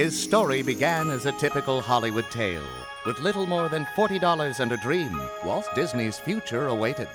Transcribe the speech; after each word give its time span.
His 0.00 0.18
story 0.18 0.62
began 0.62 1.10
as 1.10 1.26
a 1.26 1.32
typical 1.32 1.82
Hollywood 1.82 2.24
tale. 2.30 2.64
With 3.04 3.20
little 3.20 3.44
more 3.44 3.68
than 3.68 3.84
$40 3.94 4.58
and 4.58 4.72
a 4.72 4.78
dream, 4.78 5.20
Walt 5.44 5.66
Disney's 5.74 6.18
future 6.18 6.68
awaited. 6.68 7.06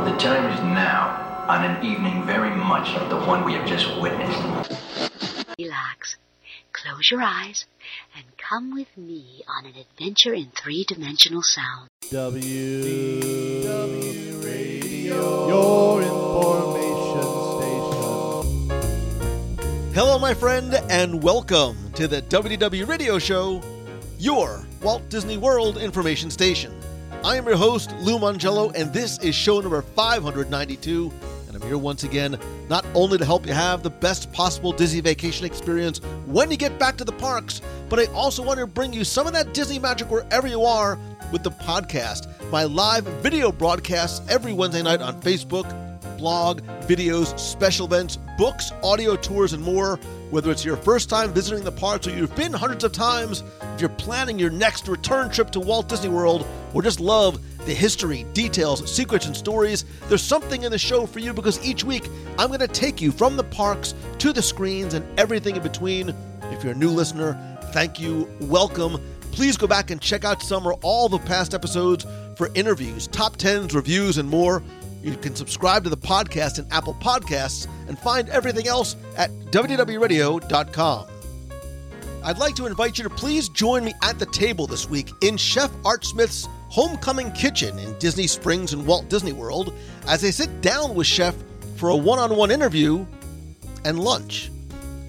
The 0.00 0.16
time 0.18 0.50
is 0.52 0.60
now, 0.64 1.46
on 1.48 1.64
an 1.64 1.86
evening 1.86 2.26
very 2.26 2.50
much 2.50 2.92
like 2.94 3.08
the 3.08 3.20
one 3.20 3.44
we 3.44 3.52
have 3.52 3.68
just 3.68 3.86
witnessed. 4.00 5.52
Relax. 5.56 6.16
Close 6.72 7.08
your 7.08 7.22
eyes 7.22 7.66
and 8.16 8.24
come 8.36 8.74
with 8.74 8.96
me 8.96 9.42
on 9.48 9.66
an 9.66 9.74
adventure 9.76 10.34
in 10.34 10.50
three 10.50 10.84
dimensional 10.84 11.42
sound. 11.42 11.88
W 12.10 13.62
W 13.62 14.38
Radio, 14.38 15.48
your 15.48 16.02
information 16.02 17.32
station. 18.68 19.94
Hello, 19.94 20.18
my 20.18 20.34
friend, 20.34 20.74
and 20.90 21.22
welcome 21.22 21.76
to 21.94 22.06
the 22.08 22.22
WDW 22.22 22.86
Radio 22.86 23.18
Show, 23.18 23.62
your 24.18 24.66
Walt 24.82 25.08
Disney 25.08 25.38
World 25.38 25.78
information 25.78 26.30
station. 26.30 26.72
I 27.24 27.36
am 27.36 27.46
your 27.46 27.56
host, 27.56 27.94
Lou 28.00 28.18
Mongello, 28.18 28.74
and 28.74 28.92
this 28.92 29.18
is 29.20 29.34
show 29.34 29.60
number 29.60 29.80
592. 29.80 31.12
I'm 31.62 31.68
here 31.68 31.78
once 31.78 32.02
again, 32.02 32.36
not 32.68 32.84
only 32.92 33.18
to 33.18 33.24
help 33.24 33.46
you 33.46 33.52
have 33.52 33.84
the 33.84 33.90
best 33.90 34.32
possible 34.32 34.72
Disney 34.72 35.00
vacation 35.00 35.46
experience 35.46 35.98
when 36.26 36.50
you 36.50 36.56
get 36.56 36.76
back 36.76 36.96
to 36.96 37.04
the 37.04 37.12
parks, 37.12 37.60
but 37.88 38.00
I 38.00 38.06
also 38.06 38.42
want 38.42 38.58
to 38.58 38.66
bring 38.66 38.92
you 38.92 39.04
some 39.04 39.28
of 39.28 39.32
that 39.34 39.54
Disney 39.54 39.78
magic 39.78 40.10
wherever 40.10 40.48
you 40.48 40.64
are 40.64 40.98
with 41.30 41.44
the 41.44 41.52
podcast, 41.52 42.28
my 42.50 42.64
live 42.64 43.04
video 43.22 43.52
broadcasts 43.52 44.28
every 44.28 44.52
Wednesday 44.52 44.82
night 44.82 45.00
on 45.00 45.20
Facebook, 45.22 45.70
blog, 46.22 46.62
videos, 46.82 47.36
special 47.36 47.84
events, 47.84 48.16
books, 48.38 48.70
audio 48.84 49.16
tours, 49.16 49.54
and 49.54 49.62
more. 49.62 49.96
Whether 50.30 50.52
it's 50.52 50.64
your 50.64 50.76
first 50.76 51.10
time 51.10 51.32
visiting 51.32 51.64
the 51.64 51.72
parks 51.72 52.06
or 52.06 52.10
you've 52.10 52.34
been 52.36 52.52
hundreds 52.52 52.84
of 52.84 52.92
times, 52.92 53.42
if 53.74 53.80
you're 53.80 53.90
planning 53.90 54.38
your 54.38 54.48
next 54.48 54.86
return 54.86 55.30
trip 55.30 55.50
to 55.50 55.58
Walt 55.58 55.88
Disney 55.88 56.10
World 56.10 56.46
or 56.74 56.80
just 56.80 57.00
love 57.00 57.40
the 57.66 57.74
history, 57.74 58.24
details, 58.34 58.88
secrets, 58.88 59.26
and 59.26 59.36
stories, 59.36 59.84
there's 60.08 60.22
something 60.22 60.62
in 60.62 60.70
the 60.70 60.78
show 60.78 61.06
for 61.06 61.18
you 61.18 61.32
because 61.32 61.60
each 61.66 61.82
week 61.82 62.08
I'm 62.38 62.46
going 62.46 62.60
to 62.60 62.68
take 62.68 63.00
you 63.00 63.10
from 63.10 63.36
the 63.36 63.42
parks 63.42 63.92
to 64.18 64.32
the 64.32 64.42
screens 64.42 64.94
and 64.94 65.04
everything 65.18 65.56
in 65.56 65.62
between. 65.64 66.14
If 66.52 66.62
you're 66.62 66.74
a 66.74 66.76
new 66.76 66.90
listener, 66.90 67.36
thank 67.72 67.98
you, 67.98 68.30
welcome. 68.42 69.02
Please 69.32 69.56
go 69.56 69.66
back 69.66 69.90
and 69.90 70.00
check 70.00 70.24
out 70.24 70.40
some 70.40 70.68
or 70.68 70.74
all 70.82 71.08
the 71.08 71.18
past 71.18 71.52
episodes 71.52 72.06
for 72.36 72.48
interviews, 72.54 73.08
top 73.08 73.38
10s, 73.38 73.74
reviews, 73.74 74.18
and 74.18 74.28
more. 74.28 74.62
You 75.02 75.16
can 75.16 75.34
subscribe 75.34 75.82
to 75.84 75.90
the 75.90 75.96
podcast 75.96 76.58
in 76.58 76.66
Apple 76.70 76.94
Podcasts 76.94 77.66
and 77.88 77.98
find 77.98 78.28
everything 78.28 78.68
else 78.68 78.94
at 79.16 79.30
WDWRadio.com. 79.50 81.06
I'd 82.24 82.38
like 82.38 82.54
to 82.54 82.66
invite 82.66 82.98
you 82.98 83.04
to 83.04 83.10
please 83.10 83.48
join 83.48 83.84
me 83.84 83.92
at 84.02 84.20
the 84.20 84.26
table 84.26 84.68
this 84.68 84.88
week 84.88 85.10
in 85.22 85.36
Chef 85.36 85.72
Art 85.84 86.04
Smith's 86.04 86.48
Homecoming 86.68 87.32
Kitchen 87.32 87.76
in 87.80 87.98
Disney 87.98 88.28
Springs 88.28 88.72
and 88.72 88.86
Walt 88.86 89.08
Disney 89.08 89.32
World 89.32 89.74
as 90.06 90.24
I 90.24 90.30
sit 90.30 90.60
down 90.60 90.94
with 90.94 91.08
Chef 91.08 91.34
for 91.76 91.88
a 91.88 91.96
one 91.96 92.20
on 92.20 92.36
one 92.36 92.52
interview 92.52 93.04
and 93.84 93.98
lunch. 93.98 94.52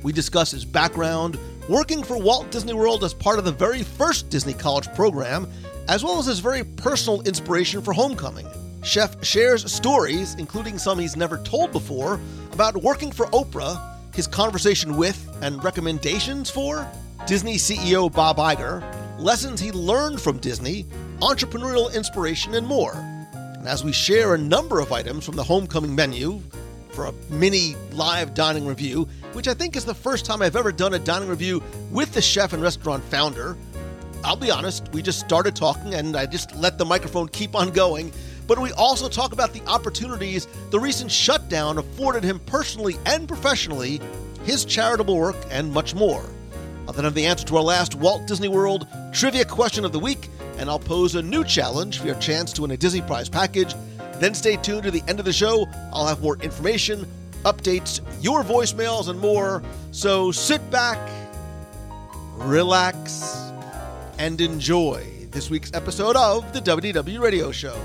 We 0.02 0.12
discuss 0.12 0.50
his 0.50 0.66
background, 0.66 1.38
working 1.70 2.04
for 2.04 2.18
Walt 2.18 2.50
Disney 2.50 2.74
World 2.74 3.04
as 3.04 3.14
part 3.14 3.38
of 3.38 3.46
the 3.46 3.52
very 3.52 3.84
first 3.84 4.32
Disney 4.32 4.54
College 4.54 4.92
program, 4.96 5.48
as 5.88 6.04
well 6.04 6.18
as 6.18 6.26
his 6.26 6.40
very 6.40 6.64
personal 6.64 7.22
inspiration 7.22 7.84
for 7.84 7.94
Homecoming. 7.94 8.48
Chef 8.84 9.24
shares 9.24 9.72
stories, 9.72 10.36
including 10.36 10.78
some 10.78 11.00
he's 11.00 11.16
never 11.16 11.38
told 11.38 11.72
before, 11.72 12.20
about 12.52 12.76
working 12.76 13.14
for 13.14 13.28
Oprah, 13.28 13.80
his 14.14 14.28
conversation 14.28 14.98
with 14.98 15.26
and 15.42 15.64
recommendations 15.64 16.50
for 16.50 16.86
Disney 17.26 17.56
CEO 17.56 18.12
Bob 18.12 18.38
Iger, 18.38 18.84
lessons 19.20 19.62
he 19.62 19.72
learned 19.72 20.20
from 20.20 20.38
Disney, 20.38 20.84
entrepreneurial 21.20 21.94
inspiration, 21.96 22.56
and 22.56 22.68
more. 22.68 22.94
And 23.34 23.68
as 23.70 23.86
we 23.86 23.94
share 23.94 24.34
a 24.34 24.38
number 24.38 24.82
of 24.82 24.92
items 24.92 25.26
from 25.26 25.38
the 25.38 25.44
Homecoming 25.44 25.96
menu 25.96 26.42
for 26.90 27.06
a 27.06 27.14
mini 27.30 27.76
live 27.94 28.34
dining 28.34 28.66
review, 28.66 29.08
which 29.32 29.48
I 29.48 29.54
think 29.54 29.78
is 29.78 29.86
the 29.86 29.96
first 29.96 30.26
time 30.26 30.42
I've 30.42 30.58
ever 30.58 30.74
done 30.74 30.94
a 30.94 31.00
dining 31.00 31.30
review 31.30 31.64
with 31.90 32.12
the 32.12 32.22
chef 32.22 32.52
and 32.52 32.62
restaurant 32.62 33.02
founder, 33.06 33.56
I'll 34.26 34.36
be 34.36 34.52
honest, 34.52 34.90
we 34.94 35.02
just 35.02 35.20
started 35.20 35.56
talking 35.56 35.96
and 35.96 36.16
I 36.16 36.26
just 36.26 36.56
let 36.56 36.78
the 36.78 36.86
microphone 36.86 37.30
keep 37.30 37.56
on 37.56 37.72
going. 37.72 38.12
But 38.48 38.60
we 38.60 38.72
also 38.74 39.08
talk 39.08 39.34
about 39.34 39.54
the 39.54 39.62
opportunities 39.68 40.48
the 40.70 40.80
recent 40.80 41.12
shutdown 41.12 41.78
afforded 41.78 42.24
him 42.24 42.40
personally 42.40 42.96
and 43.06 43.28
professionally, 43.28 44.02
his 44.44 44.66
charitable 44.66 45.18
work, 45.18 45.38
and 45.50 45.72
much 45.72 45.96
more. 45.96 46.26
I'll 46.88 46.94
then 46.94 47.06
have 47.06 47.14
the 47.14 47.26
answer 47.26 47.46
to 47.48 47.58
our 47.58 47.64
last 47.64 47.96
Walt 47.96 48.28
Disney 48.28 48.50
World 48.50 48.88
trivia 49.14 49.46
question 49.46 49.86
of 49.86 49.94
the 49.94 50.00
week, 50.00 50.30
and 50.58 50.70
I'll 50.70 50.80
pose 50.80 51.16
a 51.16 51.22
new 51.22 51.44
challenge 51.46 52.00
for 52.00 52.08
your 52.08 52.16
chance 52.16 52.52
to 52.54 52.64
win 52.64 52.72
a 52.72 52.78
Disney 52.78 53.02
Prize 53.02 53.30
package. 53.30 53.74
Then 54.16 54.34
stay 54.34 54.58
tuned 54.58 54.84
to 54.84 54.92
the 54.92 55.04
end 55.08 55.20
of 55.20 55.26
the 55.26 55.34
show. 55.34 55.68
I'll 55.94 56.08
have 56.08 56.22
more 56.22 56.38
information, 56.38 57.08
updates, 57.44 58.02
your 58.22 58.44
voicemails, 58.44 59.08
and 59.08 59.20
more. 59.20 59.64
So 59.92 60.32
sit 60.32 60.70
back, 60.70 61.00
relax, 62.36 63.52
and 64.18 64.40
enjoy 64.42 65.06
this 65.32 65.50
week's 65.50 65.74
episode 65.74 66.16
of 66.16 66.54
the 66.54 66.60
WDW 66.60 67.20
Radio 67.20 67.52
Show. 67.52 67.78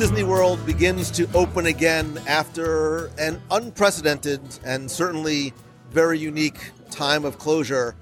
Disney 0.00 0.24
World 0.24 0.64
begins 0.64 1.10
to 1.10 1.30
open 1.34 1.66
again 1.66 2.18
after 2.26 3.08
an 3.18 3.38
unprecedented 3.50 4.40
and 4.64 4.90
certainly 4.90 5.52
very 5.90 6.18
unique 6.18 6.70
time 6.90 7.26
of 7.26 7.36
closure, 7.36 7.94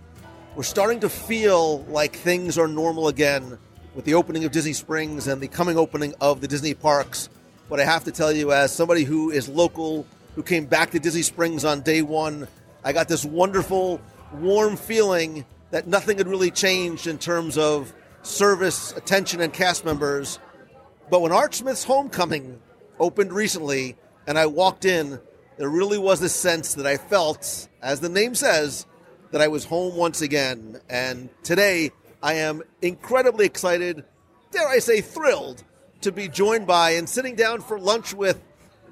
we're 0.54 0.62
starting 0.62 1.00
to 1.00 1.08
feel 1.08 1.80
like 1.86 2.14
things 2.14 2.56
are 2.56 2.68
normal 2.68 3.08
again 3.08 3.58
with 3.96 4.04
the 4.04 4.14
opening 4.14 4.44
of 4.44 4.52
Disney 4.52 4.74
Springs 4.74 5.26
and 5.26 5.40
the 5.40 5.48
coming 5.48 5.76
opening 5.76 6.14
of 6.20 6.40
the 6.40 6.46
Disney 6.46 6.72
parks. 6.72 7.30
But 7.68 7.80
I 7.80 7.84
have 7.84 8.04
to 8.04 8.12
tell 8.12 8.30
you, 8.30 8.52
as 8.52 8.72
somebody 8.72 9.02
who 9.02 9.32
is 9.32 9.48
local, 9.48 10.06
who 10.36 10.44
came 10.44 10.66
back 10.66 10.92
to 10.92 11.00
Disney 11.00 11.22
Springs 11.22 11.64
on 11.64 11.80
day 11.80 12.02
one, 12.02 12.46
I 12.84 12.92
got 12.92 13.08
this 13.08 13.24
wonderful, 13.24 14.00
warm 14.34 14.76
feeling 14.76 15.44
that 15.72 15.88
nothing 15.88 16.18
had 16.18 16.28
really 16.28 16.52
changed 16.52 17.08
in 17.08 17.18
terms 17.18 17.58
of 17.58 17.92
service, 18.22 18.92
attention, 18.92 19.40
and 19.40 19.52
cast 19.52 19.84
members. 19.84 20.38
But 21.10 21.22
when 21.22 21.32
Art 21.32 21.54
Smith's 21.54 21.84
Homecoming 21.84 22.60
opened 22.98 23.32
recently 23.32 23.96
and 24.26 24.38
I 24.38 24.46
walked 24.46 24.84
in, 24.84 25.18
there 25.56 25.68
really 25.68 25.98
was 25.98 26.20
this 26.20 26.34
sense 26.34 26.74
that 26.74 26.86
I 26.86 26.96
felt, 26.96 27.68
as 27.82 28.00
the 28.00 28.08
name 28.08 28.34
says, 28.34 28.86
that 29.30 29.40
I 29.40 29.48
was 29.48 29.64
home 29.64 29.96
once 29.96 30.20
again. 30.22 30.80
And 30.88 31.30
today 31.42 31.90
I 32.22 32.34
am 32.34 32.62
incredibly 32.82 33.46
excited, 33.46 34.04
dare 34.50 34.68
I 34.68 34.78
say 34.78 35.00
thrilled, 35.00 35.64
to 36.02 36.12
be 36.12 36.28
joined 36.28 36.66
by 36.66 36.90
and 36.90 37.08
sitting 37.08 37.34
down 37.34 37.60
for 37.60 37.78
lunch 37.78 38.14
with 38.14 38.42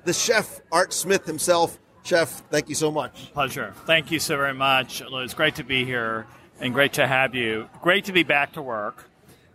the 0.05 0.12
chef, 0.12 0.61
Art 0.73 0.93
Smith 0.93 1.27
himself. 1.27 1.79
Chef, 2.03 2.43
thank 2.51 2.69
you 2.69 2.75
so 2.75 2.91
much. 2.91 3.33
Pleasure. 3.33 3.75
Thank 3.85 4.11
you 4.11 4.21
so 4.21 4.37
very 4.37 4.55
much. 4.55 5.03
It's 5.05 5.35
great 5.35 5.57
to 5.57 5.65
be 5.65 5.85
here 5.85 6.27
and 6.61 6.73
great 6.73 6.95
to 6.95 7.07
have 7.07 7.35
you. 7.35 7.69
Great 7.83 8.05
to 8.07 8.12
be 8.12 8.23
back 8.23 8.53
to 8.53 8.62
work. 8.62 9.11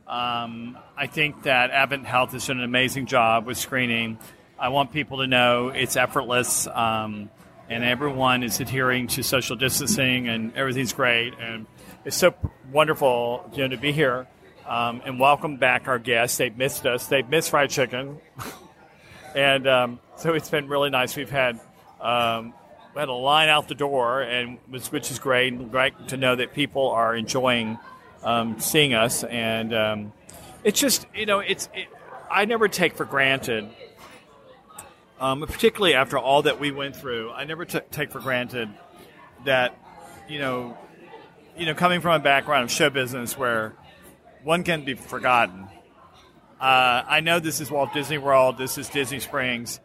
Um, 0.07 0.77
I 0.97 1.07
think 1.07 1.43
that 1.43 1.71
Advent 1.71 2.05
Health 2.05 2.31
has 2.33 2.47
done 2.47 2.57
an 2.57 2.63
amazing 2.63 3.05
job 3.05 3.45
with 3.45 3.57
screening. 3.57 4.19
I 4.59 4.69
want 4.69 4.91
people 4.91 5.19
to 5.19 5.27
know 5.27 5.69
it's 5.69 5.95
effortless, 5.95 6.67
um, 6.67 7.29
and 7.69 7.83
everyone 7.83 8.43
is 8.43 8.59
adhering 8.59 9.07
to 9.07 9.23
social 9.23 9.55
distancing, 9.55 10.27
and 10.27 10.55
everything's 10.55 10.93
great. 10.93 11.33
And 11.39 11.65
it's 12.03 12.17
so 12.17 12.33
wonderful, 12.71 13.49
you 13.53 13.63
know, 13.63 13.69
to 13.69 13.77
be 13.77 13.91
here. 13.91 14.27
Um, 14.67 15.01
and 15.05 15.19
welcome 15.19 15.57
back 15.57 15.87
our 15.87 15.99
guests. 15.99 16.37
They've 16.37 16.55
missed 16.55 16.85
us. 16.85 17.07
They've 17.07 17.27
missed 17.27 17.49
fried 17.49 17.69
chicken, 17.69 18.19
and 19.35 19.67
um, 19.67 19.99
so 20.17 20.33
it's 20.33 20.49
been 20.49 20.67
really 20.67 20.89
nice. 20.89 21.15
We've 21.15 21.29
had 21.29 21.59
um, 21.99 22.53
we 22.93 22.99
had 22.99 23.09
a 23.09 23.13
line 23.13 23.49
out 23.49 23.67
the 23.67 23.75
door, 23.75 24.21
and 24.21 24.59
which, 24.69 24.87
which 24.87 25.09
is 25.11 25.19
great. 25.19 25.71
Great 25.71 26.09
to 26.09 26.17
know 26.17 26.35
that 26.35 26.53
people 26.53 26.89
are 26.89 27.15
enjoying 27.15 27.79
um, 28.23 28.59
seeing 28.59 28.93
us, 28.93 29.23
and 29.23 29.73
um, 29.73 30.13
it's 30.63 30.79
just 30.79 31.05
you 31.15 31.25
know 31.25 31.39
it's 31.39 31.69
it, 31.73 31.87
I 32.29 32.45
never 32.45 32.67
take 32.67 32.95
for 32.95 33.05
granted 33.05 33.69
um, 35.21 35.41
particularly 35.41 35.93
after 35.93 36.17
all 36.17 36.41
that 36.41 36.59
we 36.59 36.71
went 36.71 36.95
through. 36.95 37.31
I 37.31 37.45
never 37.45 37.63
t- 37.63 37.79
take 37.91 38.11
for 38.11 38.19
granted 38.19 38.69
that, 39.45 39.77
you 40.27 40.39
know, 40.39 40.75
you 41.55 41.67
know, 41.67 41.75
coming 41.75 42.01
from 42.01 42.19
a 42.19 42.23
background 42.23 42.63
of 42.63 42.71
show 42.71 42.89
business 42.89 43.37
where 43.37 43.75
one 44.43 44.63
can 44.63 44.83
be 44.83 44.95
forgotten. 44.95 45.67
Uh, 46.59 47.03
I 47.07 47.19
know 47.21 47.39
this 47.39 47.61
is 47.61 47.69
Walt 47.69 47.93
Disney 47.93 48.17
World, 48.17 48.57
this 48.57 48.79
is 48.79 48.89
Disney 48.89 49.19
Springs, 49.19 49.79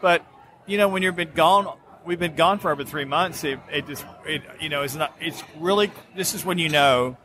but 0.00 0.26
you 0.66 0.76
know, 0.76 0.88
when 0.88 1.02
you've 1.02 1.16
been 1.16 1.32
gone, 1.32 1.76
we've 2.04 2.18
been 2.18 2.34
gone 2.34 2.58
for 2.58 2.72
over 2.72 2.84
three 2.84 3.04
months. 3.04 3.44
It, 3.44 3.60
it 3.70 3.86
just, 3.86 4.04
it, 4.24 4.42
you 4.60 4.68
know, 4.68 4.82
it's 4.82 4.94
not. 4.94 5.16
It's 5.20 5.42
really. 5.58 5.90
This 6.16 6.34
is 6.34 6.44
when 6.44 6.58
you 6.58 6.68
know 6.68 7.16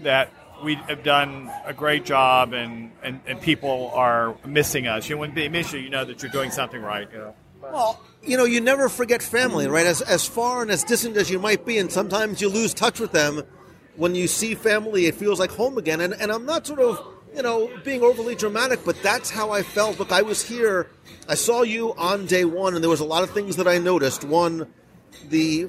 that 0.00 0.32
we 0.62 0.74
have 0.74 1.02
done 1.02 1.50
a 1.64 1.72
great 1.72 2.04
job, 2.04 2.52
and, 2.52 2.90
and, 3.02 3.20
and 3.26 3.40
people 3.40 3.90
are 3.94 4.36
missing 4.44 4.86
us. 4.86 5.08
You 5.08 5.16
know, 5.16 5.20
when 5.20 5.34
they 5.34 5.48
miss 5.48 5.72
you, 5.72 5.80
you 5.80 5.90
know 5.90 6.04
that 6.04 6.22
you're 6.22 6.32
doing 6.32 6.50
something 6.50 6.82
right. 6.82 7.08
You 7.12 7.18
know. 7.18 7.34
Well, 7.62 8.00
you 8.22 8.36
know, 8.36 8.44
you 8.44 8.60
never 8.60 8.88
forget 8.88 9.22
family, 9.22 9.68
right? 9.68 9.86
As 9.86 10.00
as 10.00 10.26
far 10.26 10.62
and 10.62 10.70
as 10.70 10.84
distant 10.84 11.16
as 11.16 11.30
you 11.30 11.38
might 11.38 11.64
be, 11.64 11.78
and 11.78 11.90
sometimes 11.90 12.40
you 12.40 12.48
lose 12.48 12.74
touch 12.74 13.00
with 13.00 13.12
them. 13.12 13.42
When 13.96 14.14
you 14.14 14.28
see 14.28 14.54
family, 14.54 15.06
it 15.06 15.16
feels 15.16 15.40
like 15.40 15.50
home 15.50 15.78
again. 15.78 16.00
And 16.00 16.14
and 16.14 16.30
I'm 16.30 16.46
not 16.46 16.66
sort 16.66 16.80
of 16.80 17.04
you 17.34 17.42
know 17.42 17.70
being 17.84 18.02
overly 18.02 18.34
dramatic, 18.34 18.84
but 18.84 19.00
that's 19.02 19.30
how 19.30 19.50
I 19.50 19.62
felt. 19.62 19.98
Look, 19.98 20.12
I 20.12 20.22
was 20.22 20.42
here. 20.42 20.90
I 21.28 21.34
saw 21.34 21.62
you 21.62 21.94
on 21.94 22.26
day 22.26 22.44
one, 22.44 22.74
and 22.74 22.82
there 22.82 22.90
was 22.90 23.00
a 23.00 23.04
lot 23.04 23.22
of 23.22 23.30
things 23.30 23.56
that 23.56 23.68
I 23.68 23.78
noticed. 23.78 24.24
One, 24.24 24.72
the 25.28 25.68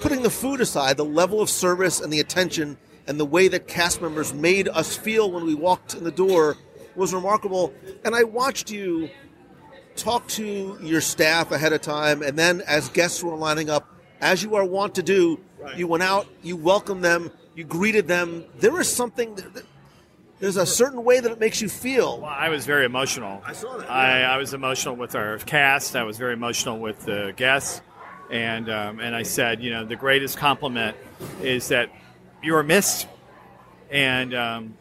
putting 0.00 0.22
the 0.22 0.30
food 0.30 0.60
aside, 0.60 0.96
the 0.96 1.04
level 1.04 1.40
of 1.40 1.50
service 1.50 2.00
and 2.00 2.12
the 2.12 2.20
attention 2.20 2.78
and 3.06 3.18
the 3.18 3.24
way 3.24 3.48
that 3.48 3.66
cast 3.66 4.00
members 4.02 4.32
made 4.32 4.68
us 4.68 4.96
feel 4.96 5.30
when 5.30 5.44
we 5.44 5.54
walked 5.54 5.94
in 5.94 6.04
the 6.04 6.10
door 6.10 6.56
was 6.96 7.14
remarkable. 7.14 7.72
And 8.04 8.14
I 8.14 8.24
watched 8.24 8.70
you 8.70 9.10
talk 9.96 10.26
to 10.28 10.78
your 10.80 11.00
staff 11.00 11.50
ahead 11.50 11.72
of 11.72 11.80
time, 11.80 12.22
and 12.22 12.38
then 12.38 12.62
as 12.62 12.88
guests 12.88 13.22
were 13.22 13.36
lining 13.36 13.70
up, 13.70 13.88
as 14.20 14.42
you 14.42 14.54
are 14.54 14.64
wont 14.64 14.94
to 14.96 15.02
do, 15.02 15.40
you 15.76 15.86
went 15.86 16.02
out, 16.02 16.26
you 16.42 16.56
welcomed 16.56 17.04
them, 17.04 17.30
you 17.54 17.64
greeted 17.64 18.06
them. 18.06 18.44
There 18.58 18.80
is 18.80 18.88
something. 18.88 19.34
That, 19.34 19.64
there's 20.38 20.56
a 20.56 20.64
certain 20.64 21.04
way 21.04 21.20
that 21.20 21.30
it 21.30 21.38
makes 21.38 21.60
you 21.60 21.68
feel. 21.68 22.20
Well, 22.20 22.30
I 22.30 22.48
was 22.48 22.64
very 22.64 22.86
emotional. 22.86 23.42
I 23.44 23.52
saw 23.52 23.76
that, 23.76 23.86
yeah. 23.86 23.92
I, 23.92 24.20
I 24.20 24.36
was 24.38 24.54
emotional 24.54 24.96
with 24.96 25.14
our 25.14 25.36
cast. 25.38 25.96
I 25.96 26.04
was 26.04 26.16
very 26.16 26.32
emotional 26.32 26.78
with 26.78 27.00
the 27.00 27.34
guests, 27.36 27.82
and 28.30 28.70
um, 28.70 29.00
and 29.00 29.14
I 29.14 29.22
said, 29.22 29.62
you 29.62 29.70
know, 29.70 29.84
the 29.84 29.96
greatest 29.96 30.38
compliment 30.38 30.96
is 31.42 31.68
that 31.68 31.90
you 32.42 32.52
were 32.54 32.62
missed, 32.62 33.06
and 33.90 34.34
um, 34.34 34.74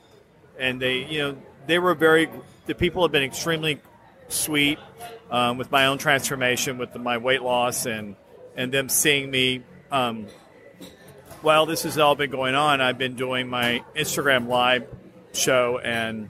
and 0.57 0.81
they, 0.81 1.05
you 1.05 1.19
know, 1.19 1.37
they 1.67 1.79
were 1.79 1.95
very. 1.95 2.29
The 2.65 2.75
people 2.75 3.03
have 3.03 3.11
been 3.11 3.23
extremely 3.23 3.79
sweet 4.27 4.79
um, 5.31 5.57
with 5.57 5.71
my 5.71 5.87
own 5.87 5.97
transformation, 5.97 6.77
with 6.77 6.95
my 6.95 7.17
weight 7.17 7.41
loss, 7.41 7.85
and 7.85 8.15
and 8.55 8.71
them 8.71 8.89
seeing 8.89 9.29
me. 9.31 9.63
Um, 9.91 10.27
while 11.41 11.65
this 11.65 11.83
has 11.83 11.97
all 11.97 12.15
been 12.15 12.31
going 12.31 12.55
on, 12.55 12.81
I've 12.81 12.97
been 12.97 13.15
doing 13.15 13.47
my 13.47 13.83
Instagram 13.95 14.47
live 14.47 14.87
show, 15.31 15.79
and 15.79 16.29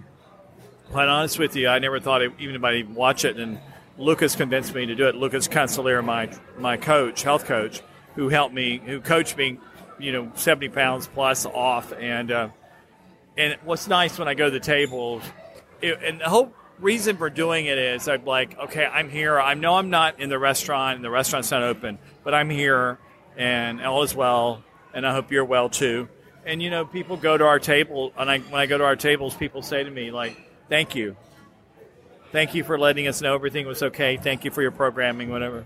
quite 0.91 1.07
honest 1.07 1.39
with 1.39 1.55
you, 1.55 1.67
I 1.67 1.79
never 1.79 1.99
thought 1.99 2.21
even 2.21 2.49
anybody 2.49 2.83
would 2.83 2.95
watch 2.95 3.25
it. 3.25 3.37
And 3.37 3.59
Lucas 3.97 4.35
convinced 4.35 4.73
me 4.73 4.85
to 4.85 4.95
do 4.95 5.07
it. 5.07 5.15
Lucas 5.15 5.47
Consulier, 5.47 6.03
my 6.03 6.29
my 6.57 6.77
coach, 6.77 7.23
health 7.23 7.45
coach, 7.45 7.81
who 8.15 8.29
helped 8.29 8.53
me, 8.53 8.81
who 8.85 9.01
coached 9.01 9.37
me, 9.37 9.59
you 9.99 10.11
know, 10.11 10.31
seventy 10.35 10.69
pounds 10.69 11.07
plus 11.07 11.45
off. 11.45 11.93
And 11.93 12.31
uh, 12.31 12.49
and 13.37 13.57
what's 13.63 13.87
nice 13.87 14.17
when 14.17 14.27
I 14.27 14.33
go 14.33 14.45
to 14.45 14.51
the 14.51 14.59
tables, 14.59 15.23
it, 15.81 15.99
and 16.03 16.19
the 16.19 16.29
whole 16.29 16.53
reason 16.79 17.17
for 17.17 17.29
doing 17.29 17.65
it 17.65 17.77
is 17.77 18.07
I'm 18.07 18.25
like, 18.25 18.57
okay, 18.57 18.85
I'm 18.85 19.09
here. 19.09 19.39
I 19.39 19.53
know 19.53 19.75
I'm 19.75 19.89
not 19.89 20.19
in 20.19 20.29
the 20.29 20.39
restaurant, 20.39 20.95
and 20.95 21.05
the 21.05 21.09
restaurant's 21.09 21.51
not 21.51 21.63
open, 21.63 21.99
but 22.23 22.33
I'm 22.33 22.49
here, 22.49 22.97
and 23.37 23.81
all 23.81 24.03
is 24.03 24.15
well, 24.15 24.63
and 24.93 25.05
I 25.05 25.13
hope 25.13 25.31
you're 25.31 25.45
well 25.45 25.69
too. 25.69 26.09
And 26.45 26.61
you 26.61 26.69
know, 26.69 26.85
people 26.85 27.17
go 27.17 27.37
to 27.37 27.45
our 27.45 27.59
table, 27.59 28.13
and 28.17 28.29
I, 28.29 28.39
when 28.39 28.61
I 28.61 28.65
go 28.65 28.77
to 28.77 28.83
our 28.83 28.95
tables, 28.95 29.35
people 29.35 29.61
say 29.61 29.83
to 29.83 29.89
me 29.89 30.11
like, 30.11 30.37
"Thank 30.69 30.95
you, 30.95 31.15
thank 32.31 32.55
you 32.55 32.63
for 32.63 32.79
letting 32.79 33.07
us 33.07 33.21
know 33.21 33.35
everything 33.35 33.67
was 33.67 33.83
okay. 33.83 34.17
Thank 34.17 34.45
you 34.45 34.51
for 34.51 34.61
your 34.61 34.71
programming, 34.71 35.29
whatever." 35.29 35.65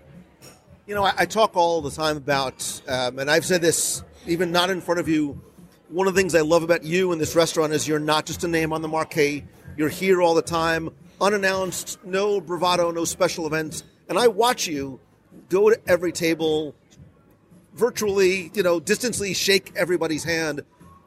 You 0.86 0.96
know, 0.96 1.04
I, 1.04 1.14
I 1.20 1.26
talk 1.26 1.56
all 1.56 1.82
the 1.82 1.92
time 1.92 2.18
about, 2.18 2.82
um, 2.90 3.20
and 3.20 3.32
I've 3.32 3.46
said 3.46 3.62
this 3.62 4.04
even 4.28 4.52
not 4.52 4.70
in 4.70 4.82
front 4.82 5.00
of 5.00 5.08
you. 5.08 5.42
One 5.90 6.08
of 6.08 6.14
the 6.14 6.20
things 6.20 6.34
I 6.34 6.42
love 6.42 6.64
about 6.64 6.84
you 6.84 7.12
in 7.12 7.20
this 7.20 7.36
restaurant 7.36 7.74
is 7.74 7.88
you're 7.88 8.00
not 8.00 8.26
just 8.26 8.44
a 8.44 8.48
name 8.48 8.74
on 8.74 8.82
the 8.82 8.88
marquee. 8.88 9.44
You're 9.78 9.90
here 9.90 10.22
all 10.22 10.34
the 10.34 10.42
time, 10.42 10.90
unannounced, 11.20 12.04
no 12.04 12.40
bravado, 12.40 12.92
no 12.92 13.06
special 13.06 13.46
events. 13.46 13.84
And 14.10 14.18
I 14.18 14.28
watch 14.28 14.68
you 14.68 15.00
go 15.50 15.70
to 15.70 15.80
every 15.88 16.12
table, 16.12 16.76
virtually, 17.74 18.52
you 18.54 18.64
know, 18.64 18.80
distantly 18.80 19.34
shake 19.34 19.72
everybody's 19.76 20.24
hand. 20.24 20.62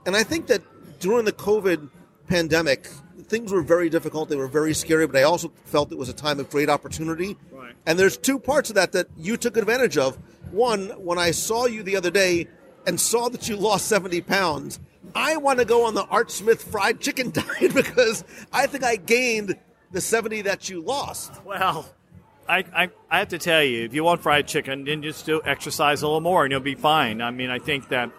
And 0.05 0.17
I 0.17 0.23
think 0.23 0.47
that 0.49 0.63
during 1.01 1.25
the 1.25 1.33
COVID 1.33 1.91
pandemic, 2.29 2.89
things 3.25 3.53
were 3.53 3.63
very 3.63 3.89
difficult. 3.89 4.29
They 4.29 4.37
were 4.37 4.49
very 4.49 4.75
scary, 4.75 5.07
but 5.07 5.17
I 5.17 5.23
also 5.23 5.53
felt 5.65 5.93
it 5.93 5.99
was 5.99 6.09
a 6.09 6.15
time 6.15 6.39
of 6.41 6.51
great 6.51 6.69
opportunity. 6.69 7.37
Right. 7.51 7.75
And 7.87 7.99
there's 7.99 8.17
two 8.17 8.39
parts 8.39 8.69
of 8.69 8.77
that 8.77 8.93
that 8.93 9.09
you 9.17 9.37
took 9.37 9.57
advantage 9.57 9.97
of. 9.99 10.17
One, 10.51 10.91
when 10.91 11.19
I 11.19 11.33
saw 11.33 11.67
you 11.67 11.83
the 11.83 11.97
other 11.97 12.11
day 12.11 12.49
and 12.87 13.01
saw 13.01 13.29
that 13.29 13.49
you 13.49 13.57
lost 13.57 13.87
70 13.87 14.21
pounds, 14.23 14.81
I 15.15 15.37
want 15.37 15.59
to 15.59 15.65
go 15.65 15.87
on 15.87 15.95
the 15.95 16.05
Art 16.05 16.31
Smith 16.31 16.63
fried 16.63 17.01
chicken 17.01 17.31
diet 17.33 17.75
because 17.75 18.25
I 18.53 18.67
think 18.67 18.85
I 18.85 18.97
gained 18.97 19.57
the 19.93 20.01
70 20.01 20.43
that 20.43 20.69
you 20.69 20.81
lost. 20.81 21.33
Well, 21.45 21.89
I, 22.49 22.65
I, 22.75 22.91
I 23.11 23.19
have 23.19 23.29
to 23.29 23.39
tell 23.39 23.63
you, 23.63 23.85
if 23.85 23.95
you 23.95 24.05
want 24.05 24.23
fried 24.23 24.47
chicken, 24.47 24.85
then 24.85 25.03
just 25.03 25.27
do 25.27 25.41
exercise 25.45 26.03
a 26.03 26.07
little 26.07 26.21
more 26.21 26.45
and 26.45 26.53
you'll 26.53 26.61
be 26.61 26.75
fine. 26.75 27.21
I 27.21 27.31
mean, 27.31 27.51
I 27.51 27.59
think 27.59 27.89
that 27.89 28.11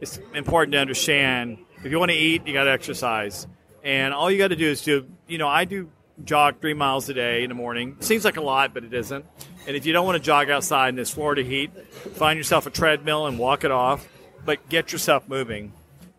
it's 0.00 0.18
important 0.34 0.72
to 0.72 0.78
understand 0.78 1.58
if 1.84 1.90
you 1.90 1.98
want 1.98 2.10
to 2.10 2.16
eat, 2.16 2.46
you 2.46 2.54
got 2.54 2.64
to 2.64 2.70
exercise. 2.70 3.46
And 3.82 4.14
all 4.14 4.30
you 4.30 4.38
got 4.38 4.48
to 4.48 4.56
do 4.56 4.70
is 4.70 4.82
do, 4.82 5.06
you 5.28 5.36
know, 5.36 5.48
I 5.48 5.66
do 5.66 5.90
jog 6.24 6.60
three 6.60 6.72
miles 6.74 7.08
a 7.08 7.14
day 7.14 7.42
in 7.42 7.50
the 7.50 7.54
morning. 7.54 7.96
Seems 8.00 8.24
like 8.24 8.36
a 8.36 8.40
lot, 8.40 8.72
but 8.72 8.84
it 8.84 8.94
isn't. 8.94 9.24
And 9.66 9.76
if 9.76 9.84
you 9.84 9.92
don't 9.92 10.06
want 10.06 10.16
to 10.16 10.24
jog 10.24 10.48
outside 10.50 10.90
in 10.90 10.96
this 10.96 11.10
Florida 11.10 11.42
heat, 11.42 11.70
find 12.14 12.38
yourself 12.38 12.66
a 12.66 12.70
treadmill 12.70 13.26
and 13.26 13.38
walk 13.38 13.64
it 13.64 13.70
off, 13.70 14.08
but 14.44 14.68
get 14.68 14.92
yourself 14.92 15.28
moving. 15.28 15.72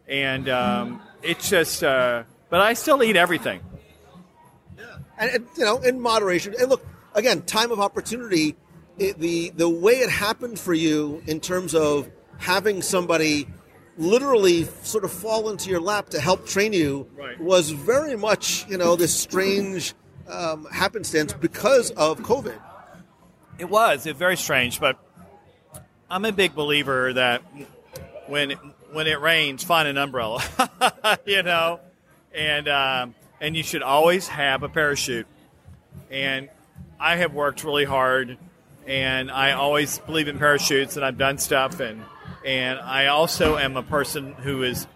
And 0.08 0.50
um, 0.50 1.02
it's 1.24 1.50
just, 1.50 1.84
uh, 1.84 2.24
but 2.50 2.62
I 2.62 2.74
still 2.74 3.02
eat 3.04 3.16
everything. 3.16 3.62
and, 5.18 5.30
and, 5.32 5.48
you 5.58 5.66
know, 5.66 5.78
in 5.80 6.00
moderation. 6.00 6.54
And 6.60 6.70
look, 6.70 6.86
again, 7.14 7.42
time 7.44 7.72
of 7.72 7.80
opportunity. 7.80 8.56
It, 8.98 9.20
the 9.20 9.50
the 9.50 9.68
way 9.68 9.96
it 9.96 10.10
happened 10.10 10.58
for 10.58 10.74
you 10.74 11.22
in 11.28 11.42
terms 11.42 11.76
of 11.76 12.10
having 12.38 12.82
somebody 12.82 13.46
literally 13.98 14.64
sort 14.84 15.04
of 15.04 15.12
fall 15.12 15.50
into 15.50 15.70
your 15.70 15.82
lap 15.82 16.08
to 16.12 16.20
help 16.22 16.48
train 16.48 16.72
you 16.72 17.06
Right. 17.18 17.38
was 17.38 17.72
very 17.72 18.16
much 18.16 18.66
you 18.70 18.78
know 18.78 18.96
this 18.96 19.14
strange 19.14 19.94
um, 20.30 20.66
happenstance 20.72 21.34
because 21.34 21.92
of 21.92 22.20
COVID. 22.22 22.58
It 23.60 23.70
was. 23.70 24.06
It's 24.06 24.18
very 24.18 24.38
strange, 24.38 24.80
but 24.80 24.98
I'm 26.10 26.24
a 26.24 26.32
big 26.32 26.56
believer 26.56 27.12
that 27.12 27.42
when 28.28 28.52
when 28.92 29.08
it 29.08 29.20
rains, 29.20 29.64
find 29.64 29.88
an 29.88 29.98
umbrella. 29.98 30.44
you 31.26 31.44
know, 31.44 31.80
and 32.34 32.68
um, 32.68 33.16
and 33.42 33.56
you 33.56 33.64
should 33.64 33.84
always 33.84 34.28
have 34.28 34.64
a 34.64 34.70
parachute. 34.70 35.28
And 36.10 36.50
I 37.00 37.18
have 37.18 37.34
worked 37.34 37.64
really 37.64 37.86
hard, 37.86 38.38
and 38.86 39.32
I 39.32 39.54
always 39.54 40.00
believe 40.00 40.28
in 40.28 40.38
parachutes, 40.38 40.96
and 40.96 41.06
I've 41.06 41.18
done 41.18 41.38
stuff, 41.38 41.80
and 41.80 42.02
and 42.46 42.80
I 42.80 43.08
also 43.08 43.58
am 43.58 43.78
a 43.78 43.84
person 43.84 44.34
who 44.34 44.64
is 44.64 44.88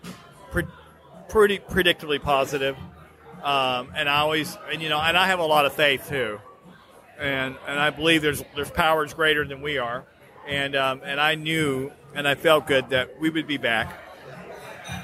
pre- 0.51 0.67
pretty 1.29 1.59
predictably 1.59 2.21
positive. 2.21 2.77
Um, 3.43 3.93
and 3.95 4.09
I 4.09 4.17
always, 4.19 4.57
and 4.71 4.81
you 4.81 4.89
know, 4.89 5.00
and 5.00 5.17
I 5.17 5.27
have 5.27 5.39
a 5.39 5.45
lot 5.45 5.65
of 5.65 5.74
faith 5.74 6.09
too 6.09 6.39
and 7.19 7.57
and 7.67 7.79
I 7.79 7.89
believe 7.89 8.21
there's 8.21 8.43
there's 8.55 8.71
powers 8.71 9.13
greater 9.13 9.45
than 9.45 9.62
we 9.62 9.77
are, 9.77 10.05
and 10.48 10.75
um, 10.75 11.01
and 11.03 11.19
I 11.19 11.36
knew 11.36 11.91
and 12.13 12.27
I 12.27 12.35
felt 12.35 12.67
good 12.67 12.89
that 12.89 13.19
we 13.19 13.29
would 13.29 13.47
be 13.47 13.57
back. 13.57 13.99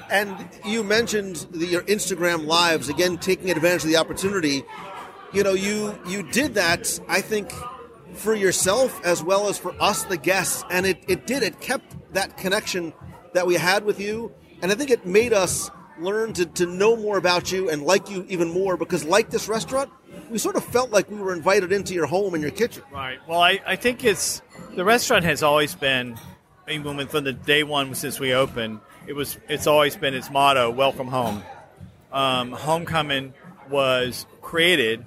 And 0.10 0.48
you 0.66 0.84
mentioned 0.84 1.48
the, 1.52 1.66
your 1.66 1.84
Instagram 1.84 2.46
lives 2.46 2.90
again, 2.90 3.18
taking 3.18 3.52
advantage 3.52 3.84
of 3.84 3.90
the 3.90 3.98
opportunity. 3.98 4.64
You 5.34 5.44
know, 5.44 5.54
you 5.54 5.98
you 6.08 6.24
did 6.32 6.56
that. 6.56 7.00
I 7.08 7.22
think 7.22 7.52
for 8.14 8.34
yourself 8.34 9.04
as 9.06 9.24
well 9.24 9.48
as 9.48 9.58
for 9.58 9.76
us, 9.82 10.04
the 10.04 10.18
guests, 10.18 10.64
and 10.70 10.86
it, 10.86 11.04
it 11.08 11.28
did. 11.28 11.44
It 11.44 11.60
kept 11.60 12.14
that 12.14 12.38
connection 12.38 12.94
that 13.34 13.46
we 13.46 13.56
had 13.56 13.84
with 13.84 14.00
you, 14.00 14.34
and 14.62 14.72
I 14.72 14.76
think 14.76 14.90
it 14.90 15.06
made 15.06 15.34
us 15.34 15.70
learn 16.00 16.34
to, 16.34 16.46
to 16.46 16.66
know 16.66 16.96
more 16.96 17.18
about 17.18 17.52
you 17.52 17.70
and 17.70 17.84
like 17.84 18.10
you 18.10 18.26
even 18.28 18.52
more 18.52 18.78
because, 18.78 19.04
like 19.04 19.30
this 19.30 19.48
restaurant, 19.48 19.90
we 20.30 20.38
sort 20.38 20.56
of 20.56 20.64
felt 20.64 20.92
like 20.92 21.10
we 21.10 21.18
were 21.18 21.34
invited 21.34 21.72
into 21.72 21.94
your 21.94 22.06
home 22.06 22.34
and 22.34 22.42
your 22.42 22.52
kitchen. 22.52 22.84
Right. 22.92 23.20
Well, 23.28 23.42
I, 23.42 23.62
I 23.66 23.76
think 23.76 24.04
it's 24.04 24.42
the 24.76 24.84
restaurant 24.84 25.24
has 25.26 25.44
always 25.44 25.76
been, 25.76 26.18
even 26.70 27.08
from 27.08 27.24
the 27.24 27.34
day 27.34 27.64
one 27.64 27.94
since 27.96 28.20
we 28.20 28.34
opened, 28.34 28.80
it 29.08 29.14
was 29.14 29.38
it's 29.48 29.68
always 29.68 29.96
been 29.96 30.14
its 30.14 30.30
motto: 30.30 30.70
"Welcome 30.70 31.08
home." 31.08 31.44
Um, 32.12 32.52
Homecoming 32.52 33.34
was 33.70 34.26
created 34.42 35.06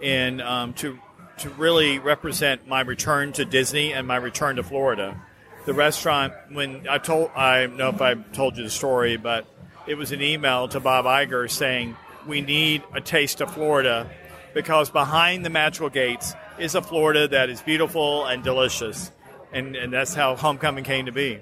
in 0.00 0.40
um, 0.40 0.72
to 0.74 0.98
to 1.38 1.50
really 1.50 1.98
represent 1.98 2.66
my 2.66 2.80
return 2.80 3.32
to 3.34 3.44
Disney 3.44 3.92
and 3.92 4.06
my 4.06 4.16
return 4.16 4.56
to 4.56 4.62
Florida. 4.62 5.20
The 5.66 5.74
restaurant, 5.74 6.32
when 6.50 6.86
I 6.88 6.98
told, 6.98 7.30
I 7.34 7.66
don't 7.66 7.76
know 7.76 7.90
if 7.90 8.00
I 8.00 8.14
told 8.14 8.56
you 8.56 8.64
the 8.64 8.70
story, 8.70 9.16
but 9.16 9.46
it 9.86 9.96
was 9.96 10.12
an 10.12 10.22
email 10.22 10.68
to 10.68 10.80
Bob 10.80 11.04
Iger 11.04 11.50
saying, 11.50 11.96
We 12.26 12.40
need 12.40 12.82
a 12.94 13.00
taste 13.00 13.40
of 13.40 13.52
Florida 13.52 14.08
because 14.54 14.90
behind 14.90 15.44
the 15.44 15.50
magical 15.50 15.90
gates 15.90 16.34
is 16.58 16.74
a 16.74 16.82
Florida 16.82 17.28
that 17.28 17.50
is 17.50 17.60
beautiful 17.60 18.24
and 18.24 18.42
delicious. 18.42 19.10
And, 19.52 19.76
and 19.76 19.92
that's 19.92 20.14
how 20.14 20.36
Homecoming 20.36 20.84
came 20.84 21.06
to 21.06 21.12
be. 21.12 21.40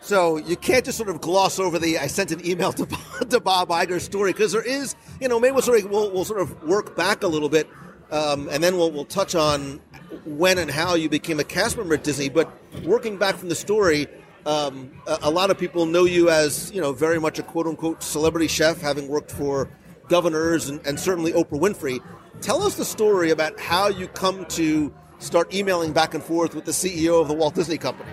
So 0.00 0.36
you 0.36 0.56
can't 0.56 0.84
just 0.84 0.98
sort 0.98 1.08
of 1.08 1.20
gloss 1.20 1.58
over 1.58 1.78
the 1.78 1.98
I 1.98 2.08
sent 2.08 2.32
an 2.32 2.44
email 2.44 2.72
to, 2.72 2.86
to 3.30 3.40
Bob 3.40 3.68
Iger's 3.68 4.02
story 4.02 4.32
because 4.32 4.52
there 4.52 4.62
is, 4.62 4.96
you 5.20 5.28
know, 5.28 5.38
maybe 5.38 5.52
we'll 5.52 5.62
sort 5.62 5.84
of, 5.84 5.90
we'll, 5.90 6.10
we'll 6.10 6.24
sort 6.24 6.40
of 6.40 6.62
work 6.64 6.96
back 6.96 7.22
a 7.22 7.28
little 7.28 7.48
bit 7.48 7.68
um, 8.10 8.48
and 8.50 8.62
then 8.62 8.76
we'll, 8.76 8.90
we'll 8.90 9.06
touch 9.06 9.34
on 9.34 9.80
when 10.24 10.58
and 10.58 10.70
how 10.70 10.94
you 10.94 11.08
became 11.08 11.40
a 11.40 11.44
cast 11.44 11.76
member 11.76 11.94
at 11.94 12.04
Disney. 12.04 12.28
But 12.28 12.52
working 12.84 13.16
back 13.16 13.36
from 13.36 13.48
the 13.48 13.54
story, 13.54 14.06
um, 14.44 14.92
a, 15.06 15.18
a, 15.22 15.30
lot 15.30 15.50
of 15.50 15.58
people 15.58 15.86
know 15.86 16.04
you 16.04 16.28
as, 16.28 16.70
you 16.72 16.80
know, 16.80 16.92
very 16.92 17.18
much 17.18 17.38
a 17.38 17.42
quote 17.42 17.66
unquote 17.66 18.02
celebrity 18.02 18.48
chef, 18.48 18.80
having 18.80 19.08
worked 19.08 19.30
for 19.30 19.70
governors 20.08 20.68
and, 20.68 20.86
and 20.86 21.00
certainly 21.00 21.32
Oprah 21.32 21.58
Winfrey. 21.60 22.00
Tell 22.40 22.62
us 22.62 22.74
the 22.74 22.84
story 22.84 23.30
about 23.30 23.58
how 23.58 23.88
you 23.88 24.08
come 24.08 24.44
to 24.46 24.92
start 25.22 25.54
emailing 25.54 25.92
back 25.92 26.14
and 26.14 26.22
forth 26.22 26.54
with 26.54 26.64
the 26.64 26.72
CEO 26.72 27.20
of 27.20 27.28
the 27.28 27.34
Walt 27.34 27.54
Disney 27.54 27.78
Company. 27.78 28.12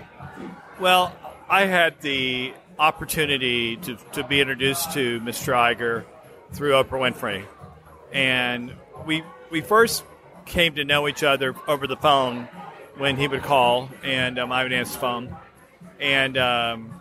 Well, 0.78 1.14
I 1.48 1.66
had 1.66 2.00
the 2.00 2.54
opportunity 2.78 3.76
to, 3.76 3.96
to 4.12 4.24
be 4.24 4.40
introduced 4.40 4.92
to 4.92 5.20
Mr. 5.20 5.52
Iger 5.52 6.04
through 6.52 6.72
Oprah 6.72 7.12
Winfrey. 7.12 7.44
And 8.12 8.72
we, 9.06 9.22
we 9.50 9.60
first 9.60 10.04
came 10.46 10.74
to 10.76 10.84
know 10.84 11.06
each 11.06 11.22
other 11.22 11.54
over 11.68 11.86
the 11.86 11.96
phone 11.96 12.48
when 12.96 13.16
he 13.16 13.28
would 13.28 13.42
call, 13.42 13.88
and 14.02 14.38
um, 14.38 14.52
I 14.52 14.62
would 14.62 14.72
answer 14.72 14.94
the 14.94 14.98
phone. 14.98 15.36
And, 16.00 16.36
um, 16.38 17.00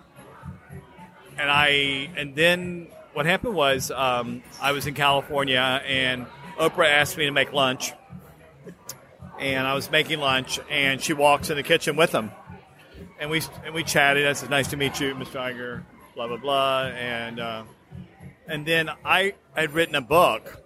and 1.37 1.49
I, 1.49 2.09
and 2.15 2.35
then 2.35 2.87
what 3.13 3.25
happened 3.25 3.55
was 3.55 3.91
um, 3.91 4.43
I 4.61 4.71
was 4.71 4.87
in 4.87 4.93
California, 4.93 5.81
and 5.85 6.25
Oprah 6.57 6.89
asked 6.89 7.17
me 7.17 7.25
to 7.25 7.31
make 7.31 7.53
lunch. 7.53 7.93
And 9.39 9.65
I 9.65 9.73
was 9.73 9.89
making 9.89 10.19
lunch, 10.19 10.59
and 10.69 11.01
she 11.01 11.13
walks 11.13 11.49
in 11.49 11.55
the 11.55 11.63
kitchen 11.63 11.95
with 11.95 12.11
him 12.11 12.31
and 13.19 13.29
we 13.29 13.41
and 13.65 13.75
we 13.75 13.83
chatted. 13.83 14.25
I 14.25 14.33
said, 14.33 14.49
"Nice 14.49 14.69
to 14.69 14.77
meet 14.77 14.99
you, 14.99 15.13
Mr. 15.13 15.35
Iger." 15.35 15.83
Blah 16.15 16.27
blah 16.27 16.37
blah, 16.37 16.83
and 16.87 17.39
uh, 17.39 17.63
and 18.47 18.65
then 18.65 18.89
I 19.05 19.35
had 19.55 19.73
written 19.73 19.95
a 19.95 20.01
book 20.01 20.63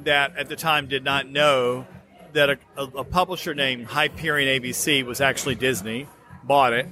that 0.00 0.36
at 0.36 0.48
the 0.48 0.56
time 0.56 0.88
did 0.88 1.04
not 1.04 1.28
know 1.28 1.86
that 2.32 2.50
a, 2.50 2.58
a, 2.76 2.82
a 2.84 3.04
publisher 3.04 3.54
named 3.54 3.86
Hyperion 3.86 4.60
ABC 4.60 5.04
was 5.04 5.20
actually 5.20 5.54
Disney. 5.54 6.06
Bought 6.42 6.72
it, 6.72 6.88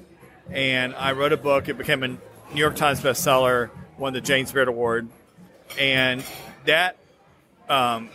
and 0.50 0.94
I 0.94 1.12
wrote 1.12 1.32
a 1.32 1.36
book. 1.36 1.68
It 1.68 1.78
became 1.78 2.02
a 2.02 2.08
New 2.08 2.18
York 2.54 2.76
Times 2.76 3.00
bestseller, 3.00 3.70
won 3.98 4.12
the 4.12 4.20
James 4.20 4.52
Beard 4.52 4.68
Award, 4.68 5.08
and 5.78 6.22
that 6.66 6.96
um, 7.68 8.10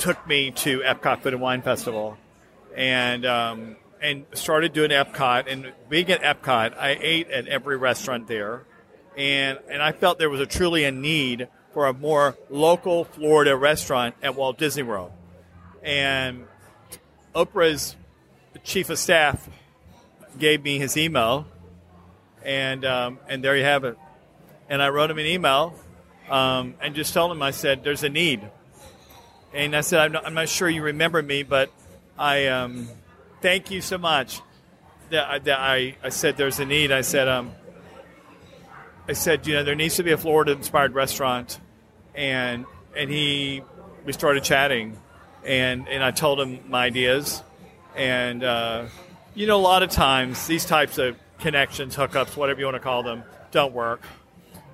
took 0.00 0.26
me 0.26 0.50
to 0.50 0.80
Epcot 0.80 1.20
Food 1.20 1.34
and 1.34 1.42
Wine 1.42 1.62
Festival, 1.62 2.16
and 2.74 3.24
um, 3.26 3.76
and 4.02 4.24
started 4.32 4.72
doing 4.72 4.90
Epcot. 4.90 5.46
And 5.46 5.72
being 5.88 6.10
at 6.10 6.22
Epcot, 6.22 6.76
I 6.76 6.98
ate 7.00 7.30
at 7.30 7.46
every 7.46 7.76
restaurant 7.76 8.26
there, 8.26 8.64
and 9.16 9.58
and 9.68 9.82
I 9.82 9.92
felt 9.92 10.18
there 10.18 10.30
was 10.30 10.40
a 10.40 10.46
truly 10.46 10.84
a 10.84 10.90
need 10.90 11.48
for 11.72 11.86
a 11.86 11.92
more 11.92 12.36
local 12.48 13.04
Florida 13.04 13.54
restaurant 13.54 14.16
at 14.22 14.34
Walt 14.34 14.58
Disney 14.58 14.82
World. 14.82 15.12
And 15.82 16.46
Oprah's 17.34 17.94
chief 18.64 18.90
of 18.90 18.98
staff 18.98 19.48
gave 20.38 20.64
me 20.64 20.78
his 20.78 20.96
email, 20.96 21.46
and 22.42 22.84
um, 22.84 23.18
and 23.28 23.44
there 23.44 23.56
you 23.56 23.64
have 23.64 23.84
it. 23.84 23.98
And 24.68 24.80
I 24.80 24.88
wrote 24.88 25.10
him 25.10 25.18
an 25.18 25.26
email 25.26 25.74
um, 26.30 26.74
and 26.80 26.94
just 26.94 27.12
told 27.12 27.32
him 27.32 27.42
I 27.42 27.50
said 27.50 27.84
there's 27.84 28.02
a 28.02 28.08
need. 28.08 28.48
And 29.52 29.74
I 29.74 29.80
said 29.80 30.00
I'm 30.00 30.12
not, 30.12 30.26
I'm 30.26 30.34
not 30.34 30.48
sure 30.48 30.68
you 30.68 30.82
remember 30.82 31.22
me, 31.22 31.42
but 31.42 31.70
I 32.18 32.46
um, 32.46 32.88
thank 33.40 33.70
you 33.70 33.80
so 33.80 33.98
much. 33.98 34.40
That, 35.10 35.44
that 35.44 35.58
I, 35.58 35.96
I 36.04 36.10
said 36.10 36.36
there's 36.36 36.60
a 36.60 36.64
need. 36.64 36.92
I 36.92 37.00
said, 37.00 37.26
um, 37.26 37.50
I 39.08 39.12
said, 39.12 39.44
you 39.44 39.54
know, 39.54 39.64
there 39.64 39.74
needs 39.74 39.96
to 39.96 40.04
be 40.04 40.12
a 40.12 40.16
Florida-inspired 40.16 40.94
restaurant, 40.94 41.58
and 42.14 42.64
and 42.96 43.10
he, 43.10 43.62
we 44.04 44.12
started 44.12 44.44
chatting, 44.44 44.96
and 45.44 45.88
and 45.88 46.04
I 46.04 46.12
told 46.12 46.38
him 46.38 46.60
my 46.68 46.84
ideas, 46.84 47.42
and 47.96 48.44
uh, 48.44 48.86
you 49.34 49.48
know, 49.48 49.56
a 49.56 49.58
lot 49.58 49.82
of 49.82 49.90
times 49.90 50.46
these 50.46 50.64
types 50.64 50.98
of 50.98 51.16
connections, 51.40 51.96
hookups, 51.96 52.36
whatever 52.36 52.60
you 52.60 52.66
want 52.66 52.76
to 52.76 52.80
call 52.80 53.02
them, 53.02 53.24
don't 53.50 53.72
work, 53.72 54.02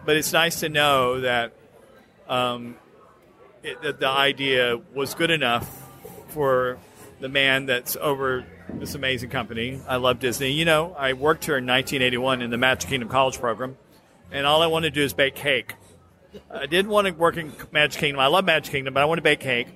but 0.05 0.17
it's 0.17 0.35
nice 0.35 0.61
to 0.61 0.69
know 0.69 1.21
that 1.21 1.55
um, 2.29 2.77
it, 3.67 3.83
that 3.83 4.01
the 4.01 4.09
idea 4.09 4.81
was 4.95 5.15
good 5.15 5.31
enough 5.31 5.83
for 6.29 6.79
the 7.21 7.29
man 7.29 7.67
that's 7.67 7.97
over 7.97 8.47
this 8.75 8.95
amazing 8.95 9.31
company. 9.31 9.81
I 9.89 9.97
love 9.97 10.21
Disney. 10.21 10.53
You 10.53 10.65
know, 10.65 10.95
I 10.97 11.15
worked 11.15 11.45
here 11.45 11.57
in 11.57 11.67
1981 11.67 12.43
in 12.43 12.51
the 12.51 12.59
Magic 12.59 12.89
Kingdom 12.89 13.09
College 13.09 13.39
program, 13.41 13.77
and 14.31 14.47
all 14.47 14.63
I 14.63 14.67
wanted 14.69 14.95
to 14.95 15.01
do 15.01 15.05
is 15.05 15.13
bake 15.13 15.35
cake. 15.35 15.75
I 16.51 16.67
didn't 16.67 16.91
want 16.91 17.07
to 17.09 17.13
work 17.13 17.37
in 17.37 17.53
Magic 17.73 18.01
Kingdom. 18.01 18.21
I 18.21 18.27
love 18.29 18.45
Magic 18.45 18.71
Kingdom, 18.71 18.95
but 18.95 19.03
I 19.03 19.07
want 19.07 19.19
to 19.19 19.23
bake 19.23 19.41
cake. 19.41 19.69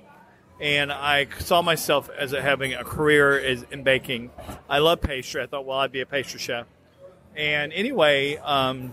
And 0.61 0.91
I 0.91 1.27
saw 1.39 1.63
myself 1.63 2.09
as 2.15 2.31
having 2.31 2.75
a 2.75 2.83
career 2.83 3.39
in 3.39 3.81
baking. 3.81 4.29
I 4.69 4.77
love 4.77 5.01
pastry. 5.01 5.41
I 5.41 5.47
thought, 5.47 5.65
well, 5.65 5.79
I'd 5.79 5.91
be 5.91 6.01
a 6.01 6.05
pastry 6.05 6.39
chef. 6.39 6.67
And 7.35 7.73
anyway, 7.73 8.37
um, 8.37 8.91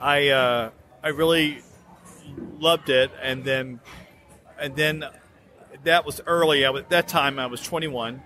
I 0.00 0.28
uh, 0.28 0.70
I 1.02 1.08
really 1.08 1.62
loved 2.58 2.90
it. 2.90 3.10
And 3.22 3.44
then 3.44 3.80
and 4.58 4.76
then 4.76 5.04
that 5.84 6.04
was 6.04 6.20
early. 6.26 6.66
I 6.66 6.70
was, 6.70 6.82
at 6.82 6.90
that 6.90 7.08
time 7.08 7.38
I 7.38 7.46
was 7.46 7.62
21 7.62 8.22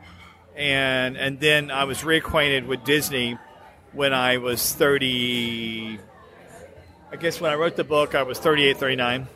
and 0.56 1.16
and 1.16 1.40
then 1.40 1.70
I 1.70 1.84
was 1.84 2.02
reacquainted 2.02 2.66
with 2.66 2.84
Disney 2.84 3.38
when 3.92 4.12
I 4.12 4.38
was 4.38 4.72
30. 4.72 5.98
I 7.12 7.16
guess 7.16 7.40
when 7.40 7.50
I 7.50 7.54
wrote 7.54 7.76
the 7.76 7.84
book, 7.84 8.14
I 8.14 8.22
was 8.22 8.38
38, 8.38 8.76
39, 8.76 9.28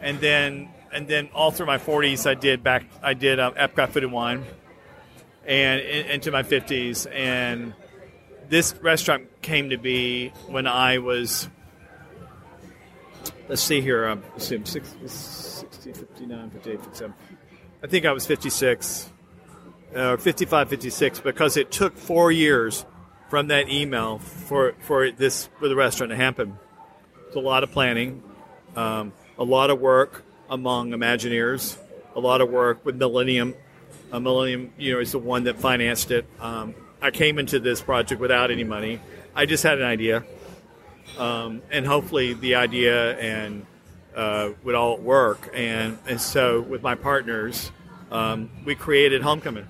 and 0.00 0.20
then 0.20 0.68
and 0.92 1.06
then 1.06 1.30
all 1.34 1.50
through 1.50 1.66
my 1.66 1.78
40s, 1.78 2.28
I 2.28 2.34
did 2.34 2.62
back 2.62 2.84
I 3.02 3.14
did 3.14 3.38
um, 3.38 3.54
Epcot 3.54 3.90
Food 3.90 4.04
and 4.04 4.12
Wine, 4.12 4.44
and 5.46 5.80
in, 5.80 6.06
into 6.06 6.30
my 6.30 6.42
50s, 6.42 7.10
and 7.12 7.74
this 8.48 8.74
restaurant 8.76 9.42
came 9.42 9.70
to 9.70 9.78
be 9.78 10.28
when 10.48 10.66
I 10.66 10.98
was. 10.98 11.48
Let's 13.50 13.62
see 13.62 13.80
here. 13.80 14.06
Um, 14.06 14.22
assume 14.36 14.64
60, 14.64 15.08
60, 15.08 15.92
59, 15.92 16.50
58, 16.50 16.82
57. 16.82 17.14
I 17.82 17.86
think 17.88 18.06
I 18.06 18.12
was 18.12 18.24
56 18.24 19.10
uh, 19.92 20.16
55, 20.18 20.68
56, 20.68 21.18
because 21.18 21.56
it 21.56 21.72
took 21.72 21.96
four 21.96 22.30
years 22.30 22.84
from 23.28 23.48
that 23.48 23.68
email 23.68 24.20
for, 24.20 24.76
for 24.78 25.10
this 25.10 25.48
for 25.58 25.66
the 25.66 25.74
restaurant 25.74 26.10
to 26.10 26.16
happen. 26.16 26.60
It's 27.26 27.34
a 27.34 27.40
lot 27.40 27.64
of 27.64 27.72
planning, 27.72 28.22
um, 28.76 29.12
a 29.36 29.42
lot 29.42 29.70
of 29.70 29.80
work 29.80 30.22
among 30.48 30.90
Imagineers, 30.90 31.76
a 32.14 32.20
lot 32.20 32.40
of 32.40 32.50
work 32.50 32.86
with 32.86 32.94
Millennium. 32.94 33.56
Uh, 34.12 34.20
Millennium, 34.20 34.72
you 34.78 34.92
know, 34.92 35.00
is 35.00 35.10
the 35.10 35.18
one 35.18 35.42
that 35.42 35.58
financed 35.58 36.12
it. 36.12 36.24
Um, 36.38 36.76
I 37.02 37.10
came 37.10 37.40
into 37.40 37.58
this 37.58 37.80
project 37.80 38.20
without 38.20 38.52
any 38.52 38.62
money. 38.62 39.00
I 39.34 39.46
just 39.46 39.64
had 39.64 39.78
an 39.78 39.84
idea, 39.84 40.24
um, 41.18 41.62
and 41.70 41.86
hopefully 41.86 42.34
the 42.34 42.54
idea 42.54 43.18
and 43.18 43.66
uh, 44.14 44.50
would 44.64 44.74
all 44.74 44.98
work. 44.98 45.50
And 45.54 45.98
and 46.06 46.20
so 46.20 46.60
with 46.60 46.82
my 46.82 46.94
partners, 46.94 47.70
um, 48.10 48.50
we 48.64 48.74
created 48.74 49.22
Homecoming. 49.22 49.66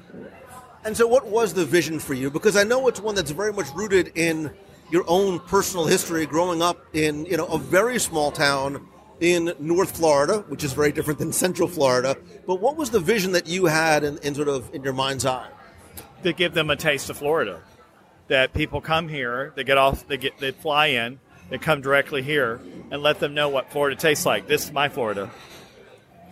And 0.84 0.96
so, 0.96 1.06
what 1.06 1.26
was 1.26 1.52
the 1.52 1.66
vision 1.66 1.98
for 1.98 2.14
you? 2.14 2.30
Because 2.30 2.56
I 2.56 2.64
know 2.64 2.88
it's 2.88 3.00
one 3.00 3.14
that's 3.14 3.30
very 3.30 3.52
much 3.52 3.66
rooted 3.74 4.12
in 4.14 4.50
your 4.90 5.04
own 5.06 5.38
personal 5.40 5.86
history, 5.86 6.24
growing 6.24 6.62
up 6.62 6.78
in 6.94 7.26
you 7.26 7.36
know 7.36 7.46
a 7.46 7.58
very 7.58 7.98
small 7.98 8.30
town 8.30 8.86
in 9.20 9.52
North 9.58 9.96
Florida, 9.96 10.38
which 10.48 10.64
is 10.64 10.72
very 10.72 10.90
different 10.90 11.18
than 11.18 11.32
Central 11.32 11.68
Florida. 11.68 12.16
But 12.46 12.56
what 12.56 12.76
was 12.76 12.90
the 12.90 13.00
vision 13.00 13.32
that 13.32 13.46
you 13.46 13.66
had 13.66 14.04
in, 14.04 14.16
in 14.18 14.34
sort 14.34 14.48
of 14.48 14.74
in 14.74 14.82
your 14.82 14.94
mind's 14.94 15.26
eye? 15.26 15.50
To 16.22 16.32
give 16.32 16.54
them 16.54 16.70
a 16.70 16.76
taste 16.76 17.10
of 17.10 17.18
Florida. 17.18 17.60
That 18.28 18.54
people 18.54 18.80
come 18.80 19.08
here, 19.08 19.52
they 19.56 19.64
get 19.64 19.76
off, 19.76 20.06
they 20.06 20.16
get, 20.16 20.38
they 20.38 20.52
fly 20.52 20.86
in, 20.86 21.18
they 21.50 21.58
come 21.58 21.82
directly 21.82 22.22
here, 22.22 22.60
and 22.90 23.02
let 23.02 23.18
them 23.20 23.34
know 23.34 23.50
what 23.50 23.70
Florida 23.70 23.96
tastes 23.96 24.24
like. 24.24 24.46
This 24.46 24.64
is 24.64 24.72
my 24.72 24.88
Florida. 24.88 25.30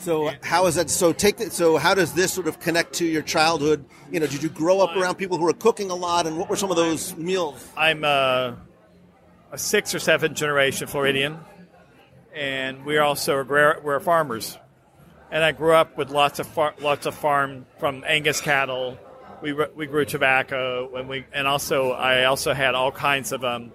So 0.01 0.31
how 0.43 0.67
is 0.67 0.77
that? 0.77 0.91
So 0.91 1.13
take 1.13 1.39
that. 1.39 1.53
So 1.53 1.77
how 1.77 1.93
does 1.93 2.13
this 2.13 2.33
sort 2.33 2.47
of 2.47 2.61
connect 2.61 2.93
to 2.95 3.05
your 3.05 3.23
childhood? 3.23 3.85
You 4.13 4.21
know, 4.21 4.27
did 4.29 4.45
you 4.45 4.49
grow 4.49 4.79
up 4.81 4.97
around 4.97 5.17
people 5.17 5.39
who 5.39 5.45
were 5.45 5.53
cooking 5.53 5.91
a 5.91 5.95
lot, 5.97 6.27
and 6.29 6.39
what 6.39 6.49
were 6.49 6.55
some 6.55 6.71
of 6.71 6.77
those 6.77 7.17
meals? 7.17 7.67
I'm 7.77 8.05
a, 8.05 8.57
a 9.51 9.59
sixth 9.59 9.97
or 9.97 9.99
seventh 9.99 10.37
generation 10.37 10.87
Floridian, 10.87 11.39
and 12.33 12.87
we're 12.87 13.03
also 13.03 13.43
we're, 13.43 13.81
we're 13.81 13.99
farmers. 13.99 14.57
and 15.31 15.45
I 15.45 15.53
grew 15.53 15.73
up 15.75 15.97
with 15.97 16.11
lots 16.11 16.39
of 16.39 16.47
far, 16.47 16.75
lots 16.81 17.07
of 17.07 17.15
farm 17.15 17.67
from 17.79 18.05
Angus 18.07 18.41
cattle. 18.41 18.99
We 19.43 19.53
we 19.53 19.87
grew 19.87 20.05
tobacco, 20.05 20.95
and 20.97 21.09
we 21.09 21.25
and 21.33 21.47
also 21.47 21.93
I 21.93 22.25
also 22.25 22.53
had 22.55 22.75
all 22.75 22.93
kinds 22.93 23.33
of 23.33 23.45
um. 23.45 23.73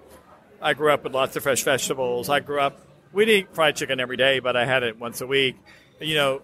I 0.64 0.72
grew 0.72 0.90
up 0.90 1.04
with 1.04 1.12
lots 1.12 1.36
of 1.36 1.42
fresh 1.42 1.62
vegetables. 1.62 2.30
I 2.30 2.40
grew 2.40 2.58
up. 2.58 2.80
We 3.12 3.26
didn't 3.26 3.50
eat 3.50 3.54
fried 3.54 3.76
chicken 3.76 4.00
every 4.00 4.16
day, 4.16 4.38
but 4.38 4.56
I 4.56 4.64
had 4.64 4.82
it 4.82 4.98
once 4.98 5.20
a 5.20 5.26
week. 5.26 5.56
You 6.00 6.14
know, 6.14 6.42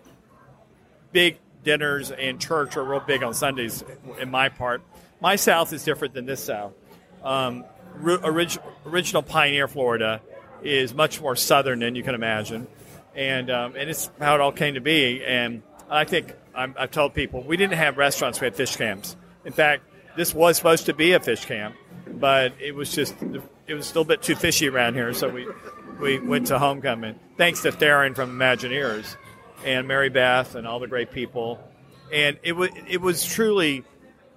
big 1.11 1.39
dinners 1.65 2.11
and 2.11 2.39
church 2.39 2.77
are 2.77 2.85
real 2.85 3.01
big 3.01 3.23
on 3.23 3.33
Sundays 3.33 3.83
in 4.19 4.31
my 4.31 4.51
part. 4.51 4.83
My 5.23 5.37
South 5.37 5.73
is 5.73 5.85
different 5.85 6.13
than 6.13 6.27
this 6.27 6.45
South. 6.45 6.75
Um, 7.25 7.65
orig- 8.05 8.59
original 8.85 9.23
Pioneer, 9.23 9.69
Florida, 9.69 10.21
is 10.63 10.93
much 10.93 11.19
more 11.23 11.35
southern 11.35 11.79
than 11.79 11.95
you 11.95 12.03
can 12.03 12.15
imagine, 12.15 12.67
and 13.15 13.51
um, 13.51 13.75
and 13.75 13.89
it's 13.89 14.11
how 14.19 14.35
it 14.35 14.43
all 14.43 14.53
came 14.53 14.75
to 14.75 14.83
be. 14.83 15.25
And 15.25 15.63
I 15.89 16.05
think 16.05 16.35
i 16.55 16.67
have 16.77 16.91
told 16.91 17.15
people 17.15 17.43
we 17.43 17.57
didn't 17.57 17.79
have 17.79 17.97
restaurants; 17.97 18.39
we 18.39 18.45
had 18.45 18.55
fish 18.55 18.77
camps. 18.77 19.17
In 19.47 19.53
fact, 19.53 19.83
this 20.15 20.35
was 20.35 20.59
supposed 20.59 20.87
to 20.87 20.95
be 20.95 21.13
a 21.13 21.21
fish 21.21 21.47
camp, 21.47 21.75
but 22.07 22.53
it 22.61 22.75
was 22.75 22.95
just 22.95 23.15
it 23.71 23.75
was 23.75 23.87
still 23.87 24.03
a 24.03 24.05
bit 24.05 24.21
too 24.21 24.35
fishy 24.35 24.69
around 24.69 24.95
here, 24.95 25.15
so 25.15 25.29
we 25.29 25.47
we 26.01 26.19
went 26.19 26.49
to 26.49 26.59
homecoming. 26.59 27.19
Thanks 27.37 27.63
to 27.63 27.71
Theron 27.71 28.15
from 28.15 28.37
Imagineers 28.37 29.15
and 29.65 29.87
Mary 29.87 30.09
Beth 30.09 30.57
and 30.57 30.67
all 30.67 30.81
the 30.81 30.89
great 30.89 31.13
people. 31.13 31.63
And 32.13 32.37
it 32.43 32.53
was 32.53 32.71
it 32.89 33.01
was 33.01 33.25
truly 33.25 33.85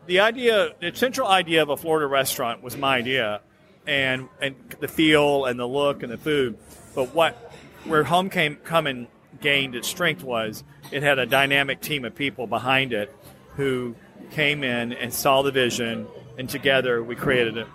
the 0.06 0.20
idea. 0.20 0.74
The 0.80 0.94
central 0.94 1.28
idea 1.28 1.64
of 1.64 1.70
a 1.70 1.78
Florida 1.78 2.06
restaurant 2.06 2.62
was 2.62 2.78
my 2.78 2.98
idea, 2.98 3.42
and 3.88 4.30
and 4.40 4.56
the 4.80 4.88
feel 4.88 5.46
and 5.46 5.60
the 5.60 5.68
look 5.68 6.04
and 6.04 6.12
the 6.12 6.18
food. 6.18 6.60
But 6.94 7.16
what 7.16 7.34
where 7.86 8.04
homecoming 8.04 9.08
gained 9.42 9.74
its 9.74 9.88
strength 9.88 10.24
was 10.24 10.64
it 10.92 11.02
had 11.02 11.18
a 11.18 11.26
dynamic 11.26 11.82
team 11.82 12.06
of 12.06 12.14
people 12.14 12.46
behind 12.46 12.94
it 12.94 13.14
who 13.56 13.96
came 14.30 14.64
in 14.64 14.94
and 14.94 15.12
saw 15.12 15.42
the 15.42 15.52
vision, 15.52 16.06
and 16.38 16.48
together 16.48 17.02
we 17.04 17.16
created 17.16 17.58
it 17.58 17.68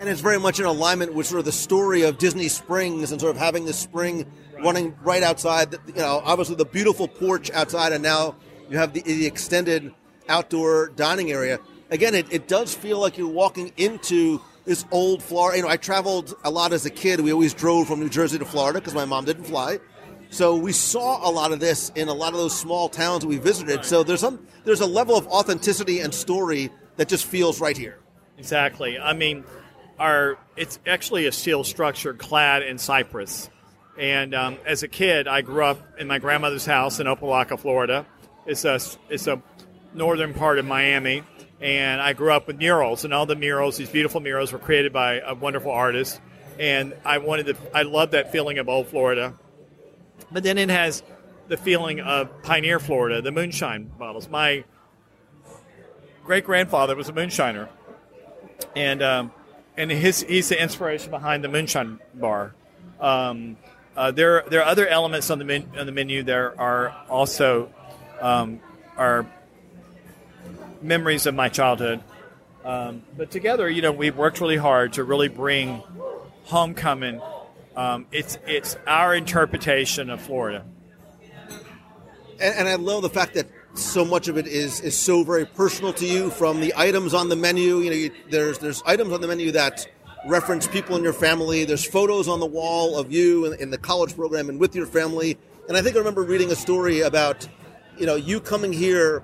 and 0.00 0.08
it's 0.08 0.20
very 0.20 0.38
much 0.38 0.60
in 0.60 0.66
alignment 0.66 1.14
with 1.14 1.26
sort 1.26 1.40
of 1.40 1.44
the 1.44 1.52
story 1.52 2.02
of 2.02 2.18
Disney 2.18 2.48
Springs 2.48 3.12
and 3.12 3.20
sort 3.20 3.34
of 3.34 3.40
having 3.40 3.64
this 3.64 3.78
spring 3.78 4.30
running 4.62 4.96
right 5.02 5.22
outside. 5.22 5.72
You 5.86 5.94
know, 5.94 6.22
obviously 6.24 6.56
the 6.56 6.64
beautiful 6.64 7.08
porch 7.08 7.50
outside, 7.50 7.92
and 7.92 8.02
now 8.02 8.36
you 8.70 8.78
have 8.78 8.92
the, 8.92 9.02
the 9.02 9.26
extended 9.26 9.92
outdoor 10.28 10.88
dining 10.88 11.32
area. 11.32 11.58
Again, 11.90 12.14
it, 12.14 12.32
it 12.32 12.48
does 12.48 12.74
feel 12.74 12.98
like 12.98 13.16
you're 13.16 13.28
walking 13.28 13.72
into 13.76 14.40
this 14.64 14.84
old 14.90 15.22
Florida. 15.22 15.58
You 15.58 15.62
know, 15.64 15.70
I 15.70 15.78
traveled 15.78 16.34
a 16.44 16.50
lot 16.50 16.72
as 16.72 16.84
a 16.84 16.90
kid. 16.90 17.20
We 17.20 17.32
always 17.32 17.54
drove 17.54 17.88
from 17.88 18.00
New 18.00 18.10
Jersey 18.10 18.38
to 18.38 18.44
Florida 18.44 18.80
because 18.80 18.94
my 18.94 19.06
mom 19.06 19.24
didn't 19.24 19.44
fly. 19.44 19.78
So 20.30 20.56
we 20.56 20.72
saw 20.72 21.26
a 21.26 21.30
lot 21.30 21.52
of 21.52 21.60
this 21.60 21.90
in 21.94 22.08
a 22.08 22.12
lot 22.12 22.34
of 22.34 22.38
those 22.38 22.56
small 22.56 22.90
towns 22.90 23.22
that 23.22 23.28
we 23.28 23.38
visited. 23.38 23.84
So 23.86 24.02
there's 24.02 24.20
some 24.20 24.46
there's 24.64 24.80
a 24.80 24.86
level 24.86 25.16
of 25.16 25.26
authenticity 25.28 26.00
and 26.00 26.12
story 26.12 26.70
that 26.96 27.08
just 27.08 27.24
feels 27.24 27.60
right 27.60 27.76
here. 27.76 27.98
Exactly. 28.36 28.98
I 28.98 29.14
mean, 29.14 29.44
our 29.98 30.38
it's 30.56 30.78
actually 30.86 31.26
a 31.26 31.32
steel 31.32 31.64
structure 31.64 32.14
clad 32.14 32.62
in 32.62 32.78
cypress. 32.78 33.50
And 33.98 34.34
um, 34.34 34.58
as 34.64 34.84
a 34.84 34.88
kid, 34.88 35.26
I 35.26 35.42
grew 35.42 35.64
up 35.64 35.80
in 35.98 36.06
my 36.06 36.18
grandmother's 36.18 36.64
house 36.64 37.00
in 37.00 37.06
Opa-locka, 37.08 37.58
Florida. 37.58 38.06
It's 38.46 38.64
a 38.64 38.78
it's 39.08 39.26
a 39.26 39.42
northern 39.92 40.34
part 40.34 40.58
of 40.58 40.64
Miami, 40.66 41.24
and 41.60 42.00
I 42.00 42.12
grew 42.12 42.32
up 42.32 42.46
with 42.46 42.58
murals, 42.58 43.04
and 43.04 43.12
all 43.12 43.26
the 43.26 43.34
murals, 43.34 43.76
these 43.76 43.90
beautiful 43.90 44.20
murals, 44.20 44.52
were 44.52 44.58
created 44.58 44.92
by 44.92 45.20
a 45.20 45.34
wonderful 45.34 45.72
artist. 45.72 46.20
And 46.58 46.94
I 47.04 47.18
wanted 47.18 47.46
to, 47.46 47.56
I 47.74 47.82
love 47.82 48.12
that 48.12 48.32
feeling 48.32 48.58
of 48.58 48.68
old 48.68 48.88
Florida. 48.88 49.34
But 50.30 50.42
then 50.42 50.58
it 50.58 50.70
has 50.70 51.02
the 51.48 51.56
feeling 51.56 52.00
of 52.00 52.42
Pioneer, 52.42 52.78
Florida, 52.78 53.22
the 53.22 53.32
moonshine 53.32 53.90
bottles. 53.98 54.28
My 54.28 54.64
great 56.24 56.44
grandfather 56.44 56.94
was 56.94 57.08
a 57.08 57.12
moonshiner, 57.12 57.68
and 58.76 59.02
um, 59.02 59.32
and 59.78 59.90
his 59.92 60.22
he's 60.22 60.48
the 60.48 60.60
inspiration 60.60 61.10
behind 61.10 61.44
the 61.44 61.48
moonshine 61.48 62.00
bar. 62.12 62.52
Um, 63.00 63.56
uh, 63.96 64.10
there 64.10 64.44
there 64.48 64.60
are 64.60 64.66
other 64.66 64.86
elements 64.86 65.30
on 65.30 65.38
the 65.38 65.44
men, 65.44 65.70
on 65.78 65.86
the 65.86 65.92
menu. 65.92 66.22
There 66.24 66.60
are 66.60 66.94
also 67.08 67.70
um, 68.20 68.60
are 68.96 69.24
memories 70.82 71.26
of 71.26 71.34
my 71.34 71.48
childhood. 71.48 72.02
Um, 72.64 73.02
but 73.16 73.30
together, 73.30 73.70
you 73.70 73.80
know, 73.80 73.92
we've 73.92 74.16
worked 74.16 74.40
really 74.40 74.56
hard 74.56 74.94
to 74.94 75.04
really 75.04 75.28
bring 75.28 75.82
homecoming. 76.44 77.20
Um, 77.76 78.06
it's 78.10 78.36
it's 78.46 78.76
our 78.86 79.14
interpretation 79.14 80.10
of 80.10 80.20
Florida. 80.20 80.64
And, 82.40 82.54
and 82.54 82.68
I 82.68 82.74
love 82.74 83.02
the 83.02 83.10
fact 83.10 83.34
that 83.34 83.46
so 83.78 84.04
much 84.04 84.28
of 84.28 84.36
it 84.36 84.46
is 84.46 84.80
is 84.80 84.96
so 84.96 85.22
very 85.22 85.46
personal 85.46 85.92
to 85.94 86.06
you 86.06 86.30
from 86.30 86.60
the 86.60 86.72
items 86.76 87.14
on 87.14 87.28
the 87.28 87.36
menu. 87.36 87.78
You 87.78 87.90
know 87.90 87.96
you, 87.96 88.10
there's 88.30 88.58
there's 88.58 88.82
items 88.84 89.12
on 89.12 89.20
the 89.20 89.28
menu 89.28 89.52
that 89.52 89.86
reference 90.26 90.66
people 90.66 90.96
in 90.96 91.02
your 91.02 91.12
family. 91.12 91.64
There's 91.64 91.84
photos 91.84 92.28
on 92.28 92.40
the 92.40 92.46
wall 92.46 92.98
of 92.98 93.12
you 93.12 93.46
in, 93.46 93.60
in 93.60 93.70
the 93.70 93.78
college 93.78 94.14
program 94.14 94.48
and 94.48 94.58
with 94.58 94.74
your 94.74 94.86
family. 94.86 95.38
And 95.68 95.76
i 95.76 95.82
think 95.82 95.96
i 95.96 95.98
remember 95.98 96.22
reading 96.22 96.50
a 96.50 96.56
story 96.56 97.00
about 97.02 97.46
you 97.98 98.06
know 98.06 98.16
you 98.16 98.40
coming 98.40 98.72
here 98.72 99.22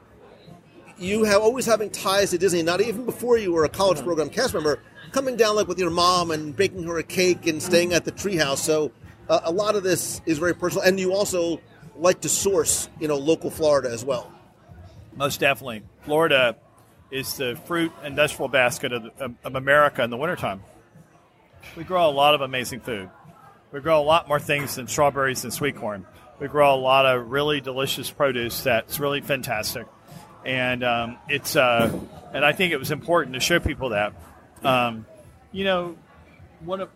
you 0.99 1.25
have 1.25 1.41
always 1.41 1.65
having 1.65 1.91
ties 1.91 2.31
to 2.31 2.39
disney 2.39 2.63
not 2.63 2.83
even 2.83 3.07
before 3.07 3.39
you 3.39 3.51
were 3.51 3.65
a 3.65 3.69
college 3.69 4.01
program 4.03 4.29
cast 4.29 4.53
member 4.53 4.81
coming 5.11 5.37
down 5.37 5.57
like 5.57 5.69
with 5.69 5.79
your 5.79 5.91
mom 5.91 6.31
and 6.31 6.55
baking 6.55 6.83
her 6.85 6.99
a 6.99 7.03
cake 7.03 7.47
and 7.47 7.63
staying 7.63 7.93
at 7.95 8.05
the 8.05 8.13
treehouse. 8.13 8.59
So 8.59 8.93
uh, 9.29 9.41
a 9.45 9.53
lot 9.53 9.75
of 9.75 9.85
this 9.85 10.21
is 10.27 10.39
very 10.39 10.55
personal. 10.55 10.85
And 10.85 11.01
you 11.01 11.15
also 11.15 11.61
like 11.97 12.21
to 12.21 12.29
source 12.29 12.89
you 13.01 13.09
know 13.09 13.17
local 13.17 13.51
florida 13.51 13.91
as 13.91 14.05
well 14.05 14.33
most 15.17 15.41
definitely. 15.41 15.83
Florida 16.03 16.57
is 17.11 17.37
the 17.37 17.57
fruit 17.67 17.93
and 18.03 18.17
vegetable 18.17 18.49
basket 18.49 18.93
of, 18.93 19.07
of, 19.19 19.35
of 19.45 19.55
America 19.55 20.03
in 20.03 20.11
the 20.11 20.17
wintertime. 20.17 20.63
We 21.77 21.85
grow 21.85 22.09
a 22.09 22.11
lot 22.11 22.35
of 22.35 22.41
amazing 22.41 22.81
food. 22.81 23.09
We 23.73 23.81
grow 23.81 24.01
a 24.01 24.05
lot 24.05 24.29
more 24.29 24.41
things 24.41 24.77
than 24.77 24.87
strawberries 24.87 25.45
and 25.45 25.53
sweet 25.53 25.77
corn. 25.77 26.07
We 26.39 26.49
grow 26.49 26.75
a 26.75 26.77
lot 26.77 27.07
of 27.07 27.31
really 27.31 27.61
delicious 27.61 28.11
produce 28.11 28.63
that's 28.63 29.01
really 29.01 29.21
fantastic, 29.21 29.87
and 30.45 30.85
um, 30.85 31.19
it's 31.29 31.57
uh, 31.57 31.97
and 32.33 32.45
I 32.45 32.53
think 32.53 32.73
it 32.73 32.77
was 32.77 32.91
important 32.91 33.35
to 33.35 33.41
show 33.41 33.61
people 33.61 33.91
that. 33.91 34.13
Um, 34.63 35.07
you 35.53 35.65
know, 35.65 35.97
one 36.61 36.81
of 36.81 36.91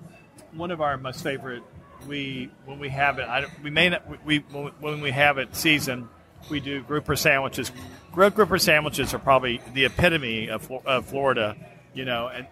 one 0.52 0.70
of 0.70 0.80
our 0.80 0.96
most 0.96 1.22
favorite 1.22 1.62
we 2.06 2.50
when 2.64 2.78
we 2.78 2.88
have 2.88 3.18
it 3.18 3.28
I, 3.28 3.42
don't. 3.42 3.62
we 3.62 3.70
may 3.70 3.88
not 3.88 4.24
we 4.24 4.38
when 4.38 5.00
we 5.00 5.10
have 5.10 5.38
it 5.38 5.54
season 5.54 6.08
we 6.50 6.60
do 6.60 6.82
grouper 6.82 7.16
sandwiches. 7.16 7.72
Grilled 8.12 8.34
grouper 8.34 8.58
sandwiches 8.58 9.14
are 9.14 9.18
probably 9.18 9.60
the 9.74 9.84
epitome 9.84 10.48
of, 10.48 10.70
of 10.86 11.06
Florida, 11.06 11.56
you 11.94 12.04
know. 12.04 12.28
And 12.28 12.46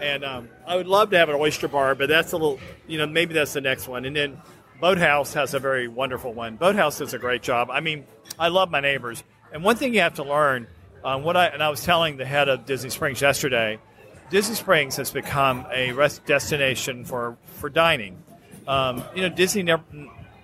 and 0.00 0.24
um, 0.24 0.48
I 0.66 0.76
would 0.76 0.86
love 0.86 1.10
to 1.10 1.18
have 1.18 1.28
an 1.28 1.36
oyster 1.36 1.68
bar, 1.68 1.94
but 1.94 2.08
that's 2.08 2.32
a 2.32 2.36
little, 2.36 2.60
you 2.86 2.98
know, 2.98 3.06
maybe 3.06 3.34
that's 3.34 3.52
the 3.52 3.60
next 3.60 3.88
one. 3.88 4.04
And 4.04 4.14
then 4.14 4.40
Boathouse 4.80 5.34
has 5.34 5.54
a 5.54 5.58
very 5.58 5.88
wonderful 5.88 6.32
one. 6.32 6.56
Boathouse 6.56 6.98
does 6.98 7.14
a 7.14 7.18
great 7.18 7.42
job. 7.42 7.70
I 7.70 7.80
mean, 7.80 8.04
I 8.38 8.48
love 8.48 8.70
my 8.70 8.80
neighbors. 8.80 9.22
And 9.52 9.64
one 9.64 9.76
thing 9.76 9.94
you 9.94 10.00
have 10.00 10.14
to 10.14 10.24
learn, 10.24 10.66
um, 11.04 11.22
what 11.22 11.36
I 11.36 11.46
and 11.46 11.62
I 11.62 11.70
was 11.70 11.82
telling 11.82 12.16
the 12.16 12.24
head 12.24 12.48
of 12.48 12.66
Disney 12.66 12.90
Springs 12.90 13.20
yesterday, 13.20 13.78
Disney 14.30 14.54
Springs 14.54 14.96
has 14.96 15.10
become 15.10 15.66
a 15.72 15.92
rest 15.92 16.24
destination 16.24 17.04
for 17.04 17.36
for 17.44 17.68
dining. 17.68 18.22
Um, 18.66 19.02
you 19.14 19.22
know, 19.22 19.34
Disney 19.34 19.62
never 19.62 19.82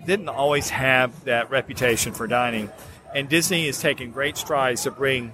didn't 0.06 0.28
always 0.28 0.70
have 0.70 1.24
that 1.24 1.50
reputation 1.50 2.12
for 2.12 2.26
dining. 2.26 2.70
And 3.16 3.30
Disney 3.30 3.66
is 3.66 3.80
taking 3.80 4.10
great 4.10 4.36
strides 4.36 4.82
to 4.82 4.90
bring 4.90 5.32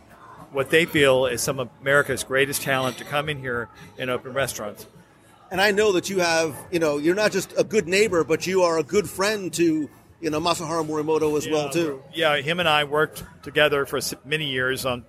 what 0.52 0.70
they 0.70 0.84
feel 0.84 1.26
is 1.26 1.42
some 1.42 1.58
of 1.58 1.68
America's 1.80 2.22
greatest 2.22 2.62
talent 2.62 2.98
to 2.98 3.04
come 3.04 3.28
in 3.28 3.40
here 3.40 3.68
and 3.98 4.08
open 4.08 4.34
restaurants. 4.34 4.86
And 5.50 5.60
I 5.60 5.72
know 5.72 5.90
that 5.90 6.08
you 6.08 6.20
have, 6.20 6.56
you 6.70 6.78
know, 6.78 6.98
you're 6.98 7.16
not 7.16 7.32
just 7.32 7.52
a 7.58 7.64
good 7.64 7.88
neighbor, 7.88 8.22
but 8.22 8.46
you 8.46 8.62
are 8.62 8.78
a 8.78 8.84
good 8.84 9.10
friend 9.10 9.52
to, 9.54 9.90
you 10.20 10.30
know, 10.30 10.40
Masahiro 10.40 10.86
Morimoto 10.86 11.36
as 11.36 11.44
yeah, 11.44 11.52
well 11.52 11.70
too. 11.70 12.00
Yeah, 12.14 12.36
him 12.36 12.60
and 12.60 12.68
I 12.68 12.84
worked 12.84 13.24
together 13.42 13.84
for 13.84 13.98
many 14.24 14.48
years 14.48 14.86
on 14.86 15.04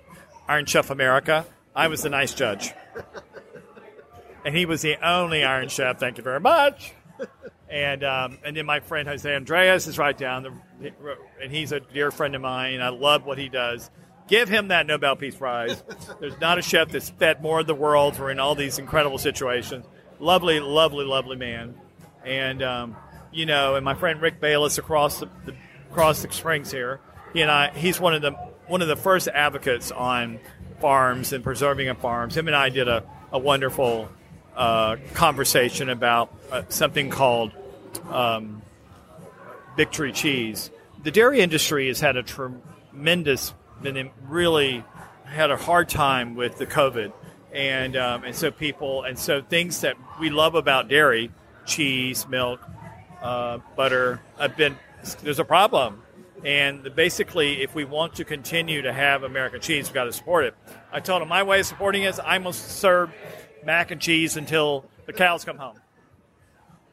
Iron 0.48 0.66
Chef 0.66 0.90
America. 0.90 1.46
I 1.76 1.90
was 1.90 2.02
the 2.02 2.10
nice 2.10 2.34
judge. 2.34 2.74
and 4.46 4.58
he 4.58 4.66
was 4.66 4.82
the 4.82 4.98
only 5.08 5.44
Iron 5.44 5.70
Chef. 5.70 6.00
Thank 6.00 6.18
you 6.18 6.24
very 6.24 6.40
much. 6.40 6.96
And 7.70 8.04
um, 8.04 8.38
and 8.44 8.56
then 8.56 8.66
my 8.66 8.80
friend 8.82 9.08
José 9.08 9.40
Andrés 9.40 9.88
is 9.88 9.98
right 9.98 10.18
down 10.18 10.44
the, 10.44 10.94
and 11.42 11.52
he's 11.52 11.72
a 11.72 11.80
dear 11.80 12.12
friend 12.12 12.36
of 12.36 12.42
mine. 12.42 12.82
I 12.82 12.90
love 12.90 13.26
what 13.26 13.38
he 13.38 13.50
does. 13.50 13.90
Give 14.28 14.48
him 14.48 14.70
that 14.70 14.86
Nobel 14.86 15.16
Peace 15.16 15.36
Prize. 15.36 15.84
There's 16.20 16.40
not 16.40 16.58
a 16.58 16.62
chef 16.62 16.90
that's 16.90 17.10
fed 17.10 17.42
more 17.42 17.62
of 17.62 17.68
the 17.68 17.76
world 17.76 18.16
for 18.16 18.30
in 18.32 18.40
all 18.40 18.56
these 18.56 18.80
incredible 18.80 19.18
situations. 19.18 19.86
Lovely, 20.20 20.60
lovely, 20.60 21.06
lovely 21.06 21.36
man. 21.36 21.76
And 22.24 22.62
um, 22.62 22.96
you 23.32 23.46
know, 23.46 23.76
and 23.76 23.84
my 23.84 23.96
friend 23.96 24.22
Rick 24.22 24.40
Bayless 24.40 24.78
across 24.78 25.20
the, 25.20 25.30
the 25.46 25.56
across 25.90 26.22
the 26.22 26.32
springs 26.32 26.72
here. 26.72 27.00
He 27.34 27.42
and 27.42 27.52
I, 27.52 27.70
he's 27.72 28.00
one 28.00 28.14
of 28.14 28.22
the 28.22 28.32
one 28.68 28.82
of 28.82 28.88
the 28.88 28.96
first 28.96 29.28
advocates 29.28 29.92
on 29.92 30.40
farms 30.80 31.34
and 31.34 31.44
preserving 31.44 31.88
of 31.90 31.98
farms. 32.00 32.36
Him 32.36 32.48
and 32.48 32.56
I 32.56 32.70
did 32.70 32.88
a, 32.88 33.04
a 33.32 33.40
wonderful 33.40 34.10
uh, 34.56 34.98
conversation 35.14 35.90
about 35.90 36.34
uh, 36.52 36.64
something 36.70 37.10
called 37.10 37.52
um, 38.10 38.62
Victory 39.76 40.12
Cheese. 40.12 40.72
the 41.04 41.12
dairy 41.12 41.42
industry 41.42 41.88
has 41.88 42.00
had 42.00 42.16
a 42.18 42.24
tremendous, 42.24 43.54
been 43.82 44.12
really 44.28 44.84
had 45.26 45.52
a 45.52 45.58
hard 45.58 45.90
time 45.90 46.36
with 46.36 46.58
the 46.58 46.66
COVID, 46.66 47.12
and 47.52 47.96
um, 47.98 48.24
and 48.24 48.36
so 48.36 48.52
people 48.52 49.04
and 49.04 49.18
so 49.18 49.42
things 49.42 49.82
that 49.82 49.96
we 50.20 50.30
love 50.30 50.56
about 50.56 50.88
dairy, 50.88 51.32
cheese, 51.66 52.28
milk, 52.28 52.62
uh, 53.22 53.60
butter, 53.76 54.22
have 54.40 54.56
been 54.56 54.78
there's 55.24 55.40
a 55.40 55.46
problem. 55.46 56.02
And 56.46 56.94
basically, 56.94 57.62
if 57.62 57.74
we 57.74 57.86
want 57.86 58.16
to 58.16 58.26
continue 58.26 58.82
to 58.82 58.92
have 58.92 59.24
American 59.24 59.62
cheese, 59.62 59.88
we've 59.88 59.94
got 59.94 60.06
to 60.06 60.14
support 60.14 60.44
it. 60.44 60.56
I 60.92 61.00
told 61.00 61.22
him 61.22 61.30
my 61.30 61.44
way 61.44 61.62
of 61.62 61.66
supporting 61.66 62.04
it 62.04 62.08
is 62.08 62.20
I 62.20 62.38
must 62.38 62.80
serve 62.80 63.12
mac 63.66 63.92
and 63.92 64.00
cheese 64.02 64.38
until 64.38 64.86
the 65.06 65.14
cows 65.14 65.44
come 65.44 65.58
home. 65.58 65.78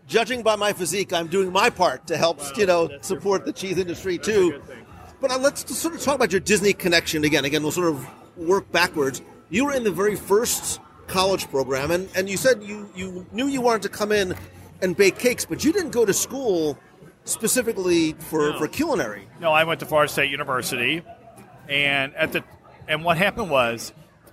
Judging 0.07 0.43
by 0.43 0.57
my 0.57 0.73
physique, 0.73 1.13
I'm 1.13 1.29
doing 1.29 1.53
my 1.53 1.71
part 1.71 2.09
to 2.09 2.17
help, 2.17 2.41
you 2.57 2.67
know, 2.67 2.91
support 3.01 3.45
the 3.45 3.53
cheese 3.53 3.79
industry 3.79 4.17
That's 4.17 4.29
too. 4.29 4.63
But 5.21 5.31
uh, 5.31 5.39
let's 5.39 5.63
just 5.63 5.81
sort 5.81 5.95
of 5.95 6.01
talk 6.01 6.17
about 6.17 6.33
your 6.33 6.41
Disney 6.41 6.73
connection 6.73 7.25
again. 7.25 7.45
Again, 7.45 7.63
we'll 7.63 7.73
sort 7.73 7.89
of 7.89 8.09
work 8.37 8.71
backwards. 8.73 9.23
You 9.51 9.67
were 9.67 9.73
in 9.73 9.85
the 9.85 9.91
very 9.91 10.17
first 10.17 10.81
college 11.07 11.49
program, 11.51 11.91
and, 11.91 12.09
and 12.17 12.29
you 12.29 12.37
said 12.37 12.63
you, 12.63 12.91
you 12.95 13.27
knew 13.33 13.47
you 13.47 13.61
wanted 13.61 13.83
to 13.83 13.89
come 13.89 14.11
in 14.13 14.35
and 14.83 14.97
bake 14.97 15.19
cakes, 15.19 15.45
but 15.45 15.65
you 15.65 15.73
didn't 15.73 15.91
go 15.91 16.05
to 16.05 16.13
school 16.13 16.79
specifically 17.25 18.15
for, 18.15 18.51
No. 18.53 18.59
for 18.59 18.67
culinary. 18.69 19.29
No, 19.41 19.53
I 19.53 19.65
went 19.65 19.81
to 19.81 19.87
Florida 19.87 20.11
State 20.11 20.31
University, 20.31 21.03
and 21.69 22.15
at 22.15 22.33
the 22.33 22.43
and 22.89 23.05
what 23.05 23.17
happened 23.19 23.51
was, 23.51 23.93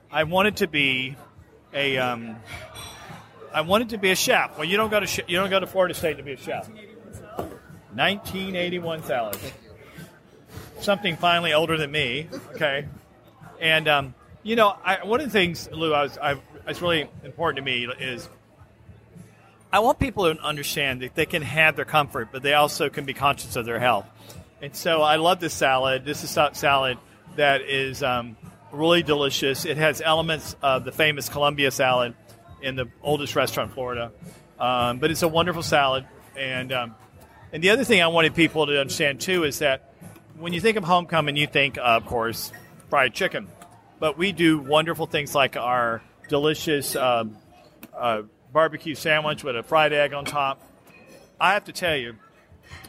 I 0.09 0.23
wanted 0.23 0.57
to 0.57 0.67
be 0.67 1.15
a 1.77 1.97
um, 1.97 2.35
I 3.53 3.61
wanted 3.61 3.89
to 3.89 3.97
be 3.97 4.11
a 4.11 4.15
chef. 4.15 4.57
Well, 4.57 4.65
you 4.65 4.77
don't 4.77 4.89
go 4.89 4.99
to 4.99 5.07
sh- 5.07 5.21
you 5.27 5.37
don't 5.37 5.49
go 5.49 5.59
to 5.59 5.67
Florida 5.67 5.93
State 5.93 6.17
to 6.17 6.23
be 6.23 6.33
a 6.33 6.37
chef. 6.37 6.67
1981 7.93 9.03
salad. 9.03 9.37
Something 10.79 11.17
finally 11.17 11.53
older 11.53 11.77
than 11.77 11.91
me. 11.91 12.27
Okay, 12.53 12.87
and 13.59 13.87
um, 13.87 14.15
you 14.43 14.55
know, 14.55 14.75
I, 14.83 15.05
one 15.05 15.19
of 15.19 15.27
the 15.27 15.31
things, 15.31 15.69
Lou, 15.71 15.93
I 15.93 16.03
was, 16.03 16.17
I, 16.17 16.39
it's 16.67 16.81
really 16.81 17.09
important 17.23 17.57
to 17.57 17.63
me 17.63 17.85
is 17.99 18.27
I 19.71 19.79
want 19.79 19.99
people 19.99 20.33
to 20.33 20.41
understand 20.41 21.01
that 21.01 21.15
they 21.15 21.25
can 21.25 21.41
have 21.41 21.75
their 21.75 21.85
comfort, 21.85 22.29
but 22.31 22.41
they 22.41 22.53
also 22.53 22.89
can 22.89 23.05
be 23.05 23.13
conscious 23.13 23.55
of 23.55 23.65
their 23.65 23.79
health. 23.79 24.05
And 24.61 24.75
so 24.75 25.01
I 25.01 25.17
love 25.17 25.39
this 25.39 25.53
salad. 25.53 26.05
This 26.05 26.23
is 26.23 26.35
a 26.37 26.49
salad 26.53 26.97
that 27.35 27.61
is 27.61 28.01
um, 28.01 28.37
really 28.71 29.03
delicious. 29.03 29.65
It 29.65 29.77
has 29.77 30.01
elements 30.01 30.55
of 30.61 30.85
the 30.85 30.91
famous 30.91 31.29
Columbia 31.29 31.71
salad 31.71 32.15
in 32.61 32.75
the 32.75 32.87
oldest 33.01 33.35
restaurant 33.35 33.69
in 33.69 33.73
Florida. 33.75 34.11
Um, 34.59 34.99
but 34.99 35.11
it's 35.11 35.23
a 35.23 35.27
wonderful 35.27 35.63
salad. 35.63 36.05
And, 36.35 36.71
um, 36.71 36.95
and 37.53 37.63
the 37.63 37.69
other 37.69 37.83
thing 37.83 38.01
I 38.01 38.07
wanted 38.07 38.35
people 38.35 38.65
to 38.67 38.79
understand 38.79 39.21
too 39.21 39.43
is 39.43 39.59
that 39.59 39.93
when 40.37 40.53
you 40.53 40.61
think 40.61 40.77
of 40.77 40.83
homecoming, 40.83 41.35
you 41.35 41.47
think, 41.47 41.77
of 41.81 42.05
course, 42.05 42.51
fried 42.89 43.13
chicken. 43.13 43.47
But 43.99 44.17
we 44.17 44.31
do 44.31 44.59
wonderful 44.59 45.07
things 45.07 45.33
like 45.33 45.57
our 45.57 46.01
delicious 46.29 46.95
um, 46.95 47.37
uh, 47.95 48.23
barbecue 48.53 48.95
sandwich 48.95 49.43
with 49.43 49.55
a 49.55 49.63
fried 49.63 49.93
egg 49.93 50.13
on 50.13 50.25
top. 50.25 50.61
I 51.39 51.53
have 51.53 51.65
to 51.65 51.71
tell 51.71 51.95
you, 51.95 52.15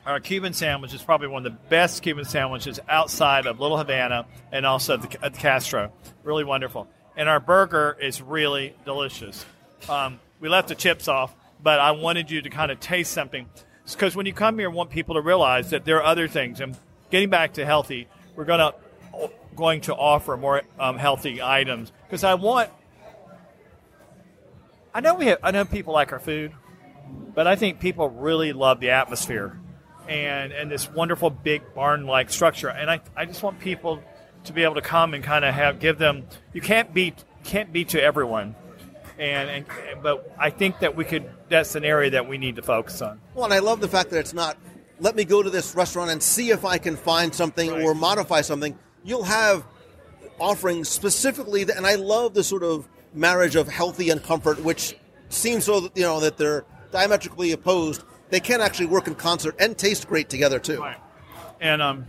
our 0.09 0.21
Cuban 0.21 0.55
sandwich 0.55 0.95
is 0.95 1.03
probably 1.03 1.29
one 1.29 1.45
of 1.45 1.53
the 1.53 1.59
best 1.69 2.03
Cuban 2.03 2.25
sandwiches 2.25 2.81
outside 2.89 3.47
of 3.47 3.61
Little 3.61 3.77
Havana 3.77 4.27
and 4.51 4.65
also 4.65 4.97
the, 4.97 5.07
the 5.19 5.31
Castro. 5.31 5.93
Really 6.25 6.45
wonderful. 6.45 6.89
And 7.15 7.29
our 7.29 7.41
burger 7.41 7.95
is 8.01 8.23
really 8.23 8.75
delicious. 8.87 9.45
Um, 9.87 10.19
we 10.41 10.49
left 10.49 10.69
the 10.69 10.75
chips 10.75 11.09
off, 11.09 11.35
but 11.63 11.79
I 11.79 11.91
wanted 11.91 12.31
you 12.31 12.41
to 12.41 12.49
kind 12.49 12.73
of 12.73 12.81
taste 12.81 13.13
something. 13.13 13.51
Because 13.91 14.17
when 14.17 14.25
you 14.25 14.33
come 14.33 14.59
here, 14.59 14.71
I 14.71 14.73
want 14.73 14.89
people 14.89 15.17
to 15.17 15.21
realize 15.21 15.71
that 15.71 15.85
there 15.85 15.99
are 15.99 16.05
other 16.05 16.27
things. 16.27 16.61
And 16.61 16.75
getting 17.11 17.29
back 17.29 17.55
to 17.55 17.67
healthy, 17.67 18.09
we're 18.35 18.47
going 18.47 18.61
to 18.61 18.75
going 19.57 19.81
to 19.83 19.95
offer 19.95 20.37
more 20.37 20.63
um, 20.79 20.97
healthy 20.97 21.43
items 21.43 21.93
because 22.07 22.25
I 22.25 22.35
want. 22.35 22.71
I 24.95 25.01
know 25.01 25.15
we 25.15 25.27
have. 25.27 25.39
I 25.43 25.51
know 25.51 25.65
people 25.65 25.93
like 25.93 26.13
our 26.13 26.21
food, 26.21 26.53
but 27.35 27.47
I 27.47 27.57
think 27.57 27.81
people 27.81 28.09
really 28.09 28.53
love 28.53 28.79
the 28.79 28.91
atmosphere 28.91 29.59
and 30.09 30.53
and 30.53 30.71
this 30.71 30.91
wonderful 30.91 31.31
big 31.31 31.63
barn 31.75 32.07
like 32.07 32.31
structure. 32.31 32.69
And 32.69 32.91
I, 32.91 33.01
I 33.17 33.27
just 33.27 33.43
want 33.43 33.61
people 33.61 34.03
to 34.45 34.53
be 34.53 34.63
able 34.63 34.77
to 34.77 34.81
come 34.81 35.15
and 35.15 35.23
kind 35.23 35.45
of 35.45 35.55
have 35.55 35.79
give 35.79 35.99
them. 35.99 36.27
You 36.53 36.61
can't 36.61 36.93
be 36.95 37.15
can't 37.45 37.73
be 37.73 37.85
to 37.87 38.03
everyone, 38.03 38.55
and, 39.19 39.49
and 39.49 39.67
but 40.03 40.35
I 40.39 40.51
think 40.51 40.81
that 40.81 40.97
we 40.97 41.05
could. 41.05 41.31
That's 41.49 41.75
an 41.75 41.85
area 41.85 42.11
that 42.11 42.29
we 42.29 42.39
need 42.39 42.57
to 42.57 42.63
focus 42.63 43.01
on. 43.01 43.21
Well, 43.35 43.45
and 43.45 43.55
I 43.55 43.61
love 43.61 43.81
the 43.81 43.89
fact 43.89 44.11
that 44.11 44.19
it's 44.19 44.35
not, 44.35 44.59
let 45.01 45.17
me 45.17 45.25
go 45.25 45.43
to 45.43 45.49
this 45.49 45.75
restaurant 45.75 46.11
and 46.11 46.23
see 46.23 46.51
if 46.51 46.65
I 46.67 46.77
can 46.77 46.95
find 46.95 47.35
something 47.35 47.71
Right. 47.71 47.83
or 47.83 47.95
modify 47.95 48.43
something. 48.43 48.79
You'll 49.03 49.23
have 49.25 49.65
offerings 50.39 50.91
specifically, 50.91 51.65
that, 51.65 51.79
and 51.79 51.87
I 51.87 51.95
love 51.95 52.35
the 52.35 52.45
sort 52.45 52.63
of 52.63 52.87
marriage 53.15 53.57
of 53.57 53.67
healthy 53.67 54.11
and 54.11 54.23
comfort, 54.23 54.63
which 54.63 54.95
seems 55.31 55.65
so 55.65 55.81
that, 55.81 55.97
you 55.97 56.03
know, 56.03 56.21
that 56.21 56.37
they're 56.37 56.65
diametrically 56.93 57.53
opposed. 57.53 58.03
They 58.31 58.41
can 58.41 58.61
actually 58.61 58.87
work 58.87 59.07
in 59.07 59.15
concert 59.15 59.57
and 59.59 59.77
taste 59.77 60.09
great 60.09 60.29
together, 60.29 60.59
too. 60.59 60.81
Right. 60.81 60.97
And 61.61 61.83
um, 61.83 62.07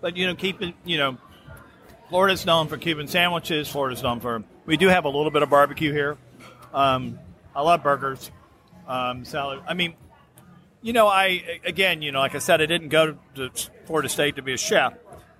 but 0.00 0.16
you 0.16 0.26
know, 0.26 0.34
keeping 0.34 0.74
you 0.84 0.98
know, 0.98 1.16
Florida's 2.08 2.46
known 2.46 2.68
for 2.68 2.76
Cuban 2.76 3.08
sandwiches. 3.08 3.68
Florida's 3.68 4.02
known 4.02 4.20
for 4.20 4.44
we 4.64 4.76
do 4.76 4.88
have 4.88 5.04
a 5.04 5.08
little 5.08 5.30
bit 5.30 5.42
of 5.42 5.50
barbecue 5.50 5.92
here. 5.92 6.16
Um, 6.72 7.18
I 7.54 7.62
love 7.62 7.82
burgers, 7.82 8.30
um, 8.86 9.24
salad. 9.24 9.60
I 9.66 9.74
mean, 9.74 9.94
you 10.82 10.92
know, 10.92 11.08
I 11.08 11.60
again, 11.64 12.02
you 12.02 12.12
know, 12.12 12.20
like 12.20 12.34
I 12.34 12.38
said, 12.38 12.60
I 12.60 12.66
didn't 12.66 12.90
go 12.90 13.16
to 13.34 13.50
Florida 13.86 14.08
State 14.08 14.36
to 14.36 14.42
be 14.42 14.52
a 14.52 14.58
chef, 14.58 14.94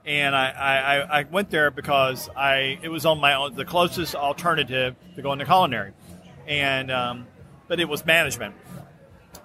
and 0.05 0.35
I, 0.35 0.51
I, 0.51 1.21
I 1.21 1.23
went 1.25 1.51
there 1.51 1.71
because 1.71 2.29
I 2.31 2.79
it 2.83 2.89
was 2.89 3.07
on 3.07 3.21
my 3.21 3.35
own 3.35 3.55
the 3.55 3.65
closest 3.65 4.15
alternative 4.15 4.97
to 5.15 5.23
going 5.23 5.39
to 5.39 5.45
culinary, 5.45 5.93
and 6.47 6.91
um, 6.91 7.27
but 7.69 7.79
it 7.79 7.89
was 7.89 8.05
management. 8.05 8.55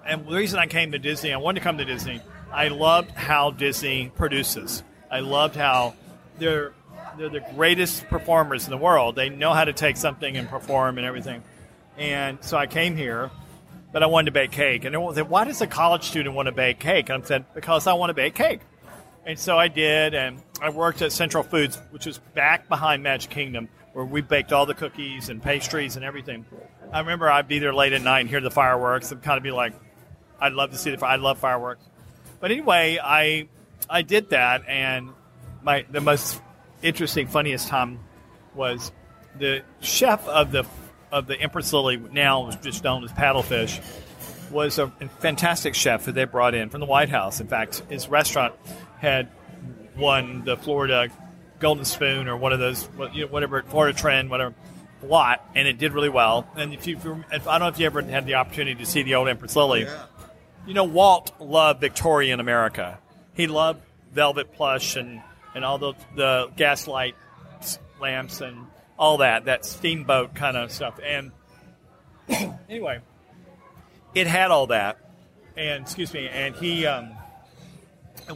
And 0.06 0.26
the 0.26 0.34
reason 0.34 0.58
I 0.58 0.66
came 0.66 0.92
to 0.92 0.98
Disney, 0.98 1.32
I 1.32 1.36
wanted 1.36 1.60
to 1.60 1.64
come 1.64 1.78
to 1.78 1.84
Disney. 1.84 2.20
I 2.52 2.68
loved 2.68 3.10
how 3.12 3.50
Disney 3.50 4.12
produces. 4.14 4.82
I 5.10 5.20
loved 5.20 5.56
how 5.56 5.94
they're 6.38 6.72
they're 7.18 7.28
the 7.28 7.44
greatest 7.54 8.06
performers 8.08 8.64
in 8.64 8.70
the 8.70 8.78
world. 8.78 9.16
They 9.16 9.28
know 9.28 9.52
how 9.52 9.64
to 9.64 9.72
take 9.72 9.96
something 9.96 10.36
and 10.36 10.48
perform 10.48 10.96
and 10.96 11.06
everything. 11.06 11.42
And 11.98 12.38
so 12.40 12.56
I 12.56 12.66
came 12.66 12.96
here, 12.96 13.30
but 13.92 14.02
I 14.02 14.06
wanted 14.06 14.26
to 14.26 14.32
bake 14.32 14.52
cake. 14.52 14.84
And 14.84 14.96
said, 15.14 15.28
"Why 15.28 15.44
does 15.44 15.60
a 15.60 15.66
college 15.66 16.04
student 16.04 16.34
want 16.34 16.46
to 16.46 16.52
bake 16.52 16.78
cake?" 16.78 17.10
And 17.10 17.22
I 17.22 17.26
said, 17.26 17.44
"Because 17.54 17.86
I 17.86 17.92
want 17.92 18.10
to 18.10 18.14
bake 18.14 18.34
cake." 18.34 18.60
And 19.24 19.38
so 19.38 19.58
I 19.58 19.68
did, 19.68 20.14
and 20.14 20.42
I 20.60 20.70
worked 20.70 21.00
at 21.02 21.12
Central 21.12 21.44
Foods, 21.44 21.78
which 21.90 22.06
was 22.06 22.18
back 22.34 22.68
behind 22.68 23.02
Magic 23.02 23.30
Kingdom, 23.30 23.68
where 23.92 24.04
we 24.04 24.20
baked 24.20 24.52
all 24.52 24.66
the 24.66 24.74
cookies 24.74 25.28
and 25.28 25.42
pastries 25.42 25.96
and 25.96 26.04
everything. 26.04 26.44
I 26.92 27.00
remember 27.00 27.30
I'd 27.30 27.46
be 27.46 27.58
there 27.58 27.74
late 27.74 27.92
at 27.92 28.02
night 28.02 28.20
and 28.20 28.28
hear 28.28 28.40
the 28.40 28.50
fireworks 28.50 29.12
and 29.12 29.22
kind 29.22 29.36
of 29.36 29.44
be 29.44 29.52
like, 29.52 29.74
I'd 30.42 30.54
love 30.54 30.72
to 30.72 30.76
see 30.76 30.94
the. 30.94 31.06
I 31.06 31.16
love 31.16 31.38
fireworks. 31.38 31.84
But 32.40 32.50
anyway, 32.50 32.98
I 33.02 33.48
I 33.88 34.02
did 34.02 34.30
that, 34.30 34.64
and 34.66 35.10
my 35.62 35.86
the 35.88 36.00
most 36.00 36.40
interesting, 36.82 37.28
funniest 37.28 37.68
time 37.68 38.00
was 38.54 38.90
the 39.38 39.62
chef 39.80 40.26
of 40.26 40.50
the 40.50 40.66
of 41.12 41.28
the 41.28 41.40
Empress 41.40 41.72
Lilly, 41.72 41.96
now 41.96 42.50
just 42.62 42.82
known 42.82 43.04
as 43.04 43.12
Paddlefish, 43.12 43.80
was 44.50 44.78
a 44.78 44.88
fantastic 45.20 45.74
chef 45.74 46.06
that 46.06 46.14
they 46.16 46.24
brought 46.24 46.54
in 46.54 46.70
from 46.70 46.80
the 46.80 46.86
White 46.86 47.10
House. 47.10 47.40
In 47.40 47.46
fact, 47.46 47.82
his 47.88 48.08
restaurant 48.08 48.54
had 48.98 49.30
won 49.96 50.44
the 50.44 50.56
Florida 50.56 51.08
Golden 51.60 51.84
Spoon 51.84 52.26
or 52.26 52.36
one 52.36 52.52
of 52.52 52.58
those, 52.58 52.84
whatever 52.86 53.62
Florida 53.62 53.96
Trend, 53.96 54.30
whatever 54.30 54.54
lot, 55.02 55.44
and 55.54 55.68
it 55.68 55.78
did 55.78 55.92
really 55.92 56.08
well. 56.08 56.46
And 56.56 56.72
if 56.72 56.86
you, 56.86 56.96
if, 57.32 57.46
I 57.46 57.58
don't 57.58 57.66
know 57.66 57.68
if 57.68 57.78
you 57.78 57.86
ever 57.86 58.02
had 58.02 58.26
the 58.26 58.34
opportunity 58.34 58.76
to 58.76 58.86
see 58.86 59.02
the 59.02 59.16
old 59.16 59.28
Empress 59.28 59.56
Lilly. 59.56 59.86
You 60.66 60.74
know, 60.74 60.84
Walt 60.84 61.32
loved 61.40 61.80
Victorian 61.80 62.38
America. 62.38 62.98
He 63.34 63.46
loved 63.46 63.80
velvet 64.12 64.52
plush 64.52 64.96
and, 64.96 65.22
and 65.54 65.64
all 65.64 65.78
the, 65.78 65.94
the 66.14 66.50
gaslight 66.56 67.16
lamps 68.00 68.40
and 68.40 68.66
all 68.98 69.18
that, 69.18 69.46
that 69.46 69.64
steamboat 69.64 70.34
kind 70.34 70.56
of 70.56 70.70
stuff. 70.70 71.00
And 71.04 71.32
anyway, 72.68 73.00
it 74.14 74.26
had 74.26 74.50
all 74.50 74.68
that. 74.68 74.98
And, 75.56 75.82
excuse 75.82 76.14
me, 76.14 76.28
and 76.28 76.54
he, 76.54 76.86
um, 76.86 77.10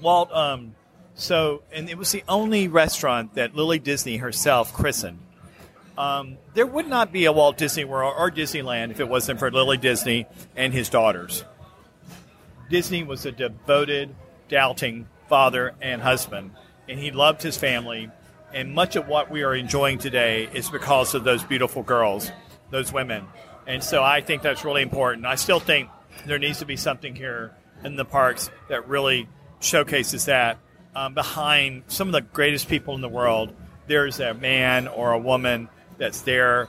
Walt, 0.00 0.32
um, 0.32 0.74
so, 1.14 1.62
and 1.72 1.88
it 1.88 1.96
was 1.96 2.12
the 2.12 2.24
only 2.28 2.68
restaurant 2.68 3.34
that 3.34 3.54
Lilly 3.54 3.78
Disney 3.78 4.18
herself 4.18 4.72
christened. 4.72 5.20
Um, 5.96 6.36
there 6.52 6.66
would 6.66 6.88
not 6.88 7.10
be 7.10 7.24
a 7.24 7.32
Walt 7.32 7.56
Disney 7.56 7.84
World 7.84 8.14
or 8.18 8.30
Disneyland 8.30 8.90
if 8.90 9.00
it 9.00 9.08
wasn't 9.08 9.38
for 9.38 9.50
Lilly 9.50 9.78
Disney 9.78 10.26
and 10.54 10.74
his 10.74 10.90
daughters. 10.90 11.44
Disney 12.68 13.02
was 13.02 13.26
a 13.26 13.32
devoted, 13.32 14.14
doubting 14.48 15.08
father 15.28 15.74
and 15.80 16.02
husband, 16.02 16.52
and 16.88 16.98
he 16.98 17.10
loved 17.10 17.42
his 17.42 17.56
family. 17.56 18.10
And 18.52 18.72
much 18.72 18.96
of 18.96 19.08
what 19.08 19.30
we 19.30 19.42
are 19.42 19.54
enjoying 19.54 19.98
today 19.98 20.48
is 20.52 20.70
because 20.70 21.14
of 21.14 21.24
those 21.24 21.42
beautiful 21.44 21.82
girls, 21.82 22.30
those 22.70 22.92
women. 22.92 23.26
And 23.66 23.82
so 23.82 24.02
I 24.02 24.20
think 24.20 24.42
that's 24.42 24.64
really 24.64 24.82
important. 24.82 25.26
I 25.26 25.34
still 25.34 25.60
think 25.60 25.90
there 26.24 26.38
needs 26.38 26.60
to 26.60 26.66
be 26.66 26.76
something 26.76 27.14
here 27.14 27.54
in 27.84 27.96
the 27.96 28.04
parks 28.04 28.50
that 28.68 28.88
really 28.88 29.28
showcases 29.60 30.26
that 30.26 30.58
um, 30.96 31.12
behind 31.12 31.84
some 31.88 32.08
of 32.08 32.12
the 32.12 32.22
greatest 32.22 32.68
people 32.68 32.94
in 32.94 33.02
the 33.02 33.08
world, 33.08 33.52
there's 33.86 34.18
a 34.18 34.32
man 34.32 34.88
or 34.88 35.12
a 35.12 35.18
woman 35.18 35.68
that's 35.98 36.22
there 36.22 36.68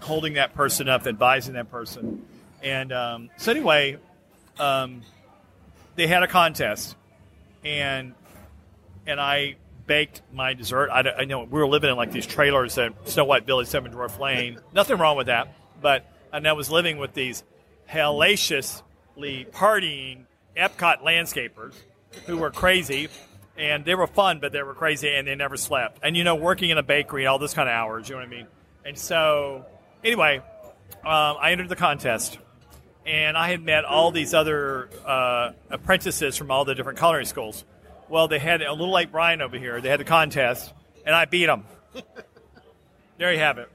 holding 0.00 0.34
that 0.34 0.54
person 0.54 0.88
up, 0.88 1.06
advising 1.06 1.54
that 1.54 1.70
person. 1.70 2.24
And 2.62 2.90
um, 2.92 3.30
so, 3.36 3.52
anyway, 3.52 3.98
um, 4.58 5.02
they 5.96 6.06
had 6.06 6.22
a 6.22 6.28
contest, 6.28 6.96
and 7.64 8.14
and 9.06 9.20
I 9.20 9.56
baked 9.86 10.22
my 10.32 10.54
dessert. 10.54 10.90
I, 10.90 11.00
I 11.18 11.24
know 11.24 11.42
we 11.42 11.58
were 11.58 11.68
living 11.68 11.90
in 11.90 11.96
like 11.96 12.12
these 12.12 12.26
trailers 12.26 12.78
at 12.78 13.08
Snow 13.08 13.24
White 13.24 13.46
Village, 13.46 13.68
Seven 13.68 13.92
Dwarf 13.92 14.18
Lane. 14.18 14.58
Nothing 14.72 14.98
wrong 14.98 15.16
with 15.16 15.26
that, 15.26 15.54
but 15.80 16.06
and 16.32 16.46
I 16.46 16.52
was 16.52 16.70
living 16.70 16.98
with 16.98 17.14
these 17.14 17.42
hellaciously 17.86 19.46
partying 19.52 20.24
Epcot 20.56 21.02
landscapers 21.02 21.74
who 22.26 22.38
were 22.38 22.50
crazy, 22.50 23.08
and 23.56 23.84
they 23.84 23.94
were 23.94 24.06
fun, 24.06 24.38
but 24.40 24.52
they 24.52 24.62
were 24.62 24.74
crazy, 24.74 25.14
and 25.14 25.26
they 25.26 25.34
never 25.34 25.56
slept. 25.56 25.98
And 26.02 26.16
you 26.16 26.24
know, 26.24 26.34
working 26.34 26.70
in 26.70 26.78
a 26.78 26.82
bakery, 26.82 27.26
all 27.26 27.38
this 27.38 27.54
kind 27.54 27.68
of 27.68 27.74
hours, 27.74 28.08
you 28.08 28.14
know 28.14 28.20
what 28.20 28.28
I 28.28 28.30
mean. 28.30 28.46
And 28.84 28.98
so, 28.98 29.64
anyway, 30.02 30.38
um, 31.04 31.36
I 31.40 31.52
entered 31.52 31.68
the 31.68 31.76
contest, 31.76 32.38
and 33.06 33.36
I 33.36 33.48
had 33.48 33.62
met 33.62 33.84
all 33.84 34.10
these 34.10 34.34
other 34.34 34.88
uh, 35.04 35.52
apprentices 35.70 36.36
from 36.36 36.50
all 36.50 36.64
the 36.64 36.74
different 36.74 36.98
culinary 36.98 37.26
schools. 37.26 37.64
Well, 38.08 38.28
they 38.28 38.38
had 38.38 38.62
a 38.62 38.72
little 38.72 38.90
like 38.90 39.10
Brian 39.10 39.40
over 39.40 39.58
here. 39.58 39.80
They 39.80 39.88
had 39.88 40.00
the 40.00 40.04
contest, 40.04 40.72
and 41.04 41.14
I 41.14 41.24
beat 41.24 41.46
them. 41.46 41.64
there 43.18 43.32
you 43.32 43.38
have 43.38 43.58
it. 43.58 43.70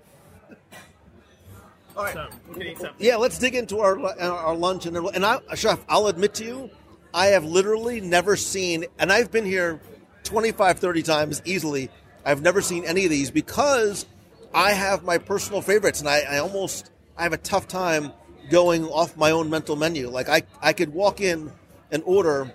All 1.96 2.04
right. 2.04 2.13
So 2.13 2.28
we 2.50 2.54
can 2.54 2.63
eat 2.63 2.78
something. 2.78 2.96
Yeah, 3.00 3.16
let's 3.16 3.40
dig 3.40 3.56
into 3.56 3.80
our 3.80 4.00
our 4.20 4.56
lunch 4.56 4.86
and 4.86 4.96
and 4.96 5.26
I, 5.26 5.40
chef. 5.56 5.84
I'll 5.90 6.08
admit 6.08 6.36
to 6.36 6.46
you, 6.46 6.70
I 7.13 7.28
have 7.28 7.44
literally 7.44 8.00
never 8.00 8.36
seen, 8.36 8.86
and 9.00 9.12
I've 9.12 9.32
been 9.32 9.46
here 9.46 9.82
25, 10.24 10.78
30 10.80 11.02
times 11.04 11.42
easily. 11.46 11.90
I've 12.24 12.42
never 12.42 12.62
seen 12.62 12.86
any 12.86 13.06
of 13.06 13.10
these 13.10 13.32
because 13.32 14.06
I 14.54 14.72
have 14.72 15.04
my 15.04 15.18
personal 15.18 15.62
favorites, 15.62 16.00
and 16.00 16.08
I, 16.08 16.20
I 16.20 16.38
almost 16.38 16.92
I 17.18 17.24
have 17.24 17.34
a 17.34 17.38
tough 17.38 17.68
time 17.68 18.12
going 18.50 18.86
off 18.86 19.18
my 19.18 19.32
own 19.32 19.50
mental 19.50 19.76
menu. 19.76 20.10
Like 20.10 20.30
I 20.30 20.44
I 20.62 20.74
could 20.74 20.94
walk 20.94 21.22
in 21.22 21.52
and 21.92 22.04
order 22.06 22.54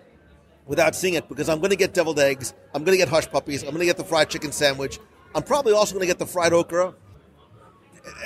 without 0.66 0.94
seeing 0.94 1.14
it 1.14 1.28
because 1.28 1.48
I'm 1.48 1.58
going 1.58 1.70
to 1.70 1.76
get 1.76 1.94
deviled 1.94 2.18
eggs, 2.18 2.54
I'm 2.74 2.84
going 2.84 2.96
to 2.96 2.98
get 2.98 3.08
hush 3.08 3.28
puppies, 3.28 3.62
I'm 3.62 3.70
going 3.70 3.80
to 3.80 3.86
get 3.86 3.96
the 3.96 4.04
fried 4.04 4.30
chicken 4.30 4.52
sandwich. 4.52 4.98
I'm 5.34 5.42
probably 5.42 5.72
also 5.72 5.94
going 5.94 6.02
to 6.02 6.06
get 6.06 6.18
the 6.18 6.26
fried 6.26 6.52
okra 6.52 6.94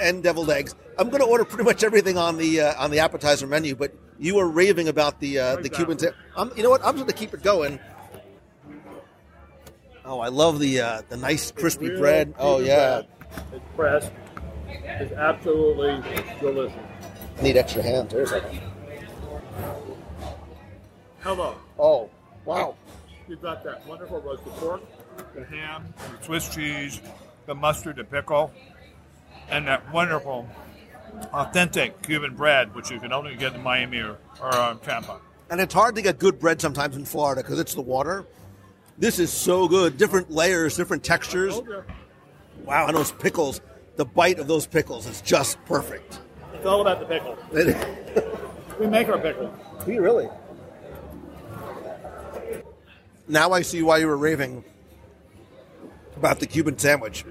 and 0.00 0.22
deviled 0.22 0.50
eggs. 0.50 0.74
I'm 0.98 1.08
going 1.08 1.22
to 1.22 1.28
order 1.28 1.44
pretty 1.44 1.64
much 1.64 1.84
everything 1.84 2.18
on 2.18 2.36
the 2.36 2.60
uh, 2.60 2.82
on 2.82 2.90
the 2.90 3.00
appetizer 3.00 3.46
menu. 3.46 3.74
But 3.74 3.94
you 4.18 4.34
were 4.36 4.48
raving 4.48 4.88
about 4.88 5.20
the 5.20 5.38
uh, 5.38 5.56
the 5.56 5.68
Cuban. 5.68 5.98
T- 5.98 6.08
I'm, 6.36 6.50
you 6.56 6.62
know 6.62 6.70
what? 6.70 6.80
I'm 6.84 6.94
just 6.94 7.06
going 7.06 7.08
to 7.08 7.14
keep 7.14 7.34
it 7.34 7.42
going. 7.42 7.78
Oh, 10.04 10.20
I 10.20 10.28
love 10.28 10.58
the 10.58 10.80
uh, 10.80 11.02
the 11.08 11.16
nice 11.16 11.50
crispy 11.50 11.94
bread. 11.96 12.34
Oh 12.38 12.60
yeah, 12.60 13.02
bread. 13.02 13.08
It's 13.52 13.64
pressed. 13.76 14.12
It's 14.68 15.12
absolutely 15.12 16.02
delicious. 16.40 16.95
Need 17.42 17.56
extra 17.56 17.82
hands. 17.82 18.12
There's 18.12 18.32
a, 18.32 18.42
Hello. 21.20 21.56
oh 21.78 22.10
wow. 22.44 22.76
You've 23.28 23.42
got 23.42 23.64
that 23.64 23.84
wonderful 23.86 24.20
roasted 24.20 24.52
pork, 24.54 24.82
the 25.34 25.44
ham, 25.44 25.92
the 25.96 26.24
Swiss 26.24 26.48
cheese, 26.54 27.00
the 27.46 27.54
mustard, 27.54 27.96
the 27.96 28.04
pickle, 28.04 28.52
and 29.48 29.66
that 29.66 29.92
wonderful, 29.92 30.48
authentic 31.32 32.00
Cuban 32.02 32.36
bread, 32.36 32.72
which 32.74 32.90
you 32.90 33.00
can 33.00 33.12
only 33.12 33.34
get 33.34 33.54
in 33.54 33.62
Miami 33.62 33.98
or, 33.98 34.18
or 34.40 34.54
um, 34.54 34.78
Tampa. 34.78 35.18
And 35.50 35.60
it's 35.60 35.74
hard 35.74 35.96
to 35.96 36.02
get 36.02 36.18
good 36.18 36.38
bread 36.38 36.60
sometimes 36.60 36.96
in 36.96 37.04
Florida 37.04 37.42
because 37.42 37.58
it's 37.58 37.74
the 37.74 37.82
water. 37.82 38.24
This 38.98 39.18
is 39.18 39.32
so 39.32 39.66
good. 39.68 39.98
Different 39.98 40.30
layers, 40.30 40.76
different 40.76 41.02
textures. 41.02 41.60
Wow, 42.64 42.86
and 42.86 42.96
those 42.96 43.12
pickles. 43.12 43.60
The 43.96 44.04
bite 44.04 44.38
of 44.38 44.46
those 44.46 44.66
pickles 44.66 45.06
is 45.06 45.20
just 45.22 45.62
perfect. 45.64 46.20
It's 46.56 46.66
all 46.66 46.80
about 46.80 47.00
the 47.00 47.06
pickle. 47.06 47.36
We 48.78 48.86
make 48.86 49.08
our 49.08 49.18
pickle. 49.18 49.54
We 49.86 49.98
really. 49.98 50.28
Now 53.26 53.52
I 53.52 53.62
see 53.62 53.82
why 53.82 53.98
you 53.98 54.06
were 54.06 54.18
raving 54.18 54.64
about 56.16 56.40
the 56.40 56.46
Cuban 56.46 56.78
sandwich. 56.78 57.24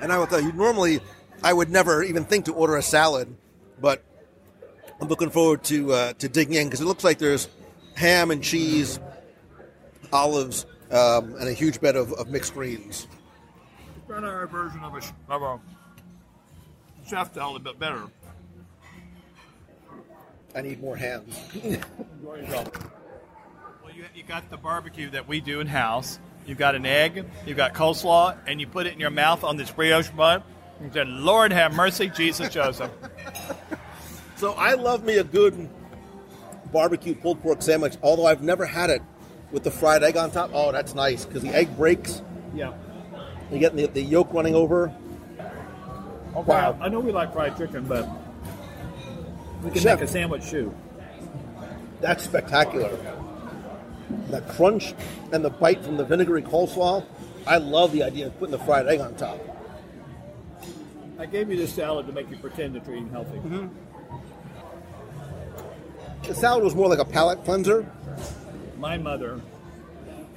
And 0.00 0.12
I 0.12 0.18
would 0.18 0.28
tell 0.28 0.40
you, 0.40 0.52
normally 0.52 1.00
I 1.42 1.52
would 1.52 1.70
never 1.70 2.02
even 2.02 2.24
think 2.24 2.46
to 2.46 2.52
order 2.52 2.76
a 2.76 2.82
salad, 2.82 3.32
but 3.80 4.02
I'm 5.00 5.06
looking 5.06 5.30
forward 5.30 5.62
to 5.64 5.92
uh, 5.92 6.12
to 6.14 6.28
digging 6.28 6.54
in 6.54 6.66
because 6.66 6.80
it 6.80 6.86
looks 6.86 7.04
like 7.04 7.18
there's 7.18 7.48
ham 7.94 8.32
and 8.32 8.42
cheese, 8.42 8.98
olives, 10.12 10.66
um, 10.90 11.36
and 11.36 11.48
a 11.48 11.52
huge 11.52 11.80
bed 11.80 11.94
of, 11.94 12.12
of 12.14 12.28
mixed 12.28 12.54
greens. 12.54 13.06
It's 13.96 14.10
kind 14.10 14.24
of 14.24 14.32
our 14.32 14.48
version 14.48 14.80
of 14.80 14.94
a, 14.94 15.32
of 15.32 15.42
a 15.42 15.60
chef 17.10 17.36
a 17.36 17.40
little 17.40 17.58
bit 17.58 17.78
better. 17.78 18.02
I 20.54 20.62
need 20.62 20.80
more 20.80 20.96
hams. 20.96 21.34
Well, 22.22 23.96
you, 23.96 24.04
you 24.14 24.22
got 24.22 24.48
the 24.50 24.56
barbecue 24.56 25.10
that 25.10 25.26
we 25.26 25.40
do 25.40 25.58
in 25.60 25.66
house. 25.66 26.20
You've 26.46 26.58
got 26.58 26.74
an 26.74 26.86
egg, 26.86 27.24
you've 27.44 27.56
got 27.56 27.74
coleslaw, 27.74 28.36
and 28.46 28.60
you 28.60 28.66
put 28.66 28.86
it 28.86 28.92
in 28.92 29.00
your 29.00 29.10
mouth 29.10 29.42
on 29.42 29.56
this 29.56 29.70
brioche 29.70 30.10
bun. 30.10 30.42
You 30.80 30.90
said, 30.92 31.08
Lord 31.08 31.50
have 31.52 31.74
mercy, 31.74 32.08
Jesus 32.08 32.52
Joseph. 32.52 32.90
So 34.36 34.52
I 34.52 34.72
love 34.72 35.04
me 35.04 35.18
a 35.18 35.24
good 35.24 35.68
barbecue 36.72 37.14
pulled 37.14 37.42
pork 37.42 37.60
sandwich, 37.60 37.98
although 38.02 38.24
I've 38.24 38.42
never 38.42 38.64
had 38.64 38.88
it 38.88 39.02
with 39.52 39.64
the 39.64 39.70
fried 39.70 40.02
egg 40.02 40.16
on 40.16 40.30
top. 40.30 40.50
Oh, 40.54 40.72
that's 40.72 40.94
nice 40.94 41.26
because 41.26 41.42
the 41.42 41.54
egg 41.54 41.76
breaks. 41.76 42.22
Yeah. 42.54 42.72
You 43.52 43.58
get 43.58 43.76
the, 43.76 43.84
the 43.88 44.00
yolk 44.00 44.32
running 44.32 44.54
over. 44.54 44.94
Okay. 46.36 46.48
Wow. 46.48 46.78
I 46.80 46.88
know 46.88 47.00
we 47.00 47.12
like 47.12 47.32
fried 47.32 47.56
chicken, 47.56 47.84
but 47.84 48.08
we 49.62 49.70
can 49.70 49.80
Chef. 49.80 50.00
make 50.00 50.08
a 50.08 50.12
sandwich 50.12 50.48
too. 50.48 50.74
That's 52.00 52.24
spectacular. 52.24 52.96
The 54.30 54.40
crunch 54.42 54.94
and 55.32 55.44
the 55.44 55.50
bite 55.50 55.84
from 55.84 55.96
the 55.96 56.04
vinegary 56.04 56.42
coleslaw. 56.42 57.04
I 57.46 57.58
love 57.58 57.92
the 57.92 58.02
idea 58.02 58.26
of 58.26 58.38
putting 58.38 58.52
the 58.52 58.58
fried 58.58 58.86
egg 58.86 59.00
on 59.00 59.14
top. 59.16 59.38
I 61.18 61.26
gave 61.26 61.50
you 61.50 61.56
this 61.56 61.74
salad 61.74 62.06
to 62.06 62.12
make 62.12 62.30
you 62.30 62.36
pretend 62.36 62.74
that 62.74 62.86
you're 62.86 62.96
eating 62.96 63.10
healthy. 63.10 63.38
Mm-hmm. 63.38 63.68
The 66.22 66.34
salad 66.34 66.64
was 66.64 66.74
more 66.74 66.88
like 66.88 66.98
a 66.98 67.04
palate 67.04 67.44
cleanser. 67.44 67.90
My 68.78 68.96
mother, 68.96 69.40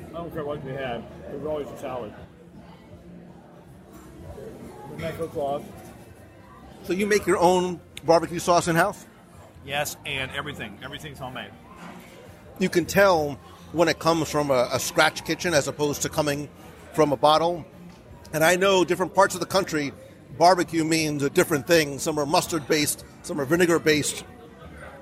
I 0.09 0.13
don't 0.13 0.33
care 0.33 0.43
what 0.43 0.63
we 0.63 0.71
had, 0.71 1.03
it 1.31 1.37
was 1.37 1.45
always 1.45 1.67
a 1.67 1.77
salad. 1.77 2.13
Make 4.97 5.15
a 5.15 5.31
sauce. 5.33 5.63
So 6.83 6.93
you 6.93 7.05
make 7.05 7.25
your 7.25 7.37
own 7.37 7.79
barbecue 8.05 8.39
sauce 8.39 8.67
in 8.67 8.75
house. 8.75 9.05
Yes, 9.65 9.95
and 10.05 10.29
everything. 10.31 10.77
Everything's 10.83 11.17
homemade. 11.17 11.51
You 12.59 12.69
can 12.69 12.85
tell 12.85 13.39
when 13.71 13.87
it 13.87 13.99
comes 13.99 14.29
from 14.29 14.51
a, 14.51 14.69
a 14.71 14.79
scratch 14.79 15.25
kitchen 15.25 15.53
as 15.53 15.67
opposed 15.67 16.01
to 16.01 16.09
coming 16.09 16.49
from 16.93 17.13
a 17.13 17.17
bottle. 17.17 17.65
And 18.33 18.43
I 18.43 18.55
know 18.55 18.83
different 18.83 19.13
parts 19.13 19.33
of 19.33 19.39
the 19.39 19.47
country, 19.47 19.93
barbecue 20.37 20.83
means 20.83 21.23
a 21.23 21.29
different 21.29 21.67
thing. 21.67 21.99
Some 21.99 22.19
are 22.19 22.25
mustard 22.25 22.67
based, 22.67 23.05
some 23.21 23.39
are 23.39 23.45
vinegar 23.45 23.79
based. 23.79 24.25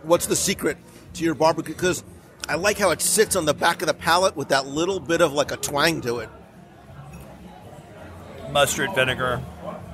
What's 0.04 0.28
the 0.28 0.36
secret 0.36 0.78
to 1.14 1.24
your 1.24 1.36
barbecue? 1.36 1.74
Because 1.74 2.04
I 2.48 2.56
like 2.56 2.78
how 2.78 2.92
it 2.92 3.02
sits 3.02 3.36
on 3.36 3.46
the 3.46 3.54
back 3.54 3.82
of 3.82 3.88
the 3.88 3.94
palate 3.94 4.36
with 4.36 4.50
that 4.50 4.68
little 4.68 5.00
bit 5.00 5.22
of 5.22 5.34
like 5.34 5.52
a 5.52 5.58
twang 5.58 6.02
to 6.02 6.20
it. 6.20 6.30
Mustard, 8.52 8.94
vinegar, 8.94 9.42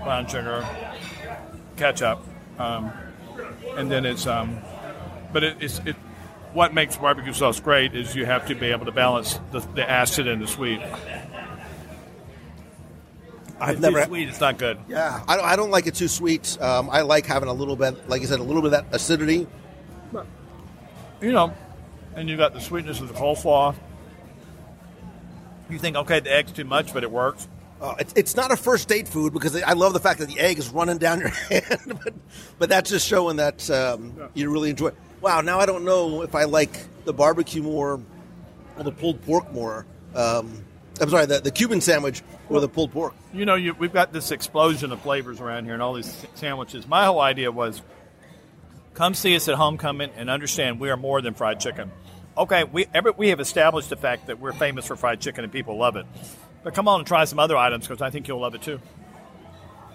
brown 0.03 0.27
sugar, 0.27 0.67
ketchup, 1.77 2.19
um, 2.59 2.91
and 3.77 3.89
then 3.91 4.05
it's. 4.05 4.25
Um, 4.27 4.59
but 5.33 5.43
it, 5.43 5.57
it's 5.61 5.79
it. 5.79 5.95
What 6.53 6.73
makes 6.73 6.97
barbecue 6.97 7.33
sauce 7.33 7.59
great 7.59 7.93
is 7.95 8.15
you 8.15 8.25
have 8.25 8.47
to 8.47 8.55
be 8.55 8.67
able 8.67 8.85
to 8.85 8.91
balance 8.91 9.39
the, 9.51 9.59
the 9.59 9.87
acid 9.87 10.27
and 10.27 10.41
the 10.41 10.47
sweet. 10.47 10.81
I've 13.59 13.75
If 13.75 13.79
never. 13.81 13.99
it's 13.99 14.07
sweet. 14.07 14.29
It's 14.29 14.39
not 14.39 14.57
good. 14.57 14.77
Yeah, 14.87 15.23
I 15.27 15.35
don't, 15.35 15.45
I 15.45 15.55
don't 15.55 15.71
like 15.71 15.87
it 15.87 15.95
too 15.95 16.07
sweet. 16.07 16.57
Um, 16.61 16.89
I 16.89 17.01
like 17.01 17.25
having 17.25 17.49
a 17.49 17.53
little 17.53 17.75
bit, 17.75 18.07
like 18.07 18.21
you 18.21 18.27
said, 18.27 18.39
a 18.39 18.43
little 18.43 18.61
bit 18.61 18.73
of 18.73 18.85
that 18.85 18.95
acidity. 18.95 19.47
you 21.21 21.31
know, 21.31 21.53
and 22.15 22.29
you 22.29 22.37
got 22.37 22.53
the 22.53 22.61
sweetness 22.61 23.01
of 23.01 23.07
the 23.07 23.13
coleslaw. 23.15 23.75
You 25.69 25.79
think, 25.79 25.95
okay, 25.97 26.19
the 26.19 26.31
egg's 26.31 26.51
too 26.51 26.63
much, 26.65 26.93
but 26.93 27.03
it 27.03 27.11
works. 27.11 27.47
Uh, 27.79 27.95
it's, 27.99 28.13
it's 28.15 28.35
not 28.35 28.51
a 28.51 28.57
first 28.57 28.87
date 28.87 29.07
food 29.07 29.33
because 29.33 29.61
I 29.61 29.73
love 29.73 29.93
the 29.93 29.99
fact 29.99 30.19
that 30.19 30.27
the 30.27 30.39
egg 30.39 30.57
is 30.57 30.69
running 30.69 30.97
down 30.97 31.19
your 31.19 31.29
hand, 31.49 31.99
but, 32.03 32.13
but 32.57 32.69
that's 32.69 32.89
just 32.89 33.07
showing 33.07 33.37
that 33.37 33.69
um, 33.69 34.29
you 34.33 34.49
really 34.49 34.71
enjoy. 34.71 34.87
It. 34.87 34.95
Wow, 35.21 35.41
now 35.41 35.59
I 35.59 35.65
don't 35.65 35.85
know 35.85 36.21
if 36.23 36.35
I 36.35 36.45
like 36.45 36.71
the 37.05 37.13
barbecue 37.13 37.61
more 37.61 37.99
or 38.77 38.83
the 38.83 38.91
pulled 38.91 39.21
pork 39.23 39.51
more. 39.51 39.85
Um, 40.15 40.63
I'm 40.99 41.09
sorry, 41.09 41.27
the, 41.27 41.39
the 41.39 41.51
Cuban 41.51 41.81
sandwich 41.81 42.23
or 42.49 42.59
the 42.59 42.69
pulled 42.69 42.91
pork. 42.91 43.13
You 43.33 43.45
know, 43.45 43.55
you, 43.55 43.75
we've 43.75 43.93
got 43.93 44.11
this 44.11 44.31
explosion 44.31 44.91
of 44.91 45.01
flavors 45.01 45.39
around 45.39 45.65
here 45.65 45.73
and 45.73 45.81
all 45.81 45.93
these 45.93 46.25
sandwiches. 46.35 46.87
My 46.87 47.05
whole 47.05 47.21
idea 47.21 47.51
was 47.51 47.81
Come 48.97 49.13
see 49.13 49.35
us 49.35 49.47
at 49.47 49.53
Homecoming 49.53 50.09
and 50.17 50.27
understand 50.27 50.79
we 50.79 50.89
are 50.89 50.97
more 50.97 51.21
than 51.21 51.35
fried 51.35 51.59
chicken. 51.59 51.91
Okay, 52.35 52.63
we 52.63 52.87
every, 52.95 53.11
we 53.11 53.29
have 53.29 53.39
established 53.39 53.91
the 53.91 53.95
fact 53.95 54.25
that 54.25 54.39
we're 54.39 54.53
famous 54.53 54.87
for 54.87 54.95
fried 54.95 55.19
chicken 55.21 55.43
and 55.43 55.53
people 55.53 55.77
love 55.77 55.97
it. 55.97 56.07
But 56.63 56.73
come 56.73 56.87
on 56.87 56.99
and 56.99 57.07
try 57.07 57.23
some 57.25 57.39
other 57.39 57.55
items 57.55 57.87
because 57.87 58.01
I 58.01 58.09
think 58.09 58.27
you'll 58.27 58.39
love 58.39 58.55
it 58.55 58.61
too. 58.61 58.79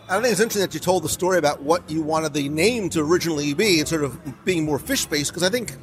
I 0.09 0.21
think 0.21 0.33
it's 0.33 0.41
interesting 0.41 0.63
that 0.63 0.75
you 0.75 0.81
told 0.81 1.05
the 1.05 1.09
story 1.09 1.39
about 1.39 1.63
what 1.63 1.89
you 1.91 2.03
wanted 2.03 2.35
the 2.35 2.49
name 2.49 2.89
to 2.91 3.01
originally 3.01 3.55
be 3.55 3.79
and 3.79 3.89
sort 3.89 4.05
of 4.05 4.45
being 4.45 4.65
more 4.65 4.79
fish 4.79 5.07
based. 5.07 5.31
Because 5.31 5.43
I 5.43 5.49
think, 5.49 5.77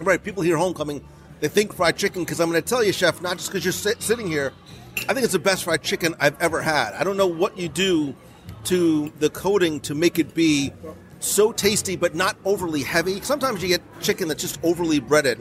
right, 0.00 0.22
people 0.22 0.42
hear 0.42 0.56
homecoming, 0.56 1.04
they 1.40 1.48
think 1.48 1.74
fried 1.74 1.96
chicken. 1.96 2.24
Because 2.24 2.40
I'm 2.40 2.50
going 2.50 2.62
to 2.62 2.68
tell 2.68 2.82
you, 2.82 2.92
chef, 2.92 3.20
not 3.20 3.36
just 3.36 3.50
because 3.50 3.64
you're 3.64 3.72
sit- 3.72 4.02
sitting 4.02 4.26
here, 4.26 4.52
I 5.08 5.14
think 5.14 5.24
it's 5.24 5.32
the 5.32 5.38
best 5.38 5.64
fried 5.64 5.82
chicken 5.82 6.14
I've 6.18 6.40
ever 6.40 6.60
had. 6.60 6.94
I 6.94 7.04
don't 7.04 7.16
know 7.16 7.26
what 7.26 7.58
you 7.58 7.68
do 7.68 8.14
to 8.64 9.12
the 9.18 9.30
coating 9.30 9.80
to 9.80 9.94
make 9.94 10.18
it 10.18 10.34
be 10.34 10.72
so 11.20 11.52
tasty, 11.52 11.96
but 11.96 12.14
not 12.14 12.36
overly 12.44 12.82
heavy. 12.82 13.20
Sometimes 13.20 13.62
you 13.62 13.68
get 13.68 13.82
chicken 14.00 14.28
that's 14.28 14.42
just 14.42 14.58
overly 14.62 15.00
breaded. 15.00 15.38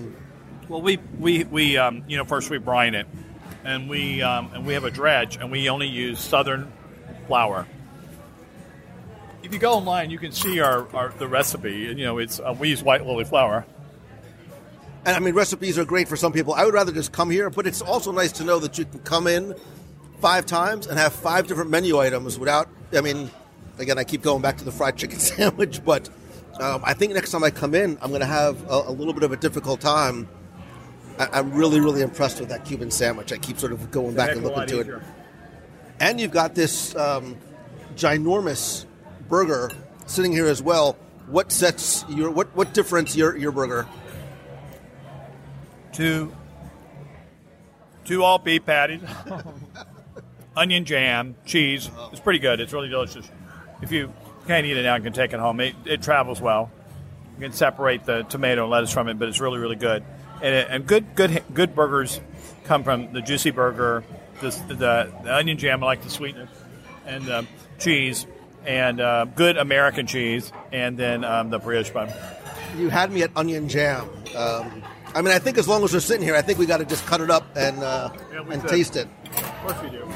Well, 0.68 0.82
we 0.82 1.00
we, 1.18 1.46
we 1.46 1.78
um, 1.78 2.04
you 2.08 2.18
know 2.18 2.26
first 2.26 2.50
we 2.50 2.60
brine 2.60 2.94
it, 2.94 3.08
and 3.70 3.88
we 3.88 4.22
um, 4.22 4.52
and 4.54 4.66
we 4.66 4.74
have 4.74 4.84
a 4.84 4.92
dredge, 4.92 5.38
and 5.38 5.52
we 5.52 5.70
only 5.70 5.88
use 5.88 6.20
southern 6.20 6.72
flour. 7.28 7.68
If 9.44 9.54
you 9.54 9.60
go 9.60 9.74
online, 9.74 10.10
you 10.10 10.18
can 10.18 10.32
see 10.32 10.60
our, 10.60 10.88
our 10.96 11.10
the 11.18 11.28
recipe. 11.28 11.74
You 11.74 11.96
know, 11.96 12.18
it's 12.18 12.40
uh, 12.40 12.56
we 12.60 12.70
use 12.70 12.84
white 12.84 13.06
lily 13.06 13.26
flour. 13.26 13.66
And 15.06 15.16
I 15.16 15.20
mean, 15.20 15.34
recipes 15.34 15.78
are 15.78 15.86
great 15.86 16.08
for 16.08 16.18
some 16.18 16.34
people. 16.34 16.54
I 16.54 16.66
would 16.66 16.74
rather 16.74 16.92
just 16.92 17.14
come 17.14 17.30
here, 17.30 17.50
but 17.50 17.66
it's 17.66 17.82
also 17.82 18.12
nice 18.12 18.34
to 18.34 18.44
know 18.44 18.60
that 18.60 18.78
you 18.78 18.86
can 18.86 19.00
come 19.00 19.28
in 19.28 19.56
five 20.20 20.46
times 20.46 20.88
and 20.88 21.00
have 21.00 21.14
five 21.14 21.48
different 21.48 21.70
menu 21.70 22.00
items 22.00 22.38
without. 22.38 22.68
I 22.92 23.02
mean, 23.02 23.30
again, 23.78 23.98
I 23.98 24.04
keep 24.04 24.24
going 24.24 24.42
back 24.42 24.58
to 24.58 24.66
the 24.66 24.72
fried 24.72 24.98
chicken 24.98 25.20
sandwich, 25.20 25.86
but 25.86 26.10
um, 26.60 26.82
I 26.84 26.94
think 26.96 27.14
next 27.14 27.32
time 27.32 27.44
I 27.44 27.52
come 27.52 27.76
in, 27.76 28.00
I'm 28.02 28.10
going 28.10 28.22
to 28.22 28.28
have 28.28 28.62
a, 28.70 28.84
a, 28.88 28.92
little 28.92 29.14
bit 29.14 29.24
of 29.24 29.32
a 29.32 29.38
difficult 29.38 29.80
time. 29.80 30.28
I, 31.20 31.40
am 31.40 31.52
really, 31.52 31.82
really 31.82 32.02
impressed 32.02 32.40
with 32.40 32.50
that 32.50 32.64
Cuban 32.64 32.90
sandwich. 32.90 33.34
I 33.34 33.38
keep 33.38 33.60
sort 33.60 33.74
of 33.74 33.92
going 33.92 34.16
back 34.16 34.32
and 34.32 34.44
looking 34.44 34.68
to 34.68 34.80
it. 34.80 35.02
And 36.00 36.20
you've 36.20 36.32
got 36.32 36.56
this 36.56 36.96
um, 36.96 37.38
ginormous 37.96 38.86
burger 39.28 39.70
sitting 40.06 40.32
here 40.32 40.48
as 40.48 40.64
well. 40.64 40.94
What 41.28 41.52
sets 41.52 42.06
your 42.10 42.32
what 42.32 42.56
what 42.56 42.74
difference 42.74 43.16
your 43.16 43.38
your 43.38 43.52
burger? 43.52 43.86
Two 45.92 46.34
two 48.06 48.24
all 48.24 48.40
beef 48.40 48.66
patties, 48.66 49.02
onion 50.56 50.86
jam, 50.86 51.36
cheese. 51.46 51.92
It's 52.12 52.22
pretty 52.22 52.40
good. 52.40 52.62
It's 52.62 52.74
really 52.74 52.90
delicious. 52.90 53.30
If 53.82 53.92
you 53.92 54.12
can't 54.48 54.66
eat 54.66 54.78
it 54.78 54.84
now, 54.84 54.96
you 54.96 55.04
can 55.04 55.14
take 55.14 55.34
it 55.34 55.40
home. 55.40 55.60
It, 55.60 55.76
it 55.86 56.02
travels 56.02 56.42
well. 56.42 56.72
You 57.36 57.42
can 57.44 57.52
separate 57.52 58.06
the 58.06 58.24
tomato 58.24 58.64
and 58.64 58.72
lettuce 58.72 58.92
from 58.92 59.10
it, 59.10 59.20
but 59.20 59.28
it's 59.28 59.42
really 59.42 59.60
really 59.60 59.76
good. 59.76 60.04
And, 60.42 60.56
and 60.56 60.88
good 60.88 61.16
good 61.16 61.44
good 61.54 61.76
burgers 61.76 62.20
come 62.64 62.84
from 62.84 63.12
the 63.14 63.22
juicy 63.22 63.52
burger, 63.52 64.04
the, 64.42 64.50
the, 64.68 65.12
the 65.24 65.36
onion 65.36 65.58
jam. 65.58 65.84
I 65.84 65.88
like 65.88 66.04
the 66.04 66.10
sweetness 66.10 66.50
and 67.06 67.26
the 67.26 67.46
cheese 67.80 68.26
and 68.66 69.00
uh, 69.02 69.26
good 69.26 69.58
American 69.58 70.06
cheese, 70.06 70.52
and 70.72 70.98
then 70.98 71.24
um, 71.24 71.50
the 71.50 71.60
brioche 71.60 71.90
bun. 71.92 72.10
You 72.78 72.90
had 72.90 73.12
me 73.12 73.24
at 73.24 73.32
onion 73.36 73.68
jam. 73.70 74.08
Um, 74.36 74.84
I 75.16 75.22
mean, 75.22 75.34
I 75.34 75.40
think 75.40 75.58
as 75.58 75.68
long 75.68 75.84
as 75.84 75.92
we're 75.94 76.00
sitting 76.02 76.24
here, 76.24 76.36
I 76.36 76.42
think 76.42 76.60
we 76.60 76.66
got 76.68 76.78
to 76.78 76.86
just 76.86 77.06
cut 77.08 77.20
it 77.22 77.32
up 77.32 77.44
and 77.56 77.80
uh, 77.80 78.12
Yeah, 78.32 78.42
and 78.42 78.62
could. 78.62 78.70
taste 78.70 78.96
it. 78.96 79.08
Of 79.26 79.44
course 79.62 79.82
we 79.82 79.90
do. 79.90 80.08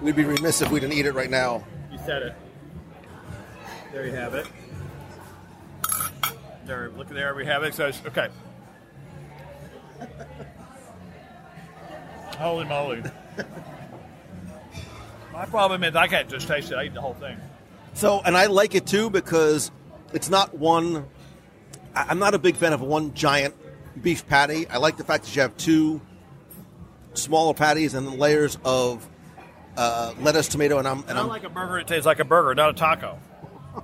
We'd 0.00 0.16
be 0.16 0.24
remiss 0.24 0.62
if 0.62 0.70
we 0.70 0.80
didn't 0.80 0.94
eat 0.94 1.06
it 1.06 1.12
right 1.12 1.30
now. 1.30 1.64
You 1.92 1.98
said 2.06 2.22
it. 2.22 2.34
There 3.92 4.06
you 4.06 4.12
have 4.12 4.34
it. 4.34 4.46
There, 6.64 6.90
look 6.96 7.08
there. 7.08 7.34
We 7.34 7.44
have 7.46 7.62
it. 7.62 7.74
So 7.74 7.90
okay. 8.06 8.28
Holy 12.38 12.64
moly! 12.64 13.02
My 15.32 15.44
problem 15.46 15.84
is 15.84 15.94
I 15.94 16.06
can't 16.06 16.28
just 16.28 16.48
taste 16.48 16.70
it. 16.72 16.76
I 16.76 16.84
eat 16.84 16.94
the 16.94 17.00
whole 17.00 17.14
thing. 17.14 17.36
So, 17.94 18.20
and 18.24 18.36
I 18.36 18.46
like 18.46 18.74
it 18.74 18.86
too 18.86 19.10
because 19.10 19.70
it's 20.12 20.28
not 20.28 20.56
one. 20.56 21.06
I- 21.94 22.06
I'm 22.08 22.18
not 22.18 22.34
a 22.34 22.38
big 22.38 22.56
fan 22.56 22.72
of 22.72 22.80
one 22.80 23.14
giant 23.14 23.54
beef 24.02 24.26
patty. 24.26 24.68
I 24.68 24.78
like 24.78 24.96
the 24.96 25.04
fact 25.04 25.24
that 25.24 25.34
you 25.34 25.42
have 25.42 25.56
two 25.56 26.00
smaller 27.14 27.54
patties 27.54 27.94
and 27.94 28.06
then 28.06 28.18
layers 28.18 28.58
of 28.64 29.06
uh, 29.76 30.14
lettuce, 30.20 30.48
tomato, 30.48 30.78
and 30.78 30.88
I'm 30.88 31.04
and 31.08 31.18
I 31.18 31.22
I'm 31.22 31.28
like 31.28 31.44
a 31.44 31.48
burger. 31.50 31.78
It 31.78 31.86
tastes 31.86 32.06
like 32.06 32.20
a 32.20 32.24
burger, 32.24 32.54
not 32.54 32.70
a 32.70 32.74
taco. 32.74 33.18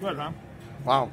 Good, 0.00 0.16
huh? 0.16 0.32
wow. 0.84 1.10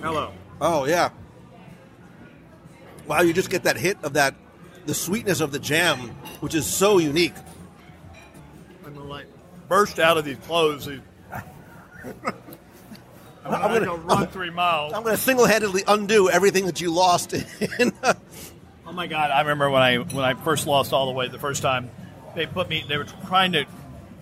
Hello. 0.00 0.32
Oh 0.60 0.84
yeah. 0.86 1.10
Wow, 3.06 3.20
you 3.22 3.32
just 3.32 3.50
get 3.50 3.64
that 3.64 3.76
hit 3.76 3.98
of 4.02 4.14
that, 4.14 4.34
the 4.86 4.94
sweetness 4.94 5.40
of 5.40 5.52
the 5.52 5.58
jam, 5.58 5.98
which 6.40 6.54
is 6.54 6.66
so 6.66 6.98
unique. 6.98 7.34
I'm 8.86 8.94
gonna 8.94 9.06
like 9.06 9.26
burst 9.68 9.98
out 9.98 10.16
of 10.16 10.24
these 10.24 10.38
clothes. 10.38 10.86
These, 10.86 11.00
I'm 11.32 12.14
gonna, 12.22 12.34
I'm 13.44 13.72
gonna- 13.72 13.84
go 13.86 13.96
run 13.96 14.26
three 14.28 14.50
miles. 14.50 14.92
I'm 14.94 15.02
going 15.02 15.14
to 15.16 15.20
single-handedly 15.20 15.84
undo 15.86 16.30
everything 16.30 16.64
that 16.66 16.80
you 16.80 16.90
lost 16.92 17.32
in. 17.78 17.92
Oh 18.86 18.92
my 18.92 19.06
God! 19.06 19.30
I 19.30 19.40
remember 19.40 19.68
when 19.70 19.82
I 19.82 19.96
when 19.98 20.24
I 20.24 20.34
first 20.34 20.66
lost 20.66 20.92
all 20.92 21.06
the 21.06 21.12
weight 21.12 21.30
the 21.32 21.38
first 21.38 21.60
time. 21.62 21.90
They 22.34 22.46
put 22.46 22.68
me. 22.68 22.84
They 22.88 22.96
were 22.96 23.06
trying 23.26 23.52
to 23.52 23.66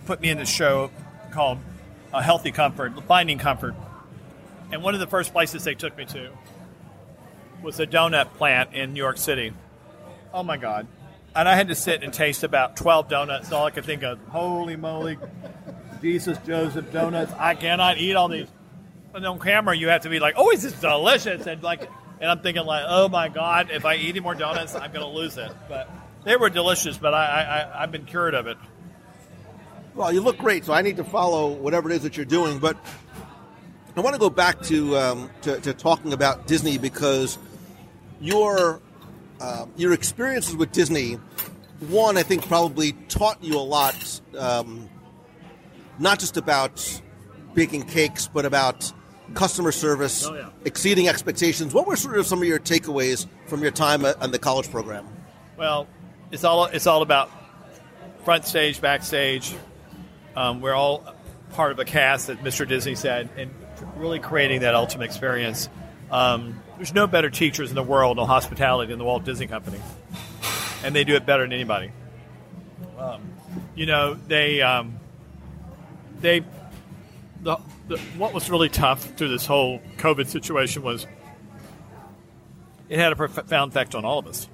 put 0.06 0.20
me 0.20 0.28
in 0.30 0.38
this 0.38 0.48
show 0.48 0.90
called 1.30 1.58
uh, 2.12 2.20
Healthy 2.20 2.50
Comfort, 2.52 2.92
Finding 3.06 3.38
Comfort, 3.38 3.74
and 4.72 4.82
one 4.82 4.94
of 4.94 5.00
the 5.00 5.06
first 5.06 5.32
places 5.32 5.62
they 5.64 5.74
took 5.74 5.96
me 5.96 6.06
to 6.06 6.30
was 7.62 7.78
a 7.78 7.86
donut 7.86 8.34
plant 8.34 8.74
in 8.74 8.94
New 8.94 8.98
York 8.98 9.18
City. 9.18 9.52
Oh 10.34 10.42
my 10.42 10.56
God! 10.56 10.86
And 11.36 11.48
I 11.48 11.54
had 11.54 11.68
to 11.68 11.74
sit 11.74 12.02
and 12.02 12.12
taste 12.12 12.42
about 12.42 12.76
twelve 12.76 13.08
donuts. 13.08 13.52
All 13.52 13.66
I 13.66 13.70
could 13.70 13.84
think 13.84 14.02
of, 14.02 14.18
holy 14.28 14.76
moly, 14.76 15.18
Jesus 16.00 16.38
Joseph 16.46 16.90
donuts! 16.90 17.32
I 17.38 17.54
cannot 17.54 17.98
eat 17.98 18.14
all 18.14 18.28
these. 18.28 18.48
And 19.14 19.26
on 19.26 19.38
camera, 19.38 19.76
you 19.76 19.88
have 19.88 20.02
to 20.02 20.08
be 20.08 20.18
like, 20.18 20.34
"Oh, 20.36 20.50
is 20.50 20.62
this 20.62 20.72
is 20.72 20.80
delicious," 20.80 21.46
and 21.46 21.62
like, 21.62 21.82
and 22.20 22.30
I'm 22.30 22.40
thinking 22.40 22.64
like, 22.64 22.84
"Oh 22.88 23.08
my 23.08 23.28
God, 23.28 23.70
if 23.70 23.84
I 23.84 23.96
eat 23.96 24.08
any 24.08 24.20
more 24.20 24.34
donuts, 24.34 24.74
I'm 24.74 24.90
going 24.90 25.04
to 25.04 25.12
lose 25.12 25.36
it." 25.36 25.52
But 25.68 25.90
they 26.24 26.36
were 26.36 26.48
delicious, 26.48 26.96
but 26.96 27.12
I, 27.12 27.26
I, 27.26 27.42
I 27.42 27.82
I've 27.82 27.92
been 27.92 28.06
cured 28.06 28.34
of 28.34 28.46
it. 28.46 28.56
Well, 29.94 30.10
you 30.10 30.22
look 30.22 30.38
great, 30.38 30.64
so 30.64 30.72
I 30.72 30.80
need 30.80 30.96
to 30.96 31.04
follow 31.04 31.52
whatever 31.52 31.90
it 31.90 31.96
is 31.96 32.04
that 32.04 32.16
you're 32.16 32.24
doing. 32.24 32.58
But 32.58 32.78
I 33.96 34.00
want 34.00 34.14
to 34.14 34.20
go 34.20 34.30
back 34.30 34.60
to 34.62 34.96
um, 34.96 35.30
to, 35.42 35.60
to 35.60 35.74
talking 35.74 36.12
about 36.12 36.46
Disney 36.46 36.78
because 36.78 37.38
your 38.20 38.80
uh, 39.40 39.66
your 39.76 39.92
experiences 39.92 40.56
with 40.56 40.72
Disney, 40.72 41.14
one, 41.88 42.16
I 42.16 42.22
think 42.22 42.46
probably 42.46 42.92
taught 43.08 43.42
you 43.42 43.56
a 43.56 43.60
lot, 43.60 44.20
um, 44.38 44.88
not 45.98 46.18
just 46.20 46.36
about 46.36 47.02
baking 47.54 47.82
cakes, 47.82 48.28
but 48.32 48.46
about 48.46 48.90
customer 49.34 49.72
service, 49.72 50.26
Oh, 50.26 50.34
yeah. 50.34 50.48
exceeding 50.64 51.08
expectations. 51.08 51.74
What 51.74 51.86
were 51.86 51.96
sort 51.96 52.18
of 52.18 52.26
some 52.26 52.40
of 52.40 52.48
your 52.48 52.58
takeaways 52.60 53.26
from 53.46 53.62
your 53.62 53.72
time 53.72 54.04
on 54.04 54.30
the 54.30 54.38
college 54.38 54.70
program? 54.70 55.06
Well, 55.58 55.86
it's 56.30 56.44
all 56.44 56.64
it's 56.66 56.86
all 56.86 57.02
about 57.02 57.30
front 58.24 58.46
stage, 58.46 58.80
backstage. 58.80 59.54
Um, 60.34 60.62
we're 60.62 60.72
all 60.74 61.04
part 61.50 61.72
of 61.72 61.78
a 61.78 61.84
cast, 61.84 62.30
as 62.30 62.38
Mr. 62.38 62.66
Disney 62.66 62.94
said, 62.94 63.28
and 63.36 63.50
really 63.96 64.18
creating 64.18 64.60
that 64.60 64.74
ultimate 64.74 65.04
experience. 65.04 65.68
Um, 66.10 66.60
there's 66.76 66.94
no 66.94 67.06
better 67.06 67.30
teachers 67.30 67.70
in 67.70 67.74
the 67.74 67.82
world 67.82 68.18
on 68.18 68.26
hospitality 68.26 68.90
than 68.90 68.98
the 68.98 69.04
Walt 69.04 69.24
Disney 69.24 69.46
Company, 69.46 69.80
and 70.84 70.94
they 70.94 71.04
do 71.04 71.14
it 71.14 71.24
better 71.24 71.42
than 71.42 71.52
anybody. 71.52 71.92
Um, 72.98 73.22
you 73.74 73.86
know, 73.86 74.14
they 74.14 74.60
um, 74.62 74.98
they 76.20 76.44
the, 77.42 77.58
the 77.88 77.98
what 78.16 78.32
was 78.32 78.50
really 78.50 78.68
tough 78.68 79.04
through 79.16 79.28
this 79.28 79.46
whole 79.46 79.80
COVID 79.98 80.26
situation 80.26 80.82
was 80.82 81.06
it 82.88 82.98
had 82.98 83.12
a 83.12 83.16
profound 83.16 83.72
effect 83.72 83.94
on 83.94 84.04
all 84.04 84.18
of 84.18 84.26
us 84.26 84.48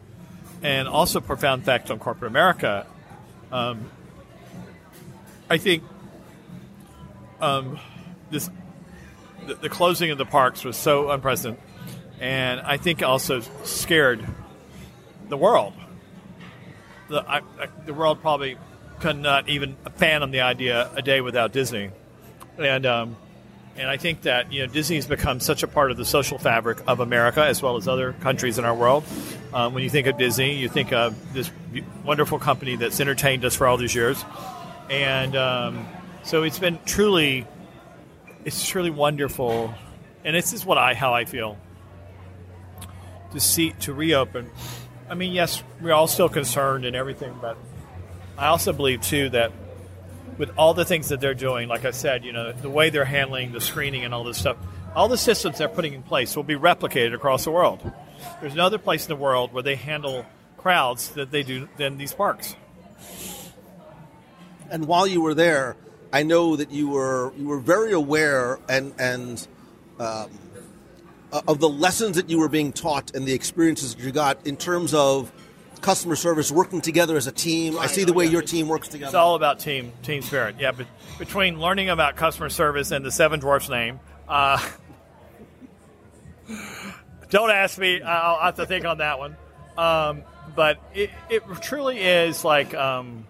and 0.63 0.89
also 0.89 1.21
profound 1.21 1.63
effect 1.63 1.91
on 1.91 1.99
corporate 1.99 2.31
America. 2.31 2.87
Um, 3.53 3.91
I 5.51 5.59
think 5.59 5.83
um, 7.41 7.79
this 8.31 8.51
the, 9.55 9.69
closing 9.69 10.11
of 10.11 10.19
the 10.19 10.25
parks 10.25 10.65
was 10.65 10.77
so 10.77 11.11
unprecedented, 11.11 11.63
and 12.21 12.61
I 12.61 12.77
think 12.77 13.03
also 13.03 13.41
scared 13.65 14.25
the 15.29 15.37
world. 15.37 15.75
The 17.09 17.25
I, 17.29 17.39
I, 17.39 17.69
the 17.87 17.95
world 17.95 18.21
probably 18.21 18.57
could 19.01 19.19
not 19.19 19.49
even 19.49 19.77
fathom 19.97 20.31
the 20.31 20.41
idea 20.41 20.91
a 20.95 21.03
day 21.03 21.21
without 21.21 21.53
Disney, 21.53 21.91
and 22.59 22.87
um, 22.87 23.17
and 23.77 23.89
I 23.89 23.97
think 23.97 24.23
that 24.23 24.53
you 24.53 24.67
know 24.67 24.73
Disney's 24.73 25.07
become 25.07 25.41
such 25.41 25.63
a 25.63 25.69
part 25.69 25.91
of 25.91 25.97
the 25.97 26.05
social 26.05 26.39
fabric 26.39 26.79
of 26.87 27.01
America 27.01 27.45
as 27.45 27.63
well 27.63 27.77
as 27.77 27.89
other 27.89 28.13
countries 28.15 28.59
in 28.59 28.65
our 28.65 28.75
world. 28.75 29.05
Um, 29.55 29.73
when 29.73 29.83
you 29.83 29.91
think 29.91 30.07
of 30.07 30.19
Disney, 30.19 30.57
you 30.57 30.69
think 30.69 30.93
of 30.93 31.33
this 31.33 31.51
wonderful 32.05 32.39
company 32.39 32.77
that's 32.77 33.01
entertained 33.01 33.45
us 33.45 33.55
for 33.55 33.67
all 33.67 33.77
these 33.77 33.95
years, 33.95 34.23
and 34.91 35.35
um, 35.37 35.87
So 36.29 36.43
it's 36.43 36.59
been 36.59 36.79
truly, 36.85 37.47
it's 38.45 38.67
truly 38.67 38.91
wonderful, 38.91 39.75
and 40.25 40.35
this 40.35 40.53
is 40.53 40.65
what 40.65 40.79
I 40.79 40.95
how 40.95 41.15
I 41.15 41.25
feel 41.25 41.59
to 43.33 43.41
see 43.41 43.71
to 43.81 43.93
reopen. 43.93 44.51
I 45.09 45.15
mean, 45.15 45.33
yes, 45.33 45.63
we're 45.81 45.93
all 45.93 46.07
still 46.07 46.29
concerned 46.29 46.85
and 46.85 46.95
everything, 46.97 47.35
but 47.41 47.57
I 48.37 48.47
also 48.47 48.73
believe 48.73 49.03
too 49.03 49.31
that 49.31 49.53
with 50.39 50.51
all 50.57 50.75
the 50.75 50.85
things 50.85 51.09
that 51.09 51.21
they're 51.21 51.35
doing, 51.35 51.69
like 51.69 51.85
I 51.85 51.91
said, 51.91 52.25
you 52.25 52.33
know, 52.33 52.53
the 52.53 52.71
way 52.71 52.91
they're 52.91 53.05
handling 53.05 53.53
the 53.53 53.61
screening 53.61 54.05
and 54.05 54.15
all 54.15 54.25
this 54.25 54.39
stuff, 54.39 54.57
all 54.95 55.09
the 55.09 55.19
systems 55.19 55.59
they're 55.59 55.69
putting 55.69 55.95
in 55.95 56.03
place 56.03 56.37
will 56.37 56.45
be 56.45 56.55
replicated 56.55 57.15
across 57.15 57.45
the 57.45 57.51
world. 57.51 57.93
There's 58.41 58.55
no 58.55 58.67
other 58.67 58.79
place 58.79 59.05
in 59.05 59.09
the 59.09 59.17
world 59.17 59.53
where 59.53 59.63
they 59.63 59.75
handle 59.75 60.25
crowds 60.57 61.11
that 61.11 61.31
they 61.31 61.43
do 61.43 61.69
than 61.77 61.99
these 61.99 62.13
parks. 62.13 62.55
And 64.71 64.87
while 64.87 65.07
you 65.07 65.21
were 65.21 65.35
there, 65.35 65.77
I 66.13 66.23
know 66.23 66.57
that 66.57 66.71
you 66.71 66.89
were 66.89 67.33
you 67.37 67.47
were 67.47 67.61
very 67.61 67.93
aware 67.93 68.59
and 68.69 68.95
and 68.99 69.47
um, 69.99 70.31
of 71.47 71.61
the 71.61 71.69
lessons 71.69 72.17
that 72.17 72.31
you 72.31 72.39
were 72.39 72.49
being 72.49 72.73
taught 72.73 73.15
and 73.15 73.27
the 73.27 73.35
experiences 73.35 73.95
that 73.95 74.03
you 74.03 74.13
got 74.13 74.47
in 74.47 74.57
terms 74.57 74.95
of 74.95 75.31
customer 75.81 76.17
service, 76.17 76.51
working 76.51 76.81
together 76.81 77.17
as 77.17 77.27
a 77.27 77.33
team. 77.33 77.79
I 77.79 77.87
see 77.87 78.05
the 78.05 78.13
way 78.13 78.27
your 78.27 78.43
team 78.43 78.69
works 78.69 78.89
together. 78.89 79.09
It's 79.09 79.15
all 79.15 79.35
about 79.35 79.61
team 79.61 79.93
team 80.03 80.23
spirit. 80.23 80.57
Yeah, 80.59 80.73
but 80.73 80.87
between 81.19 81.61
learning 81.61 81.91
about 81.91 82.17
customer 82.17 82.49
service 82.49 82.91
and 82.91 83.05
the 83.05 83.13
Seven 83.13 83.41
Dwarfs 83.41 83.69
name, 83.69 84.01
uh, 84.29 84.67
don't 87.31 87.51
ask 87.51 87.79
me. 87.79 88.01
I'll 88.01 88.37
I'll 88.37 88.45
have 88.47 88.57
to 88.57 88.67
think 88.67 88.85
on 88.85 88.99
that 88.99 89.19
one. 89.19 89.37
Um, 89.77 90.23
but 90.57 90.79
it, 90.95 91.11
it 91.31 91.43
truly 91.61 91.99
is 91.99 92.45
like 92.45 92.75
um, 92.75 93.27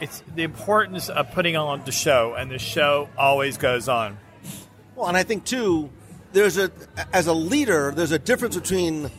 it's 0.00 0.22
the 0.34 0.42
importance 0.42 1.08
of 1.08 1.30
putting 1.32 1.56
on 1.56 1.84
the 1.84 1.92
show, 1.92 2.34
and 2.34 2.50
the 2.50 2.58
show 2.58 3.08
always 3.16 3.58
goes 3.58 3.88
on. 3.88 4.18
Well, 4.94 5.08
and 5.08 5.16
I 5.16 5.22
think 5.22 5.44
too, 5.44 5.90
there's 6.32 6.58
a 6.58 6.70
as 7.12 7.26
a 7.26 7.32
leader, 7.32 7.92
there's 7.94 8.12
a 8.12 8.18
difference 8.18 8.56
between 8.56 9.10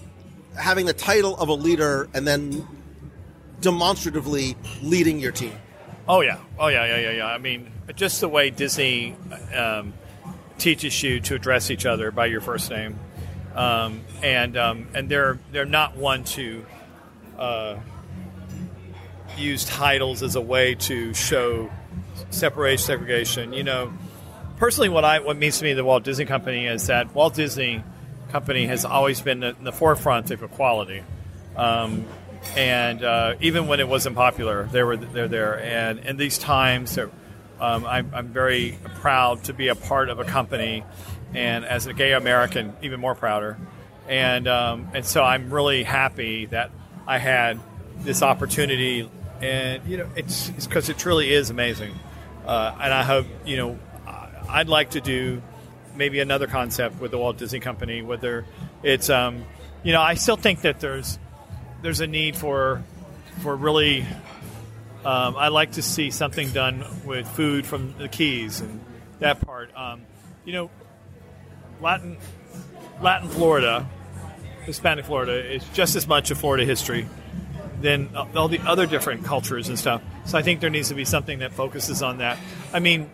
having 0.58 0.86
the 0.86 0.94
title 0.94 1.38
of 1.38 1.50
a 1.50 1.54
leader 1.54 2.10
and 2.14 2.28
then 2.28 2.68
demonstratively 3.62 4.56
leading 4.82 5.20
your 5.20 5.32
team. 5.32 5.54
Oh 6.08 6.22
yeah, 6.22 6.40
oh 6.58 6.68
yeah, 6.68 6.86
yeah, 6.86 6.98
yeah, 6.98 7.12
yeah. 7.12 7.26
I 7.28 7.38
mean, 7.38 7.72
just 7.96 8.22
the 8.22 8.30
way 8.30 8.50
Disney 8.50 9.16
um, 9.56 9.94
teaches 10.58 11.02
you 11.04 11.20
to 11.22 11.36
address 11.36 11.72
each 11.72 11.86
other 11.86 12.12
by 12.12 12.26
your 12.28 12.42
first 12.42 12.70
name, 12.72 12.98
um, 13.56 14.02
and 14.24 14.58
um, 14.58 14.88
and 14.94 15.10
they're 15.10 15.40
they're 15.52 15.66
not 15.66 15.96
one 15.96 16.24
to 16.26 16.66
uh, 17.38 17.76
use 19.40 19.66
titles 19.66 20.24
as 20.24 20.36
a 20.36 20.42
way 20.42 20.76
to 20.76 21.14
show 21.14 21.72
separation, 22.30 22.86
segregation. 22.86 23.54
You 23.54 23.64
know, 23.64 23.94
personally, 24.58 24.90
what 24.90 25.06
I 25.06 25.20
what 25.20 25.38
means 25.38 25.60
to 25.60 25.64
me 25.64 25.74
the 25.74 25.84
Walt 25.84 26.04
Disney 26.04 26.26
Company 26.26 26.68
is 26.68 26.88
that 26.88 27.14
Walt 27.16 27.34
Disney 27.34 27.84
Company 28.30 28.68
has 28.68 28.86
always 28.86 29.22
been 29.22 29.44
in 29.44 29.64
the 29.64 29.72
forefront 29.72 30.32
of 30.32 30.44
equality. 30.44 31.04
Um, 31.56 32.06
and 32.56 33.04
uh, 33.04 33.36
even 33.42 33.68
when 33.68 33.80
it 33.80 33.88
wasn't 33.88 34.16
popular, 34.16 34.70
they 34.72 34.84
were 34.84 34.98
they're 34.98 35.28
there. 35.28 35.60
And 35.60 36.00
in 36.00 36.18
these 36.18 36.38
times, 36.38 36.98
um, 36.98 37.86
I'm, 37.86 38.12
I'm 38.14 38.28
very 38.28 38.78
proud 38.96 39.44
to 39.46 39.54
be 39.54 39.68
a 39.68 39.76
part 39.76 40.10
of 40.10 40.20
a 40.20 40.24
company, 40.24 40.84
and 41.34 41.66
as 41.66 41.88
a 41.88 41.94
gay 41.94 42.14
American, 42.14 42.74
even 42.82 43.00
more 43.00 43.16
prouder. 43.16 43.58
And 44.08 44.48
um, 44.48 44.90
and 44.94 45.06
so 45.06 45.24
I'm 45.24 45.54
really 45.54 45.84
happy 45.84 46.46
that 46.48 46.72
I 47.06 47.18
had 47.18 47.60
this 48.00 48.24
opportunity, 48.24 49.10
and 49.42 49.86
you 49.86 49.98
know, 49.98 50.10
it's 50.16 50.50
because 50.50 50.90
it 50.90 50.98
truly 50.98 51.34
is 51.34 51.50
amazing. 51.50 51.94
Uh, 52.46 52.76
and 52.82 52.94
I 52.94 53.04
hope 53.04 53.28
you 53.46 53.58
know, 53.58 53.80
I'd 54.50 54.68
like 54.68 54.92
to 54.92 55.02
do 55.02 55.42
maybe 55.96 56.20
another 56.20 56.48
concept 56.48 57.00
with 57.00 57.12
the 57.12 57.18
Walt 57.18 57.38
Disney 57.38 57.60
Company, 57.60 58.02
whether 58.02 58.46
it's 58.82 59.10
um, 59.10 59.46
you 59.84 59.94
know, 59.94 60.02
I 60.02 60.16
still 60.16 60.38
think 60.38 60.62
that 60.62 60.80
there's 60.80 61.20
there's 61.82 62.02
a 62.02 62.08
need 62.08 62.36
for 62.36 62.84
for 63.42 63.56
really. 63.56 64.06
Um, 65.06 65.38
I 65.38 65.48
like 65.48 65.74
to 65.74 65.82
see 65.82 66.12
something 66.12 66.50
done 66.50 66.84
with 67.06 67.26
food 67.26 67.66
from 67.66 67.96
the 67.98 68.10
Keys 68.10 68.60
and 68.60 68.82
that 69.20 69.40
part. 69.40 69.72
Um, 69.74 70.02
you 70.44 70.52
know, 70.52 70.70
Latin 71.80 72.18
Latin 73.02 73.30
Florida, 73.30 73.88
Hispanic 74.64 75.06
Florida 75.06 75.54
is 75.54 75.64
just 75.74 75.96
as 75.96 76.06
much 76.06 76.32
a 76.32 76.36
Florida 76.36 76.66
history 76.66 77.08
than 77.82 78.10
all 78.36 78.48
the 78.48 78.60
other 78.60 78.86
different 78.86 79.24
cultures 79.24 79.70
and 79.70 79.80
stuff. 79.80 80.02
So 80.26 80.38
I 80.38 80.42
think 80.42 80.60
there 80.60 80.70
needs 80.70 80.90
to 80.90 80.96
be 80.96 81.06
something 81.06 81.40
that 81.40 81.54
focuses 81.54 82.02
on 82.04 82.18
that. 82.18 82.38
I 82.74 82.80
mean, 82.80 83.10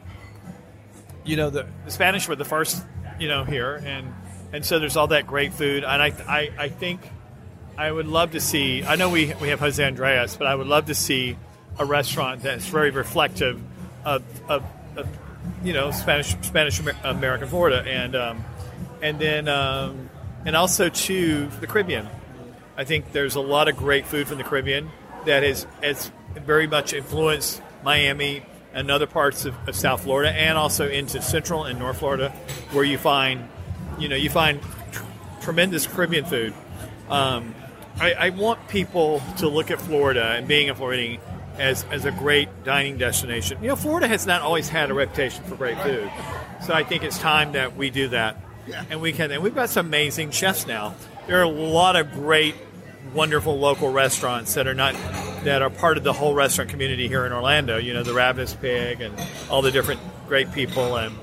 you 1.23 1.35
know, 1.35 1.49
the, 1.49 1.67
the 1.85 1.91
Spanish 1.91 2.27
were 2.27 2.35
the 2.35 2.45
first, 2.45 2.83
you 3.19 3.27
know, 3.27 3.43
here, 3.43 3.81
and 3.83 4.13
and 4.53 4.65
so 4.65 4.79
there's 4.79 4.95
all 4.95 5.07
that 5.07 5.27
great 5.27 5.53
food, 5.53 5.83
and 5.83 6.01
I 6.01 6.13
I, 6.27 6.51
I 6.57 6.69
think 6.69 7.01
I 7.77 7.91
would 7.91 8.07
love 8.07 8.31
to 8.31 8.39
see. 8.39 8.83
I 8.83 8.95
know 8.95 9.09
we 9.09 9.33
we 9.41 9.49
have 9.49 9.59
José 9.59 9.91
Andrés, 9.91 10.37
but 10.37 10.47
I 10.47 10.55
would 10.55 10.67
love 10.67 10.85
to 10.87 10.95
see 10.95 11.37
a 11.77 11.85
restaurant 11.85 12.43
that's 12.43 12.65
very 12.67 12.91
reflective 12.91 13.61
of, 14.05 14.23
of, 14.49 14.63
of 14.95 15.07
you 15.63 15.73
know 15.73 15.91
Spanish 15.91 16.35
Spanish 16.41 16.79
American 17.03 17.47
Florida, 17.47 17.83
and 17.85 18.15
um, 18.15 18.45
and 19.01 19.19
then 19.19 19.47
um, 19.47 20.09
and 20.45 20.55
also 20.55 20.89
to 20.89 21.47
the 21.59 21.67
Caribbean. 21.67 22.07
I 22.77 22.83
think 22.83 23.11
there's 23.11 23.35
a 23.35 23.41
lot 23.41 23.67
of 23.67 23.77
great 23.77 24.05
food 24.05 24.27
from 24.27 24.37
the 24.37 24.43
Caribbean 24.43 24.91
that 25.25 25.43
has 25.43 25.65
has 25.81 26.11
very 26.35 26.67
much 26.67 26.93
influenced 26.93 27.61
Miami 27.83 28.43
and 28.73 28.91
other 28.91 29.07
parts 29.07 29.45
of, 29.45 29.55
of 29.67 29.75
South 29.75 30.03
Florida, 30.03 30.31
and 30.31 30.57
also 30.57 30.89
into 30.89 31.21
Central 31.21 31.63
and 31.63 31.79
North 31.79 31.99
Florida, 31.99 32.29
where 32.73 32.83
you 32.83 32.97
find, 32.97 33.47
you 33.97 34.09
know, 34.09 34.17
you 34.17 34.29
find 34.29 34.61
tr- 34.91 35.03
tremendous 35.41 35.87
Caribbean 35.87 36.25
food. 36.25 36.53
Um, 37.09 37.55
I, 37.97 38.13
I 38.13 38.29
want 38.31 38.67
people 38.67 39.21
to 39.37 39.47
look 39.47 39.71
at 39.71 39.79
Florida 39.79 40.31
and 40.31 40.45
being 40.45 40.69
a 40.69 40.75
Floridian 40.75 41.21
as, 41.57 41.85
as 41.89 42.03
a 42.03 42.11
great 42.11 42.49
dining 42.65 42.97
destination. 42.97 43.61
You 43.61 43.69
know, 43.69 43.77
Florida 43.77 44.09
has 44.09 44.27
not 44.27 44.41
always 44.41 44.67
had 44.67 44.91
a 44.91 44.93
reputation 44.93 45.45
for 45.45 45.55
great 45.55 45.79
food, 45.79 46.11
so 46.65 46.73
I 46.73 46.83
think 46.83 47.03
it's 47.03 47.17
time 47.17 47.53
that 47.53 47.77
we 47.77 47.89
do 47.89 48.09
that, 48.09 48.37
and 48.89 48.99
we 48.99 49.13
can. 49.13 49.31
And 49.31 49.41
we've 49.41 49.55
got 49.55 49.69
some 49.69 49.85
amazing 49.85 50.31
chefs 50.31 50.67
now. 50.67 50.95
There 51.27 51.39
are 51.39 51.43
a 51.43 51.47
lot 51.47 51.95
of 51.95 52.11
great, 52.11 52.55
wonderful 53.13 53.57
local 53.57 53.91
restaurants 53.91 54.53
that 54.55 54.67
are 54.67 54.73
not 54.73 54.93
that 55.43 55.61
are 55.61 55.69
part 55.69 55.97
of 55.97 56.03
the 56.03 56.13
whole 56.13 56.33
restaurant 56.33 56.69
community 56.69 57.07
here 57.07 57.25
in 57.25 57.31
Orlando. 57.31 57.77
You 57.77 57.93
know, 57.93 58.03
the 58.03 58.13
Ravenous 58.13 58.53
Pig 58.55 59.01
and 59.01 59.15
all 59.49 59.61
the 59.61 59.71
different 59.71 60.01
great 60.27 60.51
people, 60.51 60.97
and 60.97 61.15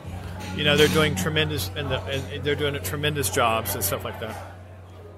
you 0.56 0.64
know 0.64 0.76
they're 0.76 0.88
doing 0.88 1.14
tremendous 1.14 1.70
and, 1.76 1.90
the, 1.90 2.00
and 2.04 2.44
they're 2.44 2.54
doing 2.54 2.80
tremendous 2.82 3.30
jobs 3.30 3.74
and 3.74 3.84
stuff 3.84 4.04
like 4.04 4.18
that. 4.20 4.36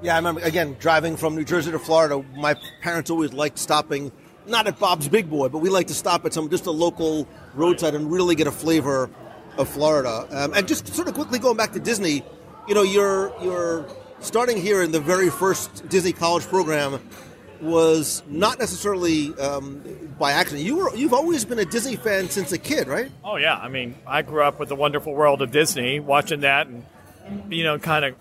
Yeah, 0.02 0.14
I 0.14 0.16
remember 0.16 0.40
again 0.40 0.76
driving 0.78 1.16
from 1.16 1.36
New 1.36 1.44
Jersey 1.44 1.70
to 1.70 1.78
Florida. 1.78 2.24
My 2.36 2.56
parents 2.80 3.10
always 3.10 3.32
liked 3.32 3.58
stopping, 3.58 4.10
not 4.46 4.66
at 4.66 4.78
Bob's 4.78 5.08
Big 5.08 5.30
Boy, 5.30 5.48
but 5.48 5.58
we 5.58 5.68
like 5.68 5.86
to 5.88 5.94
stop 5.94 6.24
at 6.24 6.32
some 6.32 6.48
just 6.50 6.66
a 6.66 6.70
local 6.70 7.28
roadside 7.54 7.94
and 7.94 8.10
really 8.10 8.34
get 8.34 8.46
a 8.46 8.52
flavor 8.52 9.10
of 9.56 9.68
Florida. 9.68 10.26
Um, 10.30 10.52
and 10.54 10.66
just 10.66 10.86
sort 10.94 11.08
of 11.08 11.14
quickly 11.14 11.38
going 11.38 11.56
back 11.56 11.72
to 11.72 11.80
Disney, 11.80 12.24
you 12.68 12.74
know, 12.74 12.82
you're 12.82 13.32
you're 13.42 13.86
starting 14.24 14.56
here 14.56 14.82
in 14.82 14.90
the 14.90 15.00
very 15.00 15.30
first 15.30 15.88
Disney 15.88 16.12
College 16.12 16.44
program 16.44 17.00
was 17.60 18.22
not 18.26 18.58
necessarily 18.58 19.34
um, 19.38 19.82
by 20.18 20.32
accident. 20.32 20.64
You 20.64 20.76
were 20.76 20.96
you've 20.96 21.14
always 21.14 21.44
been 21.44 21.58
a 21.58 21.64
Disney 21.64 21.96
fan 21.96 22.28
since 22.28 22.52
a 22.52 22.58
kid, 22.58 22.88
right? 22.88 23.10
Oh 23.22 23.36
yeah, 23.36 23.56
I 23.56 23.68
mean, 23.68 23.94
I 24.06 24.22
grew 24.22 24.42
up 24.42 24.58
with 24.58 24.68
the 24.68 24.76
wonderful 24.76 25.14
world 25.14 25.42
of 25.42 25.50
Disney, 25.50 26.00
watching 26.00 26.40
that, 26.40 26.66
and 26.66 26.84
you 27.48 27.64
know, 27.64 27.78
kind 27.78 28.04
of 28.04 28.14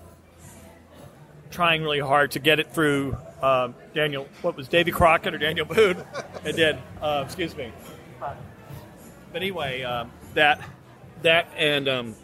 trying 1.52 1.84
really 1.84 2.00
hard 2.00 2.32
to 2.32 2.40
get 2.40 2.60
it 2.60 2.74
through. 2.74 3.18
Um, 3.42 3.76
Daniel, 3.94 4.28
what 4.42 4.56
was 4.56 4.70
Davy 4.70 4.92
Crockett 4.92 5.34
or 5.34 5.38
Daniel 5.38 5.66
Boone? 5.66 6.04
it 6.46 6.56
did. 6.56 6.78
Uh, 7.02 7.24
excuse 7.26 7.56
me. 7.56 7.72
But 8.20 8.38
anyway, 9.36 9.84
um, 9.84 10.12
that 10.34 10.62
that 11.24 11.50
and 11.58 11.88
um, 11.90 12.16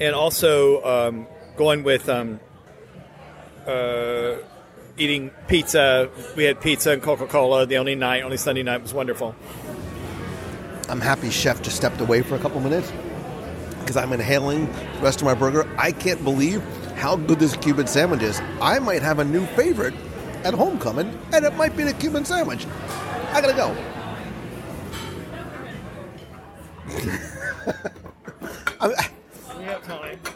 and 0.00 0.14
also 0.14 0.82
um, 0.84 1.26
going 1.56 1.82
with 1.84 2.08
um, 2.08 2.40
uh, 3.66 4.36
eating 4.96 5.30
pizza. 5.48 6.08
We 6.36 6.44
had 6.44 6.60
pizza 6.60 6.92
and 6.92 7.02
Coca 7.02 7.26
Cola 7.26 7.66
the 7.66 7.78
only 7.78 7.94
night, 7.94 8.22
only 8.22 8.36
Sunday 8.36 8.62
night 8.62 8.82
was 8.82 8.94
wonderful. 8.94 9.34
I'm 10.88 11.00
happy 11.00 11.30
Chef 11.30 11.62
just 11.62 11.76
stepped 11.76 12.00
away 12.00 12.22
for 12.22 12.34
a 12.34 12.38
couple 12.38 12.60
minutes 12.60 12.92
because 13.80 13.96
I'm 13.96 14.12
inhaling 14.12 14.66
the 14.66 15.00
rest 15.00 15.20
of 15.20 15.26
my 15.26 15.34
burger. 15.34 15.68
I 15.78 15.92
can't 15.92 16.22
believe 16.24 16.62
how 16.96 17.16
good 17.16 17.38
this 17.38 17.56
Cuban 17.56 17.86
sandwich 17.86 18.22
is. 18.22 18.40
I 18.60 18.78
might 18.78 19.02
have 19.02 19.18
a 19.18 19.24
new 19.24 19.46
favorite 19.48 19.94
at 20.44 20.54
homecoming, 20.54 21.18
and 21.32 21.44
it 21.44 21.54
might 21.54 21.76
be 21.76 21.84
the 21.84 21.94
Cuban 21.94 22.24
sandwich. 22.24 22.66
I 23.32 23.40
gotta 23.40 23.54
go. 23.54 23.76
I. 28.80 29.10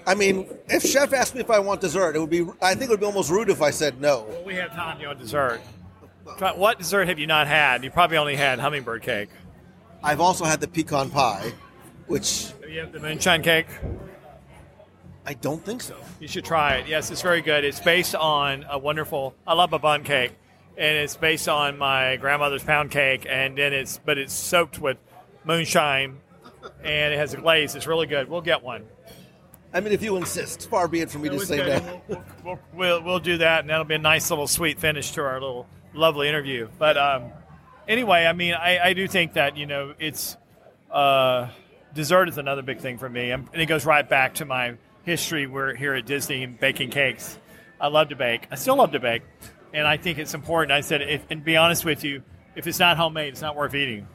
I 0.08 0.14
mean, 0.14 0.46
if 0.68 0.82
Chef 0.82 1.12
asked 1.12 1.34
me 1.34 1.42
if 1.42 1.50
I 1.50 1.58
want 1.58 1.82
dessert, 1.82 2.16
it 2.16 2.18
would 2.18 2.30
be. 2.30 2.46
I 2.62 2.74
think 2.74 2.84
it 2.84 2.90
would 2.90 3.00
be 3.00 3.04
almost 3.04 3.30
rude 3.30 3.50
if 3.50 3.60
I 3.60 3.70
said 3.70 4.00
no. 4.00 4.24
Well, 4.26 4.42
we 4.42 4.54
have 4.54 4.70
time 4.74 5.06
on 5.06 5.18
dessert. 5.18 5.60
What 6.56 6.78
dessert 6.78 7.08
have 7.08 7.18
you 7.18 7.26
not 7.26 7.46
had? 7.46 7.84
You 7.84 7.90
probably 7.90 8.16
only 8.16 8.34
had 8.34 8.58
hummingbird 8.58 9.02
cake. 9.02 9.28
I've 10.02 10.20
also 10.20 10.46
had 10.46 10.62
the 10.62 10.68
pecan 10.68 11.10
pie, 11.10 11.52
which 12.06 12.52
Have 12.62 12.70
You 12.70 12.80
have 12.80 12.92
the 12.92 13.00
moonshine 13.00 13.42
cake. 13.42 13.66
I 15.26 15.34
don't 15.34 15.62
think 15.62 15.82
so. 15.82 15.96
You 16.20 16.28
should 16.28 16.44
try 16.46 16.76
it. 16.76 16.88
Yes, 16.88 17.10
it's 17.10 17.20
very 17.20 17.42
good. 17.42 17.62
It's 17.64 17.80
based 17.80 18.14
on 18.14 18.64
a 18.70 18.78
wonderful. 18.78 19.34
I 19.46 19.52
love 19.52 19.74
a 19.74 19.78
Bundt 19.78 20.06
cake, 20.06 20.32
and 20.78 20.96
it's 20.96 21.16
based 21.16 21.50
on 21.50 21.76
my 21.76 22.16
grandmother's 22.16 22.64
pound 22.64 22.90
cake, 22.90 23.26
and 23.28 23.58
then 23.58 23.74
it's 23.74 24.00
but 24.02 24.16
it's 24.16 24.32
soaked 24.32 24.78
with 24.78 24.96
moonshine, 25.44 26.16
and 26.82 27.12
it 27.12 27.18
has 27.18 27.34
a 27.34 27.36
glaze. 27.36 27.74
It's 27.74 27.86
really 27.86 28.06
good. 28.06 28.30
We'll 28.30 28.40
get 28.40 28.62
one. 28.62 28.86
I 29.72 29.80
mean, 29.80 29.92
if 29.92 30.02
you 30.02 30.16
insist, 30.16 30.68
far 30.70 30.88
be 30.88 31.00
it 31.00 31.10
from 31.10 31.22
me 31.22 31.28
It 31.28 31.32
to 31.32 31.40
say 31.46 31.58
that. 31.58 32.08
We'll, 32.08 32.24
we'll, 32.42 32.58
we'll, 32.72 33.02
we'll 33.02 33.18
do 33.18 33.38
that, 33.38 33.60
and 33.60 33.70
that'll 33.70 33.84
be 33.84 33.94
a 33.94 33.98
nice 33.98 34.30
little 34.30 34.48
sweet 34.48 34.78
finish 34.78 35.12
to 35.12 35.22
our 35.22 35.40
little 35.40 35.66
lovely 35.92 36.28
interview. 36.28 36.68
But 36.78 36.96
um, 36.96 37.32
anyway, 37.86 38.24
I 38.24 38.32
mean, 38.32 38.54
I, 38.54 38.78
I 38.78 38.92
do 38.94 39.06
think 39.06 39.34
that 39.34 39.56
you 39.56 39.66
know 39.66 39.94
it's 39.98 40.36
uh, 40.90 41.48
dessert 41.94 42.28
is 42.28 42.38
another 42.38 42.62
big 42.62 42.80
thing 42.80 42.96
for 42.96 43.08
me, 43.08 43.30
and 43.30 43.48
it 43.52 43.66
goes 43.66 43.84
right 43.84 44.08
back 44.08 44.34
to 44.36 44.46
my 44.46 44.76
history. 45.04 45.46
We're 45.46 45.74
here 45.74 45.94
at 45.94 46.06
Disney 46.06 46.44
and 46.44 46.58
baking 46.58 46.90
cakes. 46.90 47.38
I 47.80 47.88
love 47.88 48.08
to 48.08 48.16
bake. 48.16 48.48
I 48.50 48.54
still 48.54 48.76
love 48.76 48.92
to 48.92 49.00
bake, 49.00 49.22
and 49.74 49.86
I 49.86 49.98
think 49.98 50.18
it's 50.18 50.34
important. 50.34 50.72
I 50.72 50.80
said, 50.80 51.02
if, 51.02 51.24
and 51.30 51.44
be 51.44 51.56
honest 51.56 51.84
with 51.84 52.04
you, 52.04 52.22
if 52.56 52.66
it's 52.66 52.78
not 52.78 52.96
homemade, 52.96 53.34
it's 53.34 53.42
not 53.42 53.54
worth 53.54 53.74
eating. 53.74 54.08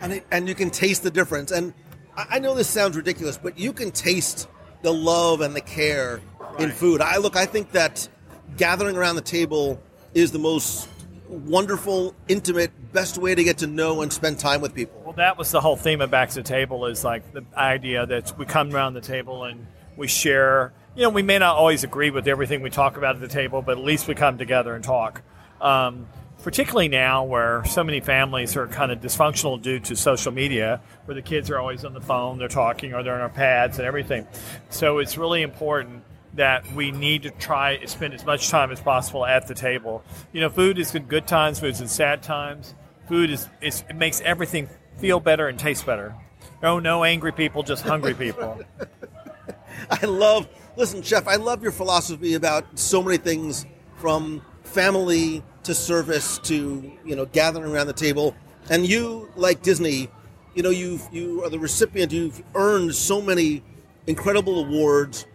and 0.00 0.12
it, 0.12 0.26
and 0.30 0.48
you 0.48 0.54
can 0.54 0.70
taste 0.70 1.02
the 1.02 1.10
difference. 1.10 1.50
And 1.50 1.72
I, 2.16 2.38
know 2.38 2.54
this 2.54 2.68
sounds 2.68 2.96
ridiculous, 2.96 3.36
but 3.36 3.58
you 3.58 3.72
can 3.72 3.90
taste 3.90 4.48
the 4.82 4.92
love 4.92 5.40
and 5.40 5.54
the 5.54 5.60
care 5.60 6.20
in 6.58 6.70
food. 6.70 7.00
I 7.00 7.18
look, 7.18 7.36
I 7.36 7.46
think 7.46 7.72
that 7.72 8.08
gathering 8.56 8.96
around 8.96 9.16
the 9.16 9.22
table 9.22 9.80
is 10.14 10.32
the 10.32 10.38
most 10.38 10.88
wonderful, 11.28 12.14
intimate, 12.28 12.70
best 12.92 13.18
way 13.18 13.34
to 13.34 13.44
get 13.44 13.58
to 13.58 13.66
know 13.66 14.00
and 14.02 14.12
spend 14.12 14.38
time 14.38 14.60
with 14.60 14.74
people. 14.74 15.02
Well, 15.04 15.14
that 15.14 15.36
was 15.36 15.50
the 15.50 15.60
whole 15.60 15.76
theme 15.76 16.00
of 16.00 16.10
Back 16.10 16.30
to 16.30 16.36
the 16.36 16.42
Table 16.42 16.86
is 16.86 17.04
like 17.04 17.32
the 17.32 17.44
idea 17.56 18.06
that 18.06 18.36
we 18.38 18.46
come 18.46 18.74
around 18.74 18.94
the 18.94 19.00
table 19.00 19.44
and 19.44 19.66
we 19.96 20.06
share. 20.06 20.72
You 20.94 21.02
know, 21.02 21.10
we 21.10 21.22
may 21.22 21.38
not 21.38 21.56
always 21.56 21.84
agree 21.84 22.10
with 22.10 22.28
everything 22.28 22.62
we 22.62 22.70
talk 22.70 22.96
about 22.96 23.16
at 23.16 23.20
the 23.20 23.28
table, 23.28 23.60
but 23.60 23.78
at 23.78 23.84
least 23.84 24.08
we 24.08 24.14
come 24.14 24.38
together 24.38 24.74
and 24.74 24.82
talk. 24.82 25.22
Um, 25.60 26.06
particularly 26.46 26.86
now 26.86 27.24
where 27.24 27.64
so 27.64 27.82
many 27.82 27.98
families 27.98 28.56
are 28.56 28.68
kind 28.68 28.92
of 28.92 29.00
dysfunctional 29.00 29.60
due 29.60 29.80
to 29.80 29.96
social 29.96 30.30
media, 30.30 30.80
where 31.04 31.16
the 31.16 31.20
kids 31.20 31.50
are 31.50 31.58
always 31.58 31.84
on 31.84 31.92
the 31.92 32.00
phone, 32.00 32.38
they're 32.38 32.46
talking, 32.46 32.94
or 32.94 33.02
they're 33.02 33.16
on 33.16 33.20
our 33.20 33.28
pads 33.28 33.78
and 33.78 33.84
everything. 33.84 34.24
So 34.70 34.98
it's 34.98 35.18
really 35.18 35.42
important 35.42 36.04
that 36.34 36.72
we 36.72 36.92
need 36.92 37.24
to 37.24 37.30
try 37.30 37.78
to 37.78 37.88
spend 37.88 38.14
as 38.14 38.24
much 38.24 38.48
time 38.48 38.70
as 38.70 38.80
possible 38.80 39.26
at 39.26 39.48
the 39.48 39.54
table. 39.54 40.04
You 40.32 40.40
know, 40.40 40.48
food 40.48 40.78
is 40.78 40.94
in 40.94 41.06
good 41.06 41.26
times, 41.26 41.58
food 41.58 41.70
is 41.70 41.80
in 41.80 41.88
sad 41.88 42.22
times. 42.22 42.76
Food 43.08 43.30
is, 43.30 43.48
is 43.60 43.82
it 43.90 43.96
makes 43.96 44.20
everything 44.20 44.68
feel 44.98 45.18
better 45.18 45.48
and 45.48 45.58
taste 45.58 45.84
better. 45.84 46.14
No, 46.62 46.78
no 46.78 47.02
angry 47.02 47.32
people, 47.32 47.64
just 47.64 47.82
hungry 47.82 48.14
people. 48.14 48.60
I 49.90 50.06
love, 50.06 50.46
listen, 50.76 51.02
Chef, 51.02 51.26
I 51.26 51.36
love 51.36 51.64
your 51.64 51.72
philosophy 51.72 52.34
about 52.34 52.78
so 52.78 53.02
many 53.02 53.16
things 53.16 53.66
from 53.96 54.42
family 54.62 55.42
to 55.66 55.74
service 55.74 56.38
to, 56.38 56.90
you 57.04 57.16
know, 57.16 57.26
gathering 57.26 57.70
around 57.70 57.86
the 57.86 57.92
table. 57.92 58.34
And 58.70 58.86
you, 58.86 59.30
like 59.36 59.62
Disney, 59.62 60.08
you 60.54 60.62
know, 60.62 60.70
you've, 60.70 61.06
you 61.12 61.44
are 61.44 61.50
the 61.50 61.58
recipient, 61.58 62.12
you've 62.12 62.42
earned 62.54 62.94
so 62.94 63.20
many 63.20 63.62
incredible 64.06 64.64
awards. 64.64 65.26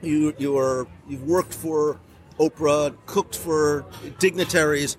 You, 0.00 0.34
you 0.38 0.56
are, 0.58 0.86
you've 1.08 1.24
worked 1.24 1.54
for 1.54 2.00
Oprah, 2.38 2.96
cooked 3.06 3.36
for 3.36 3.84
dignitaries, 4.18 4.96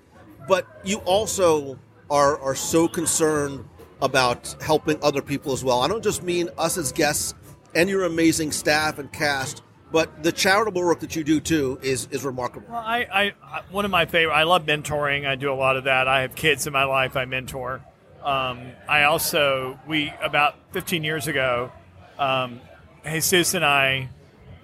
but 0.48 0.66
you 0.84 0.98
also 0.98 1.78
are, 2.10 2.38
are 2.40 2.54
so 2.54 2.88
concerned 2.88 3.64
about 4.00 4.56
helping 4.62 5.02
other 5.02 5.22
people 5.22 5.52
as 5.52 5.64
well. 5.64 5.80
I 5.80 5.88
don't 5.88 6.02
just 6.04 6.22
mean 6.22 6.48
us 6.58 6.78
as 6.78 6.92
guests 6.92 7.34
and 7.74 7.88
your 7.88 8.04
amazing 8.04 8.52
staff 8.52 8.98
and 8.98 9.12
cast, 9.12 9.62
but 9.92 10.22
the 10.22 10.32
charitable 10.32 10.82
work 10.82 11.00
that 11.00 11.14
you 11.14 11.22
do 11.22 11.40
too 11.40 11.78
is 11.82 12.08
is 12.10 12.24
remarkable. 12.24 12.66
Well, 12.68 12.78
I, 12.78 13.32
I, 13.42 13.62
one 13.70 13.84
of 13.84 13.90
my 13.90 14.06
favorite. 14.06 14.34
I 14.34 14.42
love 14.42 14.66
mentoring. 14.66 15.26
I 15.26 15.36
do 15.36 15.52
a 15.52 15.54
lot 15.54 15.76
of 15.76 15.84
that. 15.84 16.08
I 16.08 16.22
have 16.22 16.34
kids 16.34 16.66
in 16.66 16.72
my 16.72 16.84
life. 16.84 17.16
I 17.16 17.24
mentor. 17.24 17.82
Um, 18.22 18.72
I 18.88 19.04
also 19.04 19.78
we 19.86 20.12
about 20.20 20.56
15 20.72 21.04
years 21.04 21.28
ago, 21.28 21.70
um, 22.18 22.60
Jesus 23.04 23.54
and 23.54 23.64
I, 23.64 24.08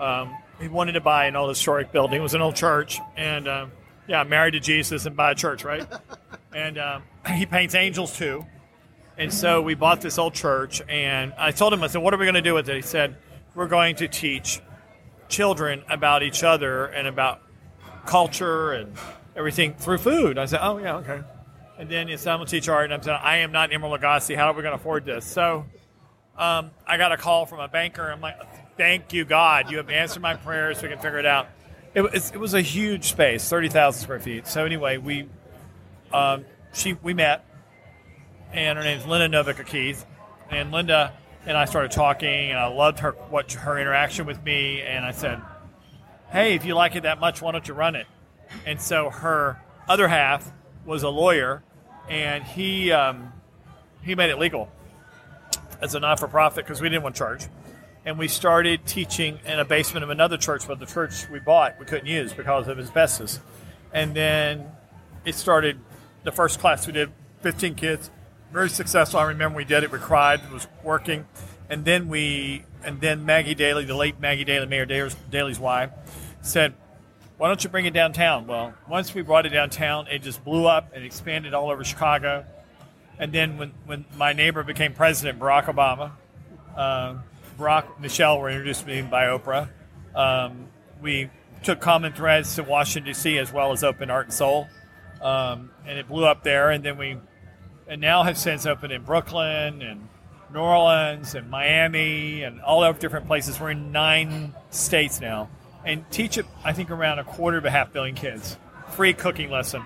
um, 0.00 0.36
wanted 0.68 0.92
to 0.92 1.00
buy 1.00 1.26
an 1.26 1.36
old 1.36 1.48
historic 1.48 1.92
building. 1.92 2.18
It 2.18 2.22
was 2.22 2.34
an 2.34 2.42
old 2.42 2.56
church, 2.56 2.98
and 3.16 3.46
um, 3.46 3.72
yeah, 4.08 4.24
married 4.24 4.52
to 4.52 4.60
Jesus 4.60 5.06
and 5.06 5.16
buy 5.16 5.30
a 5.30 5.34
church, 5.36 5.64
right? 5.64 5.86
and 6.54 6.78
um, 6.78 7.02
he 7.34 7.46
paints 7.46 7.76
angels 7.76 8.16
too. 8.16 8.44
And 9.16 9.32
so 9.32 9.62
we 9.62 9.74
bought 9.74 10.00
this 10.00 10.18
old 10.18 10.34
church, 10.34 10.82
and 10.88 11.32
I 11.38 11.52
told 11.52 11.72
him, 11.72 11.84
I 11.84 11.86
said, 11.86 12.02
"What 12.02 12.12
are 12.14 12.16
we 12.16 12.24
going 12.24 12.34
to 12.34 12.42
do 12.42 12.54
with 12.54 12.68
it?" 12.68 12.76
He 12.76 12.82
said, 12.82 13.16
"We're 13.54 13.68
going 13.68 13.94
to 13.96 14.08
teach 14.08 14.60
children 15.32 15.82
about 15.88 16.22
each 16.22 16.44
other 16.44 16.86
and 16.86 17.08
about 17.08 17.42
culture 18.06 18.72
and 18.72 18.94
everything 19.34 19.74
through 19.74 19.98
food. 19.98 20.38
I 20.38 20.44
said, 20.44 20.60
oh, 20.62 20.78
yeah, 20.78 20.96
okay. 20.98 21.22
And 21.78 21.88
then 21.88 22.06
he 22.06 22.16
said, 22.16 22.32
I'm 22.32 22.38
going 22.38 22.46
to 22.46 22.50
teach 22.50 22.68
art. 22.68 22.84
And 22.84 22.94
I'm 22.94 23.02
saying, 23.02 23.18
I 23.20 23.38
am 23.38 23.50
not 23.50 23.70
Emeril 23.70 23.98
Lagasse. 23.98 24.36
How 24.36 24.50
are 24.50 24.52
we 24.52 24.62
going 24.62 24.76
to 24.76 24.80
afford 24.80 25.04
this? 25.04 25.24
So 25.24 25.64
um, 26.36 26.70
I 26.86 26.98
got 26.98 27.10
a 27.10 27.16
call 27.16 27.46
from 27.46 27.58
a 27.58 27.66
banker. 27.66 28.08
I'm 28.12 28.20
like, 28.20 28.36
thank 28.76 29.12
you, 29.12 29.24
God. 29.24 29.70
You 29.70 29.78
have 29.78 29.90
answered 29.90 30.22
my 30.22 30.34
prayers. 30.34 30.82
We 30.82 30.88
can 30.88 30.98
figure 30.98 31.18
it 31.18 31.26
out. 31.26 31.48
It 31.94 32.02
was, 32.02 32.30
it 32.30 32.38
was 32.38 32.54
a 32.54 32.60
huge 32.60 33.04
space, 33.04 33.48
30,000 33.48 34.00
square 34.00 34.20
feet. 34.20 34.46
So 34.46 34.64
anyway, 34.64 34.98
we 34.98 35.28
um, 36.12 36.44
she 36.72 36.94
we 36.94 37.14
met, 37.14 37.44
and 38.52 38.78
her 38.78 38.84
name's 38.84 39.06
Linda 39.06 39.42
Novick 39.42 39.60
O'Keefe. 39.60 40.04
And 40.50 40.70
Linda 40.70 41.14
and 41.47 41.57
I 41.57 41.64
started 41.64 41.90
talking, 41.90 42.51
and 42.51 42.59
I 42.59 42.66
loved 42.66 43.01
her 43.01 43.12
what 43.30 43.53
her 43.53 43.78
interaction 43.78 44.26
with 44.26 44.43
me. 44.45 44.80
And 44.82 45.05
I 45.05 45.12
said, 45.12 45.40
"Hey, 46.30 46.55
if 46.55 46.64
you 46.64 46.74
like 46.74 46.97
it 46.97 47.03
that 47.03 47.20
much, 47.20 47.43
why 47.43 47.53
don't 47.53 47.66
you 47.66 47.74
run 47.74 47.97
it?" 47.97 48.07
And 48.66 48.80
so 48.80 49.11
her 49.11 49.61
other 49.88 50.09
half 50.09 50.53
was 50.84 51.03
a 51.03 51.09
lawyer, 51.09 51.62
and 52.09 52.45
he 52.45 52.93
um, 52.93 53.32
he 54.03 54.14
made 54.14 54.30
it 54.30 54.38
legal 54.38 54.70
as 55.80 55.95
a 55.95 56.01
not-for-profit 56.01 56.64
because 56.64 56.80
we 56.80 56.88
didn't 56.88 57.03
want 57.03 57.16
to 57.16 57.18
charge. 57.18 57.47
And 58.05 58.18
we 58.18 58.28
started 58.28 58.86
teaching 58.86 59.38
in 59.45 59.59
a 59.59 59.64
basement 59.64 60.05
of 60.05 60.11
another 60.11 60.36
church, 60.36 60.66
but 60.66 60.78
the 60.78 60.86
church 60.86 61.28
we 61.28 61.38
bought 61.38 61.78
we 61.78 61.86
couldn't 61.86 62.07
use 62.07 62.32
because 62.32 62.68
of 62.68 62.78
asbestos. 62.78 63.40
And 63.93 64.14
then 64.14 64.70
it 65.24 65.34
started. 65.34 65.78
The 66.24 66.30
first 66.30 66.61
class 66.61 66.86
we 66.86 66.93
did, 66.93 67.11
15 67.40 67.74
kids, 67.74 68.09
very 68.53 68.68
successful. 68.68 69.18
I 69.18 69.24
remember 69.24 69.57
we 69.57 69.64
did 69.64 69.82
it. 69.82 69.90
We 69.90 69.98
cried. 69.98 70.40
It 70.44 70.53
was 70.53 70.66
working. 70.82 71.26
And 71.70 71.84
then 71.84 72.09
we, 72.09 72.64
and 72.84 73.00
then 73.00 73.24
Maggie 73.24 73.55
Daley, 73.55 73.84
the 73.84 73.96
late 73.96 74.20
Maggie 74.20 74.44
Daley, 74.44 74.66
Mayor 74.66 74.86
Daley's, 75.30 75.59
wife, 75.59 75.90
said, 76.42 76.74
"Why 77.38 77.48
don't 77.48 77.64
you 77.64 77.70
bring 77.70 77.86
it 77.86 77.94
downtown?" 77.94 78.46
Well, 78.46 78.74
once 78.88 79.14
we 79.14 79.22
brought 79.22 79.46
it 79.46 79.50
downtown, 79.50 80.07
it 80.09 80.20
just 80.22 80.44
blew 80.44 80.66
up 80.66 80.92
and 80.94 81.03
expanded 81.05 81.55
all 81.55 81.70
over 81.70 81.82
Chicago. 81.82 82.44
And 83.18 83.32
then 83.32 83.57
when, 83.57 83.72
when 83.86 84.05
my 84.16 84.32
neighbor 84.32 84.62
became 84.62 84.94
president, 84.94 85.38
Barack 85.38 85.64
Obama, 85.64 86.12
uh, 86.76 87.16
Barack 87.59 88.00
Michelle 88.00 88.40
were 88.40 88.50
introduced 88.50 88.82
to 88.82 88.86
me 88.86 89.03
by 89.03 89.24
Oprah. 89.24 89.68
Um, 90.14 90.66
we 91.00 91.30
took 91.62 91.80
Common 91.80 92.12
Threads 92.12 92.55
to 92.57 92.64
Washington 92.64 93.12
D.C. 93.12 93.38
as 93.38 93.53
well 93.53 93.72
as 93.72 93.84
Open 93.84 94.11
Art 94.11 94.26
and 94.26 94.34
Soul, 94.34 94.68
um, 95.22 95.70
and 95.86 95.98
it 95.98 96.09
blew 96.09 96.24
up 96.24 96.42
there. 96.42 96.70
And 96.70 96.84
then 96.84 96.98
we, 96.98 97.16
and 97.86 98.00
now 98.00 98.22
have 98.22 98.38
since 98.38 98.66
opened 98.66 98.92
in 98.92 99.02
Brooklyn 99.02 99.82
and 99.82 100.08
New 100.52 100.60
Orleans 100.60 101.34
and 101.34 101.50
Miami 101.50 102.42
and 102.42 102.60
all 102.60 102.82
over 102.82 102.98
different 102.98 103.26
places. 103.26 103.58
We're 103.58 103.70
in 103.70 103.92
nine 103.92 104.54
states 104.70 105.20
now, 105.20 105.48
and 105.84 106.08
teach 106.10 106.38
it. 106.38 106.46
I 106.64 106.72
think 106.72 106.90
around 106.90 107.18
a 107.18 107.24
quarter 107.24 107.56
of 107.56 107.64
a 107.64 107.70
half 107.70 107.92
billion 107.92 108.14
kids. 108.14 108.56
Free 108.90 109.12
cooking 109.12 109.50
lesson. 109.50 109.82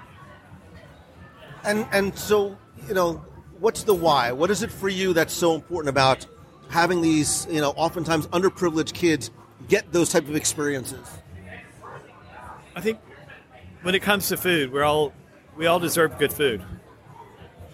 And 1.65 1.87
and 1.93 2.17
so 2.19 2.57
you 2.89 2.95
know, 2.95 3.25
what's 3.59 3.85
the 3.85 3.95
why? 3.95 4.33
What 4.33 4.51
is 4.51 4.63
it 4.63 4.71
for 4.71 4.89
you 4.89 5.13
that's 5.13 5.33
so 5.33 5.55
important 5.55 5.91
about 5.91 6.27
having 6.69 7.01
these 7.01 7.47
you 7.51 7.61
know 7.61 7.71
oftentimes 7.71 8.27
underprivileged 8.29 8.93
kids 8.93 9.31
get 9.69 9.93
those 9.93 10.11
type 10.11 10.29
of 10.29 10.37
experiences? 10.37 11.07
I 12.75 12.81
think 12.81 12.99
when 13.83 13.95
it 13.95 14.03
comes 14.03 14.29
to 14.29 14.37
food, 14.37 14.73
we're 14.73 14.85
all 14.85 15.13
we 15.57 15.67
all 15.67 15.79
deserve 15.79 16.19
good 16.19 16.33
food. 16.33 16.63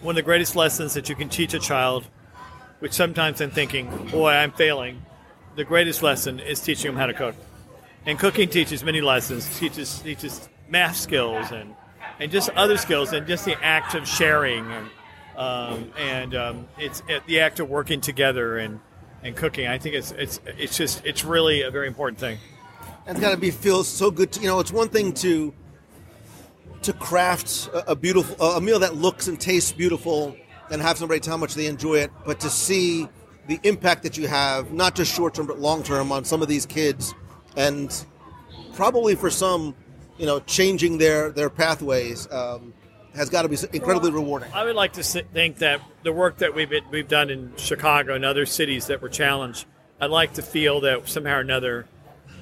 One 0.03 0.11
of 0.11 0.15
the 0.17 0.23
greatest 0.23 0.57
lessons 0.57 0.95
that 0.95 1.07
you 1.07 1.15
can 1.15 1.29
teach 1.29 1.53
a 1.53 1.59
child, 1.59 2.05
which 2.79 2.91
sometimes 2.91 3.39
I'm 3.39 3.51
thinking, 3.51 3.89
boy, 4.11 4.31
I'm 4.31 4.51
failing. 4.51 5.01
The 5.55 5.63
greatest 5.63 6.03
lesson 6.03 6.41
is 6.41 6.59
teaching 6.59 6.91
them 6.91 6.97
how 6.97 7.05
to 7.05 7.13
cook. 7.13 7.35
And 8.05 8.19
cooking 8.19 8.49
teaches 8.49 8.83
many 8.83 8.99
lessons. 8.99 9.47
teaches 9.57 9.99
teaches 9.99 10.49
math 10.67 10.97
skills 10.97 11.51
and 11.53 11.73
and 12.19 12.33
just 12.33 12.49
other 12.49 12.75
skills 12.75 13.13
and 13.13 13.25
just 13.25 13.45
the 13.45 13.55
act 13.63 13.95
of 13.95 14.05
sharing 14.05 14.69
and 14.73 14.89
um, 15.37 15.93
and 15.97 16.35
um, 16.35 16.67
it's 16.77 17.01
it, 17.07 17.25
the 17.25 17.39
act 17.39 17.61
of 17.61 17.69
working 17.69 18.01
together 18.01 18.57
and 18.57 18.81
and 19.23 19.37
cooking. 19.37 19.67
I 19.67 19.77
think 19.77 19.95
it's 19.95 20.11
it's 20.11 20.41
it's 20.45 20.75
just 20.75 21.05
it's 21.05 21.23
really 21.23 21.61
a 21.61 21.71
very 21.71 21.87
important 21.87 22.19
thing. 22.19 22.39
It's 23.07 23.21
got 23.21 23.31
to 23.31 23.37
be 23.37 23.51
feels 23.51 23.87
so 23.87 24.11
good. 24.11 24.33
To, 24.33 24.41
you 24.41 24.47
know, 24.47 24.59
it's 24.59 24.73
one 24.73 24.89
thing 24.89 25.13
to 25.13 25.53
to 26.83 26.93
craft 26.93 27.69
a, 27.73 27.91
a 27.91 27.95
beautiful 27.95 28.35
a 28.45 28.61
meal 28.61 28.79
that 28.79 28.95
looks 28.95 29.27
and 29.27 29.39
tastes 29.39 29.71
beautiful 29.71 30.35
and 30.69 30.81
have 30.81 30.97
somebody 30.97 31.19
tell 31.19 31.33
how 31.33 31.37
much 31.37 31.55
they 31.55 31.67
enjoy 31.67 31.95
it, 31.95 32.11
but 32.25 32.39
to 32.39 32.49
see 32.49 33.07
the 33.47 33.59
impact 33.63 34.03
that 34.03 34.17
you 34.17 34.27
have, 34.27 34.71
not 34.71 34.95
just 34.95 35.13
short 35.13 35.33
term 35.33 35.47
but 35.47 35.59
long 35.59 35.83
term, 35.83 36.11
on 36.11 36.23
some 36.23 36.41
of 36.41 36.47
these 36.47 36.65
kids, 36.65 37.13
and 37.57 38.05
probably 38.73 39.15
for 39.15 39.29
some, 39.29 39.75
you 40.17 40.25
know, 40.25 40.39
changing 40.41 40.97
their 40.97 41.31
their 41.31 41.49
pathways 41.49 42.31
um, 42.31 42.73
has 43.15 43.29
got 43.29 43.43
to 43.43 43.49
be 43.49 43.57
incredibly 43.73 44.11
rewarding. 44.11 44.51
I 44.53 44.63
would 44.63 44.75
like 44.75 44.93
to 44.93 45.03
think 45.03 45.57
that 45.57 45.81
the 46.03 46.11
work 46.11 46.37
that 46.37 46.55
we've 46.55 46.69
been, 46.69 46.83
we've 46.91 47.07
done 47.07 47.29
in 47.29 47.53
Chicago 47.57 48.15
and 48.15 48.25
other 48.25 48.45
cities 48.45 48.87
that 48.87 49.01
were 49.01 49.09
challenged, 49.09 49.65
I'd 50.01 50.09
like 50.09 50.33
to 50.33 50.41
feel 50.41 50.81
that 50.81 51.07
somehow 51.07 51.37
or 51.37 51.41
another, 51.41 51.85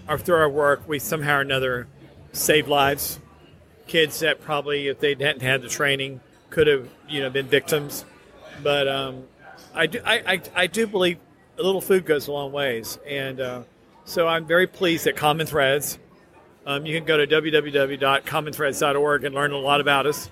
or 0.08 0.18
through 0.18 0.38
our 0.38 0.50
work, 0.50 0.88
we 0.88 1.00
somehow 1.00 1.38
or 1.38 1.42
another 1.42 1.88
save 2.32 2.68
lives. 2.68 3.20
Kids 3.92 4.20
that 4.22 4.42
probably, 4.42 4.88
if 4.88 5.00
they 5.00 5.10
hadn't 5.10 5.42
had 5.42 5.62
the 5.62 5.68
training, 5.68 6.22
could 6.50 6.68
have 6.68 6.88
you 7.10 7.22
know 7.22 7.30
been 7.30 7.48
victims. 7.48 8.06
But 8.64 8.88
um, 8.88 9.24
I 9.74 9.88
do 9.88 10.00
I, 10.06 10.24
I, 10.26 10.42
I 10.56 10.68
do 10.68 10.88
believe 10.88 11.18
a 11.58 11.64
little 11.64 11.82
food 11.82 12.06
goes 12.06 12.28
a 12.28 12.32
long 12.32 12.52
ways, 12.52 12.98
and 13.06 13.40
uh, 13.40 13.64
so 14.06 14.28
I'm 14.28 14.46
very 14.46 14.68
pleased 14.68 15.06
that 15.06 15.16
Common 15.16 15.46
Threads. 15.48 16.00
Um, 16.64 16.86
you 16.86 16.96
can 16.96 17.06
go 17.06 17.18
to 17.18 17.26
www.commonthreads.org 17.26 19.24
and 19.24 19.34
learn 19.34 19.52
a 19.52 19.58
lot 19.58 19.82
about 19.82 20.06
us 20.06 20.30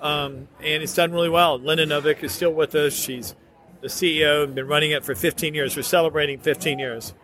um, 0.00 0.48
and 0.60 0.82
it's 0.82 0.94
done 0.94 1.12
really 1.12 1.28
well. 1.28 1.58
Linda 1.58 1.86
Novick 1.86 2.22
is 2.22 2.32
still 2.32 2.52
with 2.52 2.74
us. 2.74 2.94
She's 2.94 3.34
the 3.80 3.88
CEO 3.88 4.44
and 4.44 4.54
been 4.54 4.66
running 4.66 4.90
it 4.90 5.04
for 5.04 5.14
15 5.14 5.54
years. 5.54 5.76
We're 5.76 5.82
celebrating 5.82 6.38
15 6.38 6.78
years. 6.78 7.14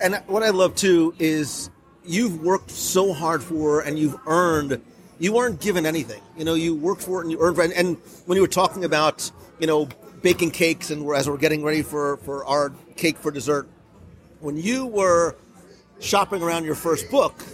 And 0.00 0.16
what 0.26 0.42
I 0.42 0.50
love 0.50 0.74
too 0.74 1.14
is 1.18 1.70
you've 2.06 2.42
worked 2.42 2.70
so 2.70 3.12
hard 3.12 3.42
for 3.42 3.80
and 3.80 3.98
you've 3.98 4.18
earned. 4.26 4.80
You 5.18 5.32
weren't 5.32 5.60
given 5.60 5.86
anything. 5.86 6.22
You 6.36 6.44
know, 6.44 6.54
you 6.54 6.74
worked 6.74 7.02
for 7.02 7.20
it 7.20 7.24
and 7.24 7.32
you 7.32 7.40
earned. 7.40 7.58
And, 7.58 7.72
and 7.72 7.96
when 8.26 8.36
you 8.36 8.42
were 8.42 8.48
talking 8.48 8.84
about, 8.84 9.30
you 9.58 9.66
know, 9.66 9.88
baking 10.22 10.50
cakes 10.50 10.90
and 10.90 11.08
as 11.14 11.28
we're 11.28 11.36
getting 11.36 11.62
ready 11.62 11.82
for 11.82 12.16
for 12.18 12.44
our 12.44 12.72
cake 12.96 13.16
for 13.18 13.30
dessert, 13.30 13.68
when 14.40 14.56
you 14.56 14.86
were 14.86 15.36
shopping 16.00 16.42
around 16.42 16.64
your 16.64 16.74
first 16.74 17.10
book, 17.10 17.44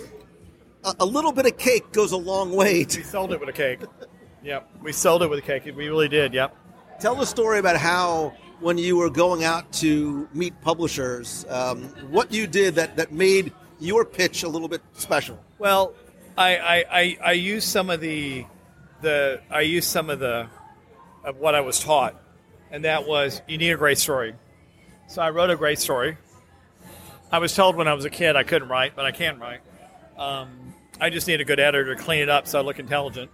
a, 0.84 0.94
a 1.00 1.06
little 1.06 1.32
bit 1.32 1.46
of 1.46 1.56
cake 1.58 1.92
goes 1.92 2.12
a 2.12 2.16
long 2.16 2.52
way. 2.52 2.84
To, 2.84 2.98
We 2.98 3.04
sold 3.04 3.32
it 3.32 3.40
with 3.40 3.48
a 3.48 3.52
cake. 3.52 3.80
yep, 4.42 4.68
we 4.82 4.92
sold 4.92 5.22
it 5.22 5.30
with 5.30 5.38
a 5.38 5.42
cake. 5.42 5.64
We 5.64 5.88
really 5.88 6.08
did. 6.08 6.34
Yep. 6.34 6.56
Tell 7.00 7.14
the 7.14 7.26
story 7.26 7.58
about 7.58 7.76
how, 7.76 8.34
when 8.60 8.78
you 8.78 8.96
were 8.96 9.10
going 9.10 9.42
out 9.44 9.72
to 9.74 10.28
meet 10.32 10.60
publishers, 10.60 11.44
um, 11.48 11.82
what 12.10 12.32
you 12.32 12.46
did 12.46 12.76
that, 12.76 12.96
that 12.96 13.12
made 13.12 13.52
your 13.82 14.04
pitch 14.04 14.42
a 14.42 14.48
little 14.48 14.68
bit 14.68 14.82
special. 14.94 15.38
Well, 15.58 15.94
I, 16.36 16.56
I, 16.56 16.84
I, 16.90 17.18
I 17.24 17.32
used 17.32 17.68
some 17.68 17.90
of 17.90 18.00
the 18.00 18.46
the 19.00 19.40
I 19.50 19.62
used 19.62 19.88
some 19.88 20.10
of 20.10 20.18
the 20.18 20.48
of 21.24 21.36
what 21.36 21.54
I 21.54 21.60
was 21.60 21.80
taught, 21.80 22.14
and 22.70 22.84
that 22.84 23.06
was 23.06 23.42
you 23.48 23.58
need 23.58 23.70
a 23.70 23.76
great 23.76 23.98
story. 23.98 24.34
So 25.08 25.20
I 25.20 25.30
wrote 25.30 25.50
a 25.50 25.56
great 25.56 25.78
story. 25.78 26.16
I 27.30 27.38
was 27.38 27.54
told 27.54 27.76
when 27.76 27.88
I 27.88 27.94
was 27.94 28.04
a 28.04 28.10
kid 28.10 28.36
I 28.36 28.44
couldn't 28.44 28.68
write, 28.68 28.94
but 28.94 29.04
I 29.04 29.10
can 29.10 29.38
write. 29.38 29.60
Um, 30.18 30.74
I 31.00 31.10
just 31.10 31.26
need 31.26 31.40
a 31.40 31.44
good 31.44 31.58
editor 31.58 31.94
to 31.94 32.02
clean 32.02 32.22
it 32.22 32.28
up 32.28 32.46
so 32.46 32.58
I 32.58 32.62
look 32.62 32.78
intelligent. 32.78 33.30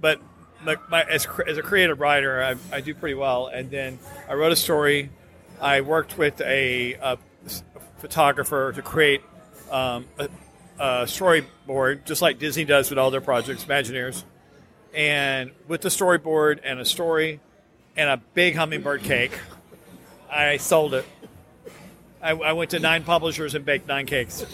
But 0.00 0.20
my, 0.64 0.76
my, 0.90 1.02
as, 1.02 1.26
as 1.46 1.58
a 1.58 1.62
creative 1.62 2.00
writer, 2.00 2.42
I, 2.42 2.56
I 2.74 2.80
do 2.80 2.94
pretty 2.94 3.14
well. 3.14 3.46
And 3.46 3.70
then 3.70 3.98
I 4.28 4.34
wrote 4.34 4.52
a 4.52 4.56
story. 4.56 5.10
I 5.60 5.82
worked 5.82 6.18
with 6.18 6.40
a 6.40 7.18
photographer 7.98 8.72
to 8.72 8.82
create 8.82 9.22
um, 9.72 10.06
a, 10.18 10.28
a 10.78 10.86
storyboard, 11.04 12.04
just 12.04 12.22
like 12.22 12.38
Disney 12.38 12.64
does 12.64 12.90
with 12.90 12.98
all 12.98 13.10
their 13.10 13.20
projects, 13.20 13.64
Imagineers. 13.64 14.24
And 14.94 15.52
with 15.66 15.80
the 15.80 15.88
storyboard 15.88 16.60
and 16.62 16.78
a 16.78 16.84
story 16.84 17.40
and 17.96 18.10
a 18.10 18.18
big 18.34 18.54
hummingbird 18.54 19.02
cake, 19.02 19.32
I 20.30 20.58
sold 20.58 20.94
it. 20.94 21.06
I, 22.22 22.32
I 22.32 22.52
went 22.52 22.70
to 22.70 22.78
nine 22.78 23.02
publishers 23.02 23.54
and 23.54 23.64
baked 23.64 23.88
nine 23.88 24.06
cakes. 24.06 24.44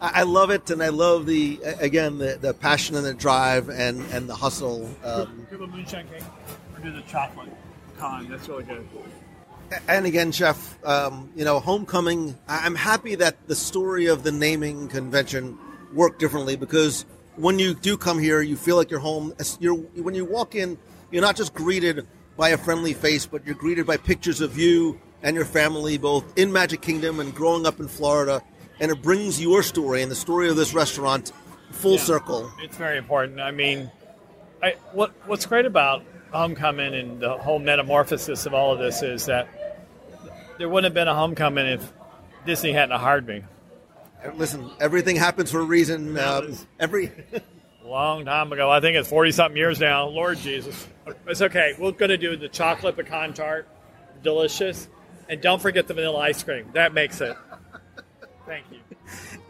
I 0.00 0.20
I 0.20 0.22
love 0.24 0.50
it, 0.50 0.68
and 0.70 0.82
I 0.82 0.90
love 0.90 1.24
the 1.24 1.60
again 1.80 2.18
the, 2.18 2.38
the 2.40 2.52
passion 2.52 2.96
and 2.96 3.06
the 3.06 3.14
drive 3.14 3.70
and, 3.70 4.02
and 4.12 4.28
the 4.28 4.34
hustle. 4.34 4.90
Um, 5.02 5.46
Do 5.50 5.62
a 5.62 5.66
moonshine 5.66 6.06
cake 6.08 6.22
or 6.74 6.82
do 6.82 6.92
the 6.92 7.00
chocolate 7.02 7.48
con? 7.96 8.28
That's 8.28 8.48
really 8.48 8.64
good. 8.64 8.86
And 9.88 10.06
again, 10.06 10.32
Chef, 10.32 10.78
um, 10.84 11.30
you 11.36 11.44
know, 11.44 11.60
homecoming. 11.60 12.36
I'm 12.48 12.74
happy 12.74 13.14
that 13.16 13.46
the 13.48 13.54
story 13.56 14.06
of 14.06 14.22
the 14.22 14.32
naming 14.32 14.88
convention 14.88 15.58
worked 15.92 16.18
differently 16.18 16.56
because 16.56 17.04
when 17.36 17.58
you 17.58 17.74
do 17.74 17.96
come 17.96 18.18
here, 18.18 18.40
you 18.40 18.56
feel 18.56 18.76
like 18.76 18.90
you're 18.90 19.00
home. 19.00 19.34
You're 19.60 19.74
when 19.74 20.14
you 20.14 20.24
walk 20.24 20.54
in, 20.54 20.78
you're 21.10 21.22
not 21.22 21.36
just 21.36 21.54
greeted 21.54 22.06
by 22.36 22.50
a 22.50 22.58
friendly 22.58 22.92
face, 22.94 23.26
but 23.26 23.44
you're 23.46 23.54
greeted 23.54 23.86
by 23.86 23.96
pictures 23.96 24.40
of 24.40 24.58
you 24.58 25.00
and 25.22 25.34
your 25.34 25.44
family, 25.46 25.98
both 25.98 26.24
in 26.38 26.52
Magic 26.52 26.80
Kingdom 26.82 27.20
and 27.20 27.34
growing 27.34 27.66
up 27.66 27.80
in 27.80 27.88
Florida. 27.88 28.42
And 28.78 28.90
it 28.90 29.00
brings 29.02 29.40
your 29.40 29.62
story 29.62 30.02
and 30.02 30.10
the 30.10 30.16
story 30.16 30.48
of 30.50 30.56
this 30.56 30.74
restaurant 30.74 31.32
full 31.70 31.92
Yeah. 31.92 31.98
circle. 31.98 32.50
It's 32.62 32.76
very 32.76 32.98
important. 32.98 33.40
I 33.40 33.50
mean, 33.50 33.90
I, 34.62 34.74
what 34.92 35.12
what's 35.26 35.46
great 35.46 35.64
about 35.66 36.02
homecoming 36.32 36.94
and 36.94 37.20
the 37.20 37.38
whole 37.38 37.58
metamorphosis 37.58 38.44
of 38.46 38.52
all 38.52 38.72
of 38.72 38.78
this 38.78 39.02
is 39.02 39.24
that 39.26 39.48
there 40.58 40.68
wouldn't 40.68 40.84
have 40.84 40.94
been 40.94 41.08
a 41.08 41.14
homecoming 41.14 41.66
if 41.66 41.92
Disney 42.44 42.72
hadn't 42.72 42.98
hired 42.98 43.26
me. 43.26 43.42
Listen, 44.34 44.70
everything 44.80 45.16
happens 45.16 45.50
for 45.50 45.60
a 45.60 45.64
reason. 45.64 46.18
Um, 46.18 46.56
every 46.80 47.12
long 47.86 48.24
time 48.24 48.52
ago. 48.52 48.70
I 48.70 48.80
think 48.80 48.96
it's 48.96 49.08
40 49.08 49.32
something 49.32 49.56
years 49.56 49.80
now. 49.80 50.06
Lord 50.08 50.38
Jesus. 50.38 50.86
It's 51.26 51.40
okay. 51.40 51.74
We're 51.78 51.92
going 51.92 52.10
to 52.10 52.18
do 52.18 52.36
the 52.36 52.48
chocolate 52.48 52.96
pecan 52.96 53.32
tart. 53.32 53.68
Delicious. 54.22 54.88
And 55.28 55.40
don't 55.40 55.60
forget 55.60 55.86
the 55.86 55.94
vanilla 55.94 56.18
ice 56.18 56.42
cream. 56.42 56.70
That 56.74 56.94
makes 56.94 57.20
it. 57.20 57.36
Thank 58.46 58.66
you. 58.70 58.78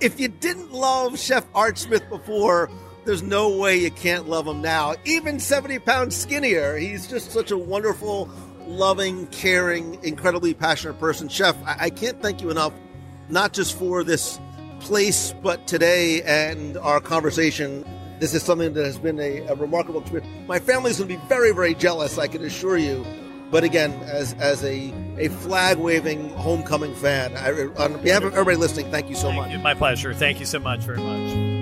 if 0.01 0.21
you 0.21 0.29
didn't 0.29 0.73
love 0.73 1.19
Chef 1.19 1.47
Art 1.55 1.79
Smith 1.79 2.09
before, 2.09 2.71
there's 3.05 3.23
no 3.23 3.57
way 3.57 3.79
you 3.79 3.91
can't 3.91 4.29
love 4.29 4.47
him 4.47 4.63
now. 4.63 4.95
Even 5.05 5.39
70 5.39 5.79
pounds 5.81 6.17
skinnier, 6.17 6.77
he's 6.77 7.07
just 7.07 7.31
such 7.31 7.51
a 7.51 7.59
wonderful, 7.59 8.31
loving, 8.67 9.27
caring, 9.29 10.03
incredibly 10.03 10.55
passionate 10.55 10.99
person. 10.99 11.29
Chef, 11.29 11.57
I, 11.65 11.77
I 11.81 11.91
can't 11.91 12.21
thank 12.21 12.41
you 12.43 12.51
enough, 12.51 12.73
not 13.29 13.53
just 13.53 13.79
for 13.79 14.05
this 14.05 14.39
place, 14.81 15.35
but 15.43 15.67
today 15.67 16.23
and 16.23 16.77
our 16.79 17.01
conversation. 17.01 17.85
This 18.19 18.35
is 18.35 18.43
something 18.43 18.73
that 18.73 18.85
has 18.85 18.99
been 18.99 19.21
a, 19.21 19.41
a 19.47 19.55
remarkable 19.55 20.01
experience. 20.01 20.49
My 20.49 20.59
family's 20.59 20.99
going 20.99 21.09
to 21.09 21.17
be 21.17 21.23
very, 21.29 21.53
very 21.53 21.75
jealous, 21.75 22.19
I 22.19 22.29
can 22.29 22.45
assure 22.45 22.79
you. 22.79 23.05
But 23.51 23.63
again, 23.63 23.93
as 24.05 24.35
as 24.35 24.65
a, 24.65 24.93
a 25.19 25.29
flag 25.29 25.79
waving 25.79 26.31
homecoming 26.31 26.95
fan, 26.97 27.37
I, 27.37 27.51
on 27.81 28.03
behalf 28.03 28.25
of 28.25 28.33
everybody 28.33 28.57
listening, 28.57 28.91
thank 28.91 29.09
you 29.09 29.15
so 29.15 29.31
much. 29.31 29.57
My 29.61 29.75
pleasure. 29.75 30.13
Thank 30.13 30.41
you 30.41 30.47
so 30.47 30.59
much 30.59 30.81
very 30.81 30.99
much. 30.99 31.56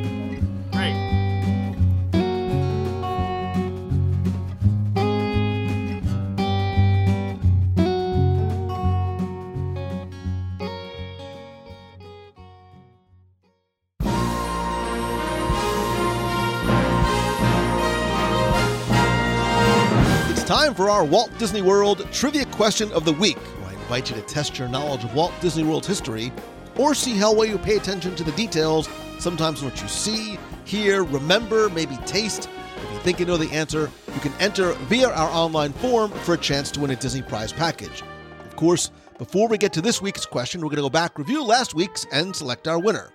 Time 20.54 20.72
for 20.72 20.88
our 20.88 21.04
Walt 21.04 21.36
Disney 21.36 21.62
World 21.62 22.06
Trivia 22.12 22.44
Question 22.46 22.92
of 22.92 23.04
the 23.04 23.12
Week, 23.12 23.36
where 23.36 23.70
I 23.70 23.72
invite 23.72 24.08
you 24.08 24.14
to 24.14 24.22
test 24.22 24.56
your 24.56 24.68
knowledge 24.68 25.02
of 25.02 25.12
Walt 25.12 25.32
Disney 25.40 25.64
World's 25.64 25.88
history 25.88 26.32
or 26.76 26.94
see 26.94 27.18
how 27.18 27.34
well 27.34 27.44
you 27.44 27.58
pay 27.58 27.74
attention 27.76 28.14
to 28.14 28.22
the 28.22 28.30
details, 28.30 28.88
sometimes 29.18 29.64
what 29.64 29.82
you 29.82 29.88
see, 29.88 30.38
hear, 30.64 31.02
remember, 31.02 31.68
maybe 31.70 31.96
taste. 32.06 32.48
If 32.76 32.92
you 32.92 32.98
think 33.00 33.18
you 33.18 33.26
know 33.26 33.36
the 33.36 33.50
answer, 33.50 33.90
you 34.14 34.20
can 34.20 34.32
enter 34.38 34.74
via 34.84 35.08
our 35.08 35.28
online 35.30 35.72
form 35.72 36.12
for 36.12 36.34
a 36.34 36.38
chance 36.38 36.70
to 36.70 36.80
win 36.80 36.92
a 36.92 36.96
Disney 36.96 37.22
prize 37.22 37.52
package. 37.52 38.04
Of 38.44 38.54
course, 38.54 38.92
before 39.18 39.48
we 39.48 39.58
get 39.58 39.72
to 39.72 39.80
this 39.80 40.00
week's 40.00 40.24
question, 40.24 40.60
we're 40.60 40.68
going 40.68 40.76
to 40.76 40.82
go 40.82 40.88
back, 40.88 41.18
review 41.18 41.42
last 41.44 41.74
week's, 41.74 42.06
and 42.12 42.34
select 42.34 42.68
our 42.68 42.78
winner. 42.78 43.10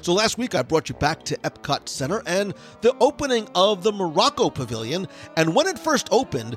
So 0.00 0.12
last 0.12 0.38
week 0.38 0.54
I 0.54 0.62
brought 0.62 0.88
you 0.88 0.94
back 0.94 1.24
to 1.24 1.36
Epcot 1.38 1.88
Center 1.88 2.22
and 2.24 2.54
the 2.82 2.96
opening 3.00 3.48
of 3.54 3.82
the 3.82 3.92
Morocco 3.92 4.48
Pavilion. 4.48 5.08
And 5.36 5.54
when 5.54 5.66
it 5.66 5.78
first 5.78 6.08
opened, 6.12 6.54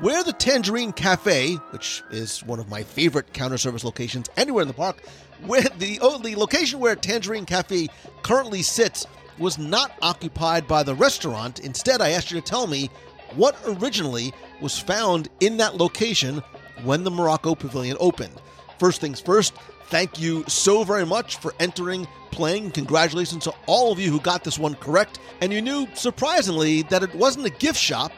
where 0.00 0.22
the 0.24 0.32
Tangerine 0.32 0.92
Cafe, 0.92 1.54
which 1.70 2.02
is 2.10 2.42
one 2.44 2.58
of 2.58 2.68
my 2.68 2.82
favorite 2.82 3.32
counter 3.32 3.58
service 3.58 3.84
locations 3.84 4.28
anywhere 4.36 4.62
in 4.62 4.68
the 4.68 4.74
park, 4.74 5.02
where 5.46 5.62
the 5.78 5.98
the 6.22 6.34
location 6.36 6.80
where 6.80 6.96
Tangerine 6.96 7.46
Cafe 7.46 7.88
currently 8.22 8.62
sits 8.62 9.06
was 9.38 9.58
not 9.58 9.92
occupied 10.02 10.66
by 10.66 10.82
the 10.82 10.94
restaurant. 10.94 11.60
Instead, 11.60 12.00
I 12.00 12.10
asked 12.10 12.30
you 12.30 12.40
to 12.40 12.46
tell 12.46 12.66
me 12.66 12.90
what 13.34 13.56
originally 13.66 14.32
was 14.60 14.78
found 14.78 15.28
in 15.40 15.56
that 15.56 15.76
location 15.76 16.42
when 16.84 17.04
the 17.04 17.10
Morocco 17.10 17.54
Pavilion 17.54 17.96
opened. 18.00 18.40
First 18.78 19.00
things 19.00 19.20
first, 19.20 19.54
thank 19.88 20.18
you 20.20 20.44
so 20.48 20.84
very 20.84 21.06
much 21.06 21.36
for 21.36 21.54
entering, 21.60 22.06
playing. 22.30 22.70
Congratulations 22.72 23.44
to 23.44 23.54
all 23.66 23.92
of 23.92 23.98
you 23.98 24.10
who 24.10 24.20
got 24.20 24.44
this 24.44 24.58
one 24.58 24.74
correct. 24.74 25.18
And 25.40 25.52
you 25.52 25.62
knew, 25.62 25.86
surprisingly, 25.94 26.82
that 26.82 27.02
it 27.02 27.14
wasn't 27.14 27.46
a 27.46 27.50
gift 27.50 27.78
shop, 27.78 28.12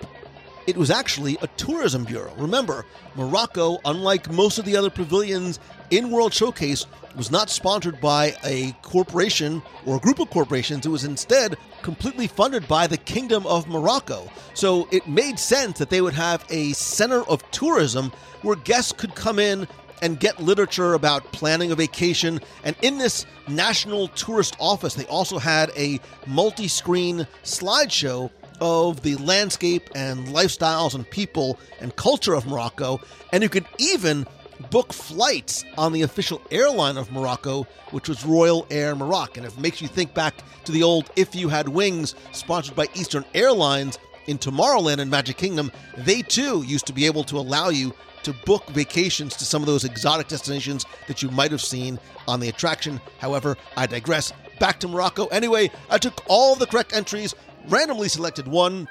it 0.67 0.77
was 0.77 0.91
actually 0.91 1.39
a 1.43 1.47
tourism 1.57 2.05
bureau. 2.05 2.35
Remember, 2.37 2.85
Morocco, 3.15 3.79
unlike 3.85 4.31
most 4.33 4.59
of 4.59 4.65
the 4.65 4.77
other 4.77 4.91
pavilions 4.91 5.61
in 5.91 6.11
World 6.11 6.35
Showcase, 6.35 6.87
was 7.17 7.31
not 7.31 7.49
sponsored 7.49 8.01
by 8.01 8.35
a 8.45 8.73
corporation 8.83 9.63
or 9.87 9.97
a 9.97 10.01
group 10.01 10.19
of 10.19 10.29
corporations. 10.31 10.85
It 10.85 10.91
was 10.91 11.05
instead 11.05 11.57
completely 11.83 12.27
funded 12.27 12.67
by 12.69 12.87
the 12.87 12.97
Kingdom 12.97 13.47
of 13.47 13.69
Morocco. 13.69 14.29
So 14.55 14.89
it 14.91 15.07
made 15.09 15.39
sense 15.39 15.79
that 15.79 15.89
they 15.89 16.01
would 16.01 16.15
have 16.15 16.45
a 16.51 16.73
center 16.73 17.23
of 17.23 17.49
tourism 17.53 18.13
where 18.43 18.57
guests 18.57 18.93
could 18.93 19.15
come 19.15 19.39
in 19.39 19.67
and 20.03 20.21
get 20.21 20.41
literature 20.41 20.95
about 20.95 21.25
planning 21.33 21.73
a 21.73 21.75
vacation. 21.75 22.41
And 22.65 22.77
in 22.83 22.99
this 22.99 23.27
National 23.49 24.09
Tourist 24.09 24.57
Office, 24.61 24.95
they 24.95 25.07
also 25.07 25.39
had 25.39 25.71
a 25.77 26.01
multi 26.27 26.69
screen 26.69 27.27
slideshow 27.45 28.31
of 28.61 29.03
the 29.03 29.17
landscape 29.17 29.91
and 29.95 30.29
lifestyles 30.29 30.95
and 30.95 31.09
people 31.11 31.59
and 31.81 31.95
culture 31.97 32.35
of 32.35 32.47
Morocco. 32.47 33.01
And 33.33 33.43
you 33.43 33.49
could 33.49 33.67
even 33.79 34.27
book 34.71 34.93
flights 34.93 35.65
on 35.77 35.93
the 35.93 36.03
official 36.03 36.41
airline 36.51 36.97
of 36.97 37.13
Morocco, 37.13 37.67
which 37.91 38.09
was 38.09 38.25
Royal 38.25 38.67
Air 38.71 38.95
Maroc. 38.95 39.37
And 39.37 39.47
it 39.47 39.59
makes 39.59 39.83
you 39.83 39.89
think 39.89 40.15
back 40.15 40.35
to 40.65 40.73
the 40.73 40.83
old 40.83 41.11
If 41.17 41.35
You 41.35 41.49
Had 41.49 41.69
Wings, 41.69 42.15
sponsored 42.33 42.75
by 42.75 42.89
Eastern 42.95 43.25
Airlines 43.35 43.99
in 44.27 44.39
Tomorrowland 44.39 44.99
and 44.99 45.11
Magic 45.11 45.37
Kingdom. 45.37 45.71
They 45.99 46.23
too 46.23 46.63
used 46.63 46.87
to 46.87 46.93
be 46.93 47.07
able 47.07 47.25
to 47.25 47.39
allow 47.39 47.69
you 47.69 47.95
to 48.27 48.33
book 48.45 48.67
vacations 48.71 49.37
to 49.37 49.45
some 49.45 49.63
of 49.63 49.67
those 49.67 49.85
exotic 49.85 50.27
destinations 50.27 50.85
that 51.07 51.23
you 51.23 51.31
might 51.31 51.53
have 51.53 51.63
seen 51.63 51.97
on 52.27 52.41
the 52.41 52.49
attraction. 52.49 53.01
However, 53.19 53.57
I 53.77 53.87
digress. 53.87 54.33
Back 54.59 54.81
to 54.81 54.89
Morocco. 54.89 55.27
Anyway, 55.27 55.71
I 55.91 55.99
took 55.99 56.25
all 56.27 56.57
the 56.57 56.67
correct 56.67 56.93
entries, 56.93 57.37
randomly 57.69 58.09
selected 58.09 58.49
one, 58.49 58.89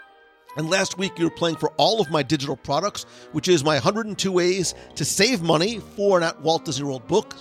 and 0.56 0.70
last 0.70 0.98
week 0.98 1.20
you 1.20 1.26
were 1.26 1.32
playing 1.32 1.58
for 1.58 1.74
all 1.76 2.00
of 2.00 2.10
my 2.10 2.24
digital 2.24 2.56
products, 2.56 3.06
which 3.34 3.50
is 3.50 3.62
my 3.62 3.74
102 3.74 4.32
ways 4.32 4.74
to 4.96 5.04
save 5.04 5.42
money 5.42 5.80
for 5.98 6.18
an 6.18 6.24
at 6.24 6.42
Walt 6.42 6.64
Disney 6.64 6.86
World 6.86 7.06
book, 7.06 7.36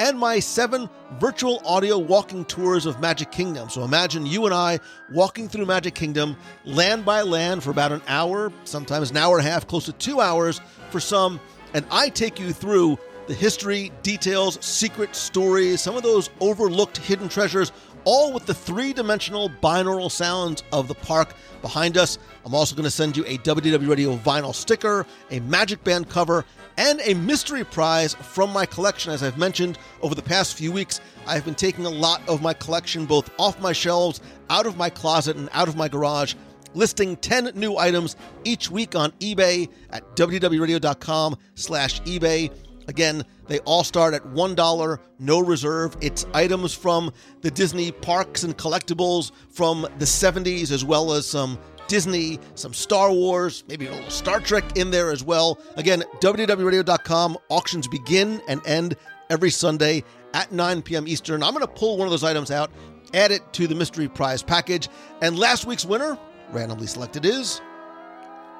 and 0.00 0.18
my 0.18 0.40
seven 0.40 0.88
virtual 1.18 1.60
audio 1.62 1.98
walking 1.98 2.46
tours 2.46 2.86
of 2.86 2.98
Magic 3.00 3.30
Kingdom. 3.30 3.68
So 3.68 3.84
imagine 3.84 4.24
you 4.24 4.46
and 4.46 4.54
I 4.54 4.80
walking 5.12 5.46
through 5.46 5.66
Magic 5.66 5.94
Kingdom, 5.94 6.38
land 6.64 7.04
by 7.04 7.20
land, 7.20 7.62
for 7.62 7.70
about 7.70 7.92
an 7.92 8.00
hour, 8.08 8.50
sometimes 8.64 9.10
an 9.10 9.18
hour 9.18 9.38
and 9.38 9.46
a 9.46 9.50
half, 9.50 9.66
close 9.66 9.84
to 9.84 9.92
two 9.92 10.22
hours 10.22 10.62
for 10.88 11.00
some, 11.00 11.38
and 11.74 11.84
I 11.90 12.08
take 12.08 12.40
you 12.40 12.54
through 12.54 12.98
the 13.26 13.34
history, 13.34 13.92
details, 14.02 14.58
secret 14.64 15.14
stories, 15.14 15.82
some 15.82 15.96
of 15.96 16.02
those 16.02 16.30
overlooked 16.40 16.96
hidden 16.96 17.28
treasures, 17.28 17.70
all 18.04 18.32
with 18.32 18.46
the 18.46 18.54
three 18.54 18.92
dimensional 18.92 19.50
binaural 19.62 20.10
sounds 20.10 20.62
of 20.72 20.88
the 20.88 20.94
park 20.94 21.34
behind 21.62 21.96
us. 21.96 22.18
I'm 22.44 22.54
also 22.54 22.74
going 22.74 22.84
to 22.84 22.90
send 22.90 23.16
you 23.16 23.24
a 23.26 23.38
WDW 23.38 23.88
Radio 23.88 24.16
vinyl 24.16 24.54
sticker, 24.54 25.06
a 25.30 25.40
Magic 25.40 25.82
Band 25.84 26.08
cover, 26.08 26.44
and 26.76 27.00
a 27.04 27.14
mystery 27.14 27.64
prize 27.64 28.14
from 28.14 28.52
my 28.52 28.64
collection. 28.64 29.12
As 29.12 29.22
I've 29.22 29.38
mentioned 29.38 29.78
over 30.02 30.14
the 30.14 30.22
past 30.22 30.56
few 30.56 30.72
weeks, 30.72 31.00
I've 31.26 31.44
been 31.44 31.54
taking 31.54 31.86
a 31.86 31.90
lot 31.90 32.26
of 32.28 32.42
my 32.42 32.54
collection 32.54 33.06
both 33.06 33.30
off 33.38 33.60
my 33.60 33.72
shelves, 33.72 34.20
out 34.48 34.66
of 34.66 34.76
my 34.76 34.90
closet, 34.90 35.36
and 35.36 35.48
out 35.52 35.68
of 35.68 35.76
my 35.76 35.88
garage 35.88 36.34
listing 36.74 37.16
10 37.16 37.52
new 37.54 37.76
items 37.76 38.16
each 38.44 38.70
week 38.70 38.94
on 38.94 39.10
eBay 39.12 39.68
at 39.90 40.04
WDWRadio.com 40.16 41.36
slash 41.54 42.00
eBay. 42.02 42.50
Again, 42.90 43.24
they 43.46 43.60
all 43.60 43.84
start 43.84 44.14
at 44.14 44.24
$1, 44.24 44.98
no 45.20 45.38
reserve. 45.38 45.96
It's 46.00 46.26
items 46.34 46.74
from 46.74 47.12
the 47.40 47.48
Disney 47.48 47.92
parks 47.92 48.42
and 48.42 48.58
collectibles 48.58 49.30
from 49.48 49.82
the 50.00 50.04
70s, 50.04 50.72
as 50.72 50.84
well 50.84 51.12
as 51.12 51.24
some 51.24 51.56
Disney, 51.86 52.40
some 52.56 52.74
Star 52.74 53.12
Wars, 53.12 53.62
maybe 53.68 53.86
a 53.86 53.92
little 53.92 54.10
Star 54.10 54.40
Trek 54.40 54.76
in 54.76 54.90
there 54.90 55.12
as 55.12 55.22
well. 55.22 55.60
Again, 55.76 56.02
WDWRadio.com. 56.20 57.38
Auctions 57.48 57.86
begin 57.86 58.42
and 58.48 58.60
end 58.66 58.96
every 59.30 59.50
Sunday 59.50 60.02
at 60.34 60.50
9 60.50 60.82
p.m. 60.82 61.06
Eastern. 61.06 61.44
I'm 61.44 61.54
going 61.54 61.64
to 61.64 61.72
pull 61.72 61.96
one 61.96 62.08
of 62.08 62.10
those 62.10 62.24
items 62.24 62.50
out, 62.50 62.72
add 63.14 63.30
it 63.30 63.52
to 63.52 63.68
the 63.68 63.76
mystery 63.76 64.08
prize 64.08 64.42
package. 64.42 64.88
And 65.22 65.38
last 65.38 65.64
week's 65.64 65.84
winner, 65.86 66.18
randomly 66.50 66.88
selected, 66.88 67.24
is 67.24 67.60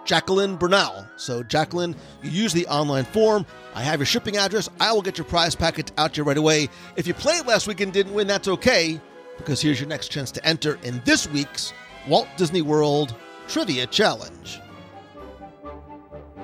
Jacqueline 0.05 0.57
Bernal. 0.57 1.07
So, 1.16 1.42
Jacqueline, 1.42 1.94
you 2.22 2.30
use 2.30 2.53
the 2.53 2.66
online 2.66 3.05
form. 3.05 3.46
I 3.74 3.82
have 3.82 4.01
your 4.01 4.07
shipping 4.07 4.36
address. 4.36 4.68
I 4.80 4.92
will 4.92 5.03
get 5.03 5.18
your 5.18 5.24
prize 5.24 5.55
packet 5.55 5.92
out 5.98 6.14
to 6.14 6.18
you 6.18 6.24
right 6.24 6.36
away. 6.36 6.68
If 6.96 7.07
you 7.07 7.14
played 7.14 7.46
last 7.46 7.66
week 7.66 7.80
and 7.80 7.92
didn't 7.92 8.14
win, 8.14 8.26
that's 8.26 8.48
okay, 8.48 9.01
because 9.36 9.61
here's 9.61 9.78
your 9.80 9.88
next 9.88 10.09
chance 10.09 10.30
to 10.32 10.44
enter 10.46 10.78
in 10.82 11.01
this 11.05 11.28
week's 11.28 11.72
Walt 12.09 12.28
Disney 12.36 12.62
World 12.62 13.14
Trivia 13.46 13.86
Challenge. 13.86 14.61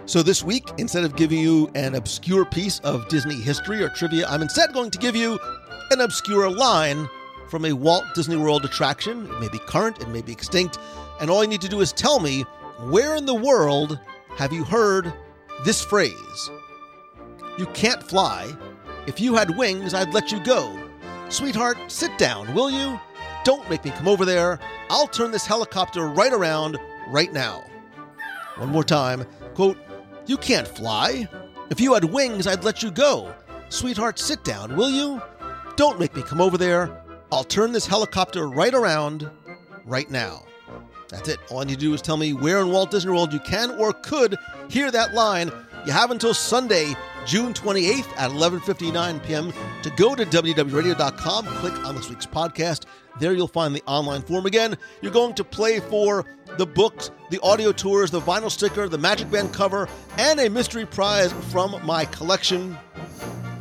So, 0.05 0.23
this 0.23 0.45
week, 0.45 0.69
instead 0.79 1.03
of 1.05 1.17
giving 1.17 1.41
you 1.41 1.69
an 1.75 1.97
obscure 1.97 2.45
piece 2.45 2.79
of 2.81 3.09
Disney 3.09 3.41
history 3.41 3.83
or 3.83 3.89
trivia, 3.89 4.27
I'm 4.29 4.43
instead 4.43 4.73
going 4.73 4.91
to 4.93 4.99
give 4.99 5.17
you 5.17 5.39
an 5.91 6.01
obscure 6.01 6.49
line 6.49 7.09
from 7.49 7.65
a 7.65 7.73
Walt 7.73 8.05
Disney 8.15 8.37
World 8.37 8.65
attraction. 8.65 9.27
It 9.27 9.41
may 9.41 9.49
be 9.49 9.59
current, 9.59 10.01
it 10.01 10.09
may 10.09 10.23
be 10.23 10.33
extinct, 10.33 10.79
and 11.21 11.31
all 11.31 11.43
you 11.43 11.49
need 11.49 11.61
to 11.63 11.69
do 11.69 11.81
is 11.81 11.93
tell 11.93 12.21
me 12.21 12.45
where 12.81 13.16
in 13.16 13.27
the 13.27 13.35
world 13.35 13.99
have 14.37 14.53
you 14.53 14.64
heard 14.64 15.12
this 15.64 15.85
phrase? 15.85 16.51
You 17.59 17.66
can't 17.66 18.03
fly. 18.03 18.55
If 19.07 19.20
you 19.20 19.35
had 19.35 19.57
wings, 19.57 19.95
I'd 19.95 20.12
let 20.12 20.31
you 20.31 20.43
go. 20.45 20.79
Sweetheart, 21.29 21.79
sit 21.89 22.16
down, 22.18 22.55
will 22.55 22.70
you? 22.70 23.01
Don't 23.45 23.68
make 23.70 23.85
me 23.85 23.93
come 23.93 24.09
over 24.09 24.24
there. 24.24 24.59
I'll 24.91 25.07
turn 25.07 25.31
this 25.31 25.47
helicopter 25.47 26.07
right 26.07 26.33
around 26.33 26.79
right 27.09 27.33
now. 27.33 27.64
One 28.57 28.70
more 28.70 28.85
time. 28.85 29.24
Quote, 29.55 29.79
You 30.27 30.37
can't 30.37 30.68
fly. 30.68 31.29
If 31.70 31.81
you 31.81 31.95
had 31.95 32.05
wings, 32.05 32.47
I'd 32.47 32.64
let 32.64 32.83
you 32.83 32.91
go. 32.91 33.35
Sweetheart, 33.68 34.18
sit 34.18 34.45
down, 34.45 34.77
will 34.77 34.91
you? 34.91 35.20
Don't 35.77 35.99
make 35.99 36.14
me 36.14 36.22
come 36.22 36.41
over 36.41 36.57
there. 36.57 37.03
I'll 37.33 37.45
turn 37.45 37.72
this 37.72 37.87
helicopter 37.87 38.49
right 38.49 38.74
around 38.74 39.31
right 39.85 40.11
now. 40.11 40.45
That's 41.09 41.29
it. 41.29 41.39
All 41.51 41.61
I 41.61 41.65
need 41.65 41.75
to 41.75 41.81
do 41.81 41.95
is 41.95 42.03
tell 42.03 42.17
me 42.17 42.33
where 42.33 42.61
in 42.61 42.71
Walt 42.71 42.91
Disney 42.91 43.13
World 43.13 43.33
you 43.33 43.41
can 43.41 43.71
or 43.73 43.93
could 43.93 44.37
hear 44.69 44.91
that 44.91 45.15
line. 45.15 45.51
You 45.87 45.93
have 45.93 46.11
until 46.11 46.35
Sunday, 46.35 46.95
June 47.27 47.55
28th 47.55 48.09
at 48.17 48.31
11:59 48.33 49.25
p.m. 49.25 49.53
to 49.83 49.91
go 49.91 50.15
to 50.15 50.27
WDWRadio.com, 50.27 51.47
click 51.47 51.79
on 51.87 51.95
this 51.95 52.09
week's 52.11 52.27
podcast. 52.27 52.87
There 53.21 53.33
you'll 53.33 53.49
find 53.49 53.75
the 53.75 53.83
online 53.87 54.23
form 54.23 54.47
again. 54.47 54.77
You're 55.01 55.13
going 55.13 55.35
to 55.35 55.45
play 55.45 55.81
for 55.81 56.27
the 56.59 56.67
books, 56.67 57.11
the 57.31 57.41
audio 57.43 57.73
tours, 57.73 58.11
the 58.11 58.21
vinyl 58.21 58.51
sticker, 58.51 58.89
the 58.89 58.99
Magic 58.99 59.31
Band 59.31 59.53
cover, 59.55 59.89
and 60.19 60.41
a 60.41 60.51
mystery 60.51 60.87
prize 60.87 61.33
from 61.51 61.81
my 61.87 62.05
collection. 62.07 62.77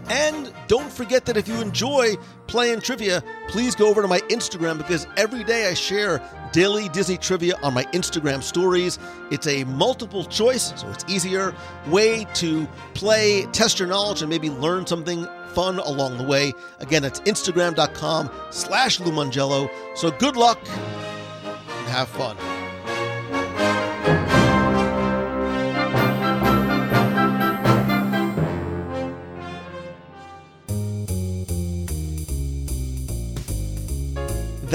And 0.10 0.54
don't 0.68 0.92
forget 0.92 1.26
that 1.26 1.38
if 1.38 1.48
you 1.48 1.60
enjoy 1.62 2.16
playing 2.48 2.82
trivia, 2.82 3.24
please 3.48 3.76
go 3.76 3.88
over 3.88 4.02
to 4.02 4.08
my 4.08 4.20
Instagram 4.22 4.78
because 4.78 5.08
every 5.18 5.44
day 5.44 5.68
I 5.68 5.74
share 5.74 6.22
daily 6.52 6.90
Disney 6.90 7.18
trivia 7.18 7.56
on 7.64 7.74
my 7.74 7.84
Instagram 7.86 8.44
stories. 8.44 9.00
It's 9.32 9.48
a 9.48 9.64
multiple 9.66 10.24
choice, 10.26 10.74
so 10.76 10.88
it's 10.90 11.06
easier 11.08 11.56
way 11.88 12.26
to 12.36 12.68
play, 12.94 13.46
test 13.52 13.80
your 13.80 13.88
knowledge, 13.88 14.22
and 14.22 14.30
maybe 14.30 14.50
learn 14.50 14.86
something 14.86 15.28
fun 15.54 15.80
along 15.80 16.18
the 16.18 16.24
way. 16.24 16.54
Again, 16.80 17.04
it's 17.04 17.22
instagram.com 17.22 18.30
slash 18.52 19.00
LouMongello. 19.00 19.70
So 19.96 20.12
good 20.12 20.36
luck 20.36 20.60
and 20.66 21.88
have 21.88 22.10
fun. 22.10 22.55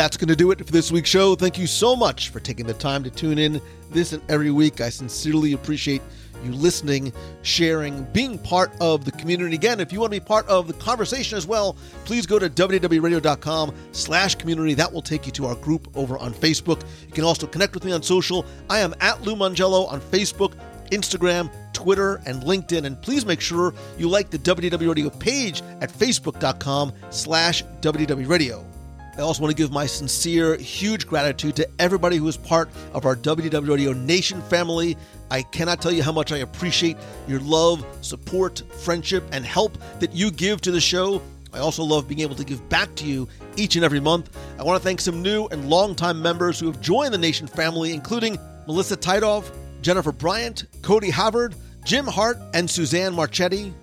That's 0.00 0.16
going 0.16 0.28
to 0.28 0.34
do 0.34 0.50
it 0.50 0.64
for 0.64 0.72
this 0.72 0.90
week's 0.90 1.10
show. 1.10 1.34
Thank 1.34 1.58
you 1.58 1.66
so 1.66 1.94
much 1.94 2.30
for 2.30 2.40
taking 2.40 2.66
the 2.66 2.72
time 2.72 3.04
to 3.04 3.10
tune 3.10 3.36
in 3.36 3.60
this 3.90 4.14
and 4.14 4.22
every 4.30 4.50
week. 4.50 4.80
I 4.80 4.88
sincerely 4.88 5.52
appreciate 5.52 6.00
you 6.42 6.52
listening, 6.52 7.12
sharing, 7.42 8.04
being 8.04 8.38
part 8.38 8.72
of 8.80 9.04
the 9.04 9.12
community. 9.12 9.54
Again, 9.54 9.78
if 9.78 9.92
you 9.92 10.00
want 10.00 10.10
to 10.14 10.18
be 10.18 10.24
part 10.24 10.48
of 10.48 10.68
the 10.68 10.72
conversation 10.72 11.36
as 11.36 11.46
well, 11.46 11.76
please 12.06 12.24
go 12.24 12.38
to 12.38 12.48
WDWRadio.com 12.48 13.74
slash 13.92 14.36
community. 14.36 14.72
That 14.72 14.90
will 14.90 15.02
take 15.02 15.26
you 15.26 15.32
to 15.32 15.44
our 15.44 15.54
group 15.56 15.94
over 15.94 16.16
on 16.16 16.32
Facebook. 16.32 16.80
You 17.06 17.12
can 17.12 17.24
also 17.24 17.46
connect 17.46 17.74
with 17.74 17.84
me 17.84 17.92
on 17.92 18.02
social. 18.02 18.46
I 18.70 18.78
am 18.78 18.94
at 19.02 19.20
Lou 19.20 19.36
Mongello 19.36 19.86
on 19.92 20.00
Facebook, 20.00 20.54
Instagram, 20.92 21.52
Twitter, 21.74 22.22
and 22.24 22.42
LinkedIn. 22.42 22.86
And 22.86 23.02
please 23.02 23.26
make 23.26 23.42
sure 23.42 23.74
you 23.98 24.08
like 24.08 24.30
the 24.30 24.38
WDW 24.38 24.88
Radio 24.88 25.10
page 25.10 25.60
at 25.82 25.92
facebook.com 25.92 26.94
slash 27.10 27.62
WDW 27.82 28.26
Radio. 28.26 28.64
I 29.16 29.22
also 29.22 29.42
want 29.42 29.50
to 29.54 29.60
give 29.60 29.72
my 29.72 29.86
sincere, 29.86 30.56
huge 30.56 31.06
gratitude 31.06 31.56
to 31.56 31.68
everybody 31.78 32.16
who 32.16 32.28
is 32.28 32.36
part 32.36 32.70
of 32.94 33.04
our 33.04 33.16
WDW 33.16 33.68
Radio 33.68 33.92
Nation 33.92 34.40
family. 34.42 34.96
I 35.30 35.42
cannot 35.42 35.82
tell 35.82 35.92
you 35.92 36.02
how 36.02 36.12
much 36.12 36.32
I 36.32 36.38
appreciate 36.38 36.96
your 37.26 37.40
love, 37.40 37.84
support, 38.00 38.62
friendship, 38.78 39.24
and 39.32 39.44
help 39.44 39.76
that 39.98 40.14
you 40.14 40.30
give 40.30 40.60
to 40.62 40.70
the 40.70 40.80
show. 40.80 41.20
I 41.52 41.58
also 41.58 41.82
love 41.82 42.08
being 42.08 42.20
able 42.20 42.36
to 42.36 42.44
give 42.44 42.66
back 42.68 42.94
to 42.96 43.04
you 43.04 43.28
each 43.56 43.76
and 43.76 43.84
every 43.84 44.00
month. 44.00 44.36
I 44.58 44.62
want 44.62 44.80
to 44.80 44.84
thank 44.84 45.00
some 45.00 45.22
new 45.22 45.46
and 45.48 45.68
longtime 45.68 46.22
members 46.22 46.60
who 46.60 46.66
have 46.66 46.80
joined 46.80 47.12
the 47.12 47.18
Nation 47.18 47.46
family, 47.46 47.92
including 47.92 48.38
Melissa 48.66 48.96
Tidov, 48.96 49.50
Jennifer 49.82 50.12
Bryant, 50.12 50.64
Cody 50.82 51.10
Havard, 51.10 51.56
Jim 51.84 52.06
Hart, 52.06 52.38
and 52.54 52.70
Suzanne 52.70 53.14
Marchetti. 53.14 53.74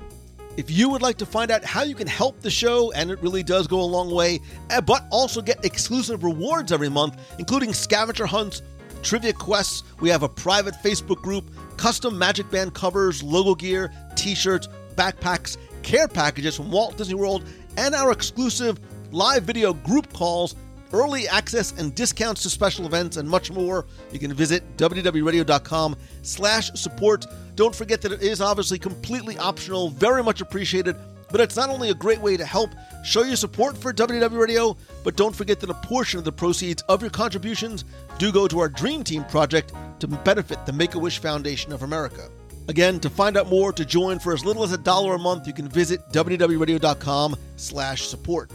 If 0.57 0.71
you 0.71 0.89
would 0.89 1.03
like 1.03 1.17
to 1.17 1.25
find 1.27 1.51
out 1.51 1.63
how 1.63 1.83
you 1.83 1.93
can 1.93 2.07
help 2.07 2.41
the 2.41 2.49
show, 2.49 2.91
and 2.93 3.11
it 3.11 3.21
really 3.21 3.43
does 3.43 3.67
go 3.67 3.79
a 3.79 3.83
long 3.83 4.09
way, 4.09 4.39
eh, 4.71 4.81
but 4.81 5.05
also 5.11 5.39
get 5.39 5.63
exclusive 5.63 6.23
rewards 6.23 6.71
every 6.71 6.89
month, 6.89 7.15
including 7.37 7.75
scavenger 7.75 8.25
hunts, 8.25 8.63
trivia 9.03 9.33
quests, 9.33 9.83
we 9.99 10.09
have 10.09 10.23
a 10.23 10.29
private 10.29 10.73
Facebook 10.83 11.21
group, 11.21 11.45
custom 11.77 12.17
Magic 12.17 12.49
Band 12.49 12.73
covers, 12.73 13.21
logo 13.21 13.53
gear, 13.53 13.93
t 14.15 14.33
shirts, 14.33 14.67
backpacks, 14.95 15.57
care 15.83 16.07
packages 16.07 16.55
from 16.55 16.71
Walt 16.71 16.97
Disney 16.97 17.13
World, 17.13 17.43
and 17.77 17.93
our 17.93 18.11
exclusive 18.11 18.79
live 19.11 19.43
video 19.43 19.73
group 19.73 20.11
calls, 20.11 20.55
early 20.91 21.27
access 21.27 21.71
and 21.77 21.93
discounts 21.93 22.41
to 22.41 22.49
special 22.49 22.87
events, 22.87 23.17
and 23.17 23.29
much 23.29 23.51
more. 23.51 23.85
You 24.11 24.17
can 24.17 24.33
visit 24.33 24.63
WDWRadio.com 24.77 25.95
slash 26.23 26.71
support. 26.73 27.27
Don't 27.57 27.75
forget 27.75 28.01
that 28.03 28.11
it 28.11 28.21
is 28.21 28.39
obviously 28.39 28.77
completely 28.77 29.35
optional, 29.39 29.89
very 29.89 30.23
much 30.23 30.41
appreciated, 30.41 30.95
but 31.31 31.41
it's 31.41 31.55
not 31.55 31.71
only 31.71 31.89
a 31.89 31.93
great 31.95 32.21
way 32.21 32.37
to 32.37 32.45
help 32.45 32.69
show 33.03 33.23
your 33.23 33.35
support 33.35 33.75
for 33.75 33.91
WDW 33.91 34.39
Radio, 34.39 34.77
but 35.03 35.17
don't 35.17 35.35
forget 35.35 35.59
that 35.61 35.71
a 35.71 35.73
portion 35.73 36.19
of 36.19 36.23
the 36.23 36.31
proceeds 36.31 36.83
of 36.83 37.01
your 37.01 37.09
contributions 37.09 37.83
do 38.19 38.31
go 38.31 38.47
to 38.47 38.59
our 38.59 38.69
Dream 38.69 39.03
Team 39.03 39.23
project 39.23 39.73
to 39.99 40.07
benefit 40.07 40.67
the 40.67 40.71
Make-A-Wish 40.71 41.17
Foundation 41.17 41.73
of 41.73 41.81
America. 41.81 42.29
Again, 42.67 42.99
to 42.99 43.09
find 43.09 43.35
out 43.35 43.49
more, 43.49 43.73
to 43.73 43.83
join 43.83 44.19
for 44.19 44.33
as 44.33 44.45
little 44.45 44.63
as 44.63 44.71
a 44.71 44.77
dollar 44.77 45.15
a 45.15 45.19
month, 45.19 45.47
you 45.47 45.53
can 45.53 45.67
visit 45.67 46.07
WDWRadio.com 46.11 47.35
slash 47.55 48.03
support. 48.03 48.51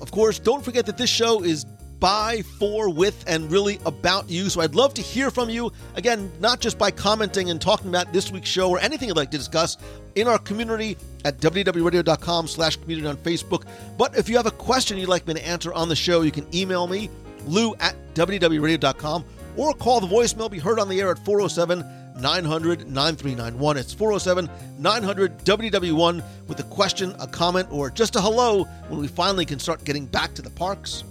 Of 0.00 0.12
course, 0.12 0.38
don't 0.38 0.64
forget 0.64 0.86
that 0.86 0.96
this 0.96 1.10
show 1.10 1.42
is 1.42 1.66
by, 2.00 2.42
for, 2.58 2.88
with, 2.88 3.24
and 3.26 3.50
really 3.50 3.78
about 3.86 4.28
you. 4.28 4.48
So 4.48 4.60
I'd 4.60 4.74
love 4.74 4.94
to 4.94 5.02
hear 5.02 5.30
from 5.30 5.48
you. 5.50 5.72
Again, 5.94 6.30
not 6.40 6.60
just 6.60 6.78
by 6.78 6.90
commenting 6.90 7.50
and 7.50 7.60
talking 7.60 7.88
about 7.88 8.12
this 8.12 8.30
week's 8.30 8.48
show 8.48 8.70
or 8.70 8.78
anything 8.78 9.08
you'd 9.08 9.16
like 9.16 9.30
to 9.30 9.38
discuss 9.38 9.76
in 10.14 10.28
our 10.28 10.38
community 10.38 10.96
at 11.24 11.38
WDWRadio.com 11.38 12.48
slash 12.48 12.76
community 12.76 13.06
on 13.06 13.16
Facebook. 13.16 13.66
But 13.98 14.16
if 14.16 14.28
you 14.28 14.36
have 14.36 14.46
a 14.46 14.50
question 14.50 14.98
you'd 14.98 15.08
like 15.08 15.26
me 15.26 15.34
to 15.34 15.46
answer 15.46 15.72
on 15.72 15.88
the 15.88 15.96
show, 15.96 16.22
you 16.22 16.30
can 16.30 16.46
email 16.54 16.86
me, 16.86 17.10
lou 17.46 17.74
at 17.80 17.96
WDWRadio.com, 18.14 19.24
or 19.56 19.74
call 19.74 20.00
the 20.00 20.06
voicemail 20.06 20.50
be 20.50 20.58
heard 20.58 20.78
on 20.78 20.88
the 20.88 21.00
air 21.00 21.10
at 21.10 21.18
407 21.24 21.84
900 22.20 22.90
9391. 22.90 23.76
It's 23.76 23.92
407 23.92 24.50
900 24.78 25.38
WDW1 25.38 26.22
with 26.48 26.60
a 26.60 26.64
question, 26.64 27.14
a 27.20 27.26
comment, 27.26 27.68
or 27.70 27.90
just 27.90 28.16
a 28.16 28.20
hello 28.20 28.64
when 28.88 29.00
we 29.00 29.08
finally 29.08 29.44
can 29.44 29.58
start 29.58 29.84
getting 29.84 30.06
back 30.06 30.34
to 30.34 30.42
the 30.42 30.50
parks. 30.50 31.04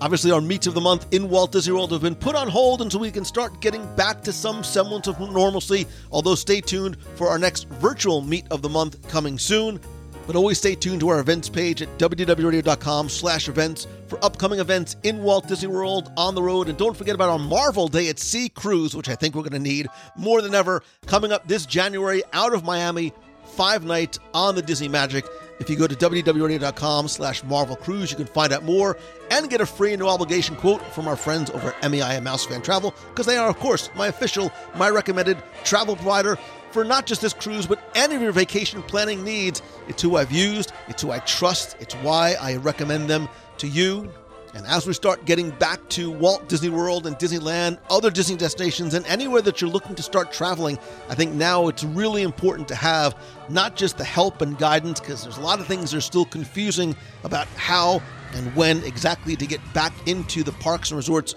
Obviously, 0.00 0.30
our 0.30 0.40
meets 0.40 0.66
of 0.66 0.72
the 0.72 0.80
month 0.80 1.06
in 1.10 1.28
Walt 1.28 1.52
Disney 1.52 1.74
World 1.74 1.92
have 1.92 2.00
been 2.00 2.14
put 2.14 2.34
on 2.34 2.48
hold 2.48 2.80
until 2.80 3.00
we 3.00 3.10
can 3.10 3.24
start 3.24 3.60
getting 3.60 3.84
back 3.96 4.22
to 4.22 4.32
some 4.32 4.64
semblance 4.64 5.06
of 5.08 5.20
normalcy. 5.20 5.86
Although, 6.10 6.34
stay 6.36 6.62
tuned 6.62 6.96
for 7.16 7.28
our 7.28 7.38
next 7.38 7.68
virtual 7.68 8.22
meet 8.22 8.46
of 8.50 8.62
the 8.62 8.68
month 8.68 9.06
coming 9.08 9.38
soon. 9.38 9.78
But 10.26 10.36
always 10.36 10.58
stay 10.58 10.74
tuned 10.74 11.00
to 11.00 11.08
our 11.08 11.18
events 11.18 11.48
page 11.48 11.82
at 11.82 11.98
WDWRadio.com/Events 11.98 13.86
for 14.06 14.24
upcoming 14.24 14.60
events 14.60 14.96
in 15.02 15.22
Walt 15.22 15.48
Disney 15.48 15.68
World 15.68 16.12
on 16.16 16.34
the 16.34 16.42
road. 16.42 16.68
And 16.68 16.78
don't 16.78 16.96
forget 16.96 17.14
about 17.14 17.30
our 17.30 17.38
Marvel 17.38 17.88
Day 17.88 18.08
at 18.08 18.18
Sea 18.18 18.48
cruise, 18.48 18.94
which 18.94 19.08
I 19.08 19.16
think 19.16 19.34
we're 19.34 19.42
going 19.42 19.52
to 19.52 19.58
need 19.58 19.88
more 20.16 20.40
than 20.40 20.54
ever, 20.54 20.82
coming 21.06 21.32
up 21.32 21.48
this 21.48 21.66
January 21.66 22.22
out 22.32 22.54
of 22.54 22.64
Miami, 22.64 23.12
five 23.56 23.84
nights 23.84 24.18
on 24.32 24.54
the 24.54 24.62
Disney 24.62 24.88
Magic. 24.88 25.26
If 25.60 25.68
you 25.68 25.76
go 25.76 25.86
to 25.86 25.94
WDWRadio.com 25.94 27.06
slash 27.08 27.44
Marvel 27.44 27.76
Cruise, 27.76 28.10
you 28.10 28.16
can 28.16 28.26
find 28.26 28.50
out 28.50 28.64
more 28.64 28.96
and 29.30 29.48
get 29.50 29.60
a 29.60 29.66
free 29.66 29.94
no 29.94 30.08
obligation 30.08 30.56
quote 30.56 30.82
from 30.94 31.06
our 31.06 31.16
friends 31.16 31.50
over 31.50 31.74
at 31.80 31.90
MEI 31.90 32.16
and 32.16 32.24
Mouse 32.24 32.46
Fan 32.46 32.62
Travel, 32.62 32.94
because 33.10 33.26
they 33.26 33.36
are, 33.36 33.50
of 33.50 33.58
course, 33.58 33.90
my 33.94 34.06
official, 34.06 34.50
my 34.74 34.88
recommended 34.88 35.36
travel 35.62 35.96
provider 35.96 36.38
for 36.70 36.82
not 36.82 37.04
just 37.04 37.20
this 37.20 37.34
cruise, 37.34 37.66
but 37.66 37.78
any 37.94 38.14
of 38.14 38.22
your 38.22 38.32
vacation 38.32 38.82
planning 38.84 39.22
needs. 39.22 39.60
It's 39.86 40.00
who 40.00 40.16
I've 40.16 40.32
used, 40.32 40.72
it's 40.88 41.02
who 41.02 41.10
I 41.10 41.18
trust, 41.20 41.76
it's 41.78 41.94
why 41.96 42.36
I 42.40 42.56
recommend 42.56 43.10
them 43.10 43.28
to 43.58 43.68
you. 43.68 44.10
And 44.54 44.66
as 44.66 44.86
we 44.86 44.92
start 44.92 45.24
getting 45.26 45.50
back 45.50 45.88
to 45.90 46.10
Walt 46.10 46.48
Disney 46.48 46.70
World 46.70 47.06
and 47.06 47.16
Disneyland, 47.16 47.78
other 47.88 48.10
Disney 48.10 48.36
destinations, 48.36 48.94
and 48.94 49.06
anywhere 49.06 49.40
that 49.42 49.60
you're 49.60 49.70
looking 49.70 49.94
to 49.94 50.02
start 50.02 50.32
traveling, 50.32 50.78
I 51.08 51.14
think 51.14 51.34
now 51.34 51.68
it's 51.68 51.84
really 51.84 52.22
important 52.22 52.66
to 52.68 52.74
have 52.74 53.14
not 53.48 53.76
just 53.76 53.96
the 53.96 54.04
help 54.04 54.40
and 54.40 54.58
guidance, 54.58 54.98
because 54.98 55.22
there's 55.22 55.38
a 55.38 55.42
lot 55.42 55.60
of 55.60 55.66
things 55.66 55.92
that 55.92 55.98
are 55.98 56.00
still 56.00 56.24
confusing 56.24 56.96
about 57.22 57.46
how 57.48 58.02
and 58.34 58.54
when 58.56 58.82
exactly 58.84 59.36
to 59.36 59.46
get 59.46 59.60
back 59.72 59.92
into 60.06 60.42
the 60.42 60.52
parks 60.52 60.90
and 60.90 60.96
resorts. 60.96 61.34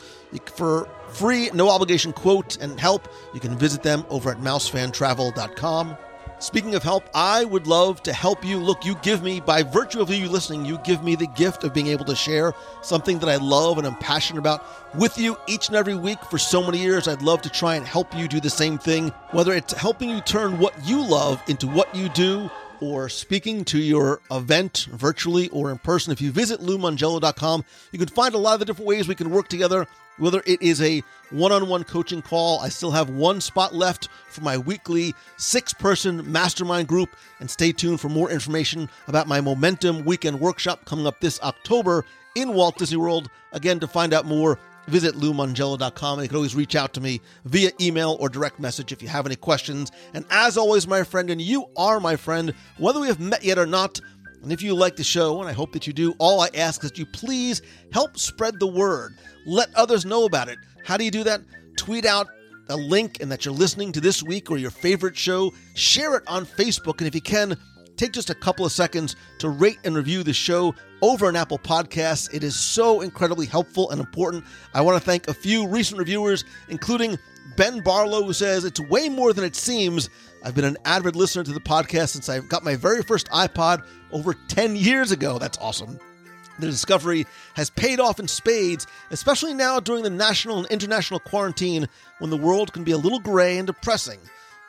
For 0.55 0.89
free, 1.09 1.51
no 1.53 1.69
obligation 1.69 2.13
quote 2.13 2.57
and 2.57 2.79
help, 2.79 3.07
you 3.33 3.39
can 3.39 3.57
visit 3.57 3.83
them 3.83 4.05
over 4.09 4.31
at 4.31 4.39
mousefantravel.com. 4.39 5.97
Speaking 6.43 6.75
of 6.75 6.83
help, 6.83 7.05
I 7.15 7.45
would 7.45 7.67
love 7.67 8.03
to 8.03 8.11
help 8.11 8.43
you. 8.43 8.57
Look, 8.57 8.83
you 8.83 8.95
give 8.95 9.23
me, 9.23 9.39
by 9.39 9.63
virtue 9.63 10.01
of 10.01 10.09
you 10.09 10.27
listening, 10.27 10.65
you 10.65 10.77
give 10.79 11.01
me 11.01 11.15
the 11.15 11.27
gift 11.27 11.63
of 11.63 11.73
being 11.73 11.87
able 11.87 12.03
to 12.03 12.17
share 12.17 12.53
something 12.81 13.17
that 13.19 13.29
I 13.29 13.37
love 13.37 13.77
and 13.77 13.87
I'm 13.87 13.95
passionate 13.95 14.39
about 14.39 14.65
with 14.93 15.17
you 15.17 15.37
each 15.47 15.69
and 15.69 15.77
every 15.77 15.95
week 15.95 16.19
for 16.25 16.37
so 16.37 16.61
many 16.61 16.79
years. 16.79 17.07
I'd 17.07 17.21
love 17.21 17.41
to 17.43 17.49
try 17.49 17.75
and 17.75 17.87
help 17.87 18.13
you 18.13 18.27
do 18.27 18.41
the 18.41 18.49
same 18.49 18.77
thing, 18.77 19.07
whether 19.31 19.53
it's 19.53 19.71
helping 19.71 20.09
you 20.09 20.19
turn 20.19 20.59
what 20.59 20.73
you 20.83 21.01
love 21.01 21.41
into 21.47 21.65
what 21.65 21.95
you 21.95 22.09
do 22.09 22.51
or 22.83 23.07
speaking 23.07 23.63
to 23.65 23.79
your 23.79 24.19
event 24.29 24.87
virtually 24.91 25.47
or 25.49 25.71
in 25.71 25.77
person. 25.77 26.11
If 26.11 26.21
you 26.21 26.31
visit 26.31 26.59
LouMongello.com, 26.59 27.63
you 27.91 27.99
can 27.99 28.09
find 28.09 28.35
a 28.35 28.37
lot 28.37 28.55
of 28.55 28.59
the 28.59 28.65
different 28.65 28.87
ways 28.87 29.07
we 29.07 29.15
can 29.15 29.29
work 29.29 29.47
together 29.47 29.87
whether 30.17 30.43
it 30.45 30.61
is 30.61 30.81
a 30.81 31.03
one 31.31 31.51
on 31.51 31.67
one 31.67 31.83
coaching 31.83 32.21
call, 32.21 32.59
I 32.59 32.69
still 32.69 32.91
have 32.91 33.09
one 33.09 33.41
spot 33.41 33.73
left 33.73 34.09
for 34.27 34.41
my 34.41 34.57
weekly 34.57 35.13
six 35.37 35.73
person 35.73 36.31
mastermind 36.31 36.87
group. 36.87 37.09
And 37.39 37.49
stay 37.49 37.71
tuned 37.71 37.99
for 37.99 38.09
more 38.09 38.29
information 38.29 38.89
about 39.07 39.27
my 39.27 39.41
Momentum 39.41 40.05
Weekend 40.05 40.39
Workshop 40.39 40.85
coming 40.85 41.07
up 41.07 41.19
this 41.19 41.41
October 41.41 42.05
in 42.35 42.53
Walt 42.53 42.77
Disney 42.77 42.97
World. 42.97 43.29
Again, 43.51 43.79
to 43.79 43.87
find 43.87 44.13
out 44.13 44.25
more, 44.25 44.59
visit 44.87 45.15
LouMongello.com. 45.15 46.19
And 46.19 46.25
you 46.25 46.29
can 46.29 46.35
always 46.35 46.55
reach 46.55 46.75
out 46.75 46.93
to 46.93 47.01
me 47.01 47.21
via 47.45 47.71
email 47.79 48.17
or 48.19 48.29
direct 48.29 48.59
message 48.59 48.91
if 48.91 49.01
you 49.01 49.07
have 49.07 49.25
any 49.25 49.35
questions. 49.35 49.91
And 50.13 50.25
as 50.29 50.57
always, 50.57 50.87
my 50.87 51.03
friend, 51.03 51.29
and 51.29 51.41
you 51.41 51.65
are 51.77 51.99
my 51.99 52.15
friend, 52.15 52.53
whether 52.77 52.99
we 52.99 53.07
have 53.07 53.19
met 53.19 53.43
yet 53.43 53.57
or 53.57 53.65
not, 53.65 53.99
and 54.43 54.51
if 54.51 54.61
you 54.61 54.73
like 54.73 54.97
the 54.97 55.03
show, 55.05 55.39
and 55.39 55.49
I 55.49 55.53
hope 55.53 55.71
that 55.71 55.87
you 55.87 55.93
do, 55.93 56.13
all 56.19 56.41
I 56.41 56.49
ask 56.53 56.83
is 56.83 56.91
that 56.91 56.99
you 56.99 57.05
please 57.05 57.61
help 57.93 58.19
spread 58.19 58.59
the 58.59 58.67
word. 58.67 59.13
Let 59.45 59.73
others 59.73 60.05
know 60.05 60.25
about 60.25 60.49
it. 60.49 60.59
How 60.83 60.97
do 60.97 61.05
you 61.05 61.11
do 61.11 61.23
that? 61.23 61.41
Tweet 61.77 62.05
out 62.05 62.27
a 62.69 62.75
link 62.75 63.21
and 63.21 63.31
that 63.31 63.45
you're 63.45 63.53
listening 63.53 63.93
to 63.93 64.01
this 64.01 64.21
week 64.21 64.51
or 64.51 64.57
your 64.57 64.69
favorite 64.71 65.17
show. 65.17 65.53
Share 65.75 66.15
it 66.15 66.23
on 66.27 66.45
Facebook. 66.45 66.97
And 66.99 67.07
if 67.07 67.15
you 67.15 67.21
can, 67.21 67.57
take 68.03 68.11
just 68.11 68.29
a 68.29 68.35
couple 68.35 68.65
of 68.65 68.71
seconds 68.73 69.15
to 69.37 69.47
rate 69.47 69.79
and 69.85 69.95
review 69.95 70.23
the 70.23 70.33
show 70.33 70.75
over 71.01 71.27
on 71.27 71.37
Apple 71.37 71.57
Podcasts. 71.57 72.33
It 72.33 72.43
is 72.43 72.53
so 72.53 72.99
incredibly 72.99 73.45
helpful 73.45 73.91
and 73.91 73.99
important. 74.01 74.43
I 74.73 74.81
want 74.81 74.97
to 74.97 75.05
thank 75.05 75.29
a 75.29 75.33
few 75.33 75.65
recent 75.69 75.99
reviewers, 75.99 76.43
including 76.67 77.17
Ben 77.55 77.79
Barlow, 77.79 78.25
who 78.25 78.33
says, 78.33 78.65
It's 78.65 78.81
way 78.81 79.07
more 79.07 79.31
than 79.31 79.45
it 79.45 79.55
seems. 79.55 80.09
I've 80.43 80.53
been 80.53 80.65
an 80.65 80.75
avid 80.83 81.15
listener 81.15 81.45
to 81.45 81.53
the 81.53 81.61
podcast 81.61 82.09
since 82.09 82.27
I 82.27 82.39
got 82.39 82.65
my 82.65 82.75
very 82.75 83.03
first 83.03 83.29
iPod 83.29 83.85
over 84.11 84.33
10 84.49 84.75
years 84.75 85.13
ago. 85.13 85.39
That's 85.39 85.57
awesome. 85.59 85.97
The 86.59 86.67
discovery 86.67 87.25
has 87.53 87.69
paid 87.69 88.01
off 88.01 88.19
in 88.19 88.27
spades, 88.27 88.85
especially 89.11 89.53
now 89.53 89.79
during 89.79 90.03
the 90.03 90.09
national 90.09 90.57
and 90.57 90.67
international 90.67 91.21
quarantine 91.21 91.87
when 92.19 92.29
the 92.29 92.37
world 92.37 92.73
can 92.73 92.83
be 92.83 92.91
a 92.91 92.97
little 92.97 93.19
gray 93.19 93.57
and 93.57 93.65
depressing. 93.65 94.19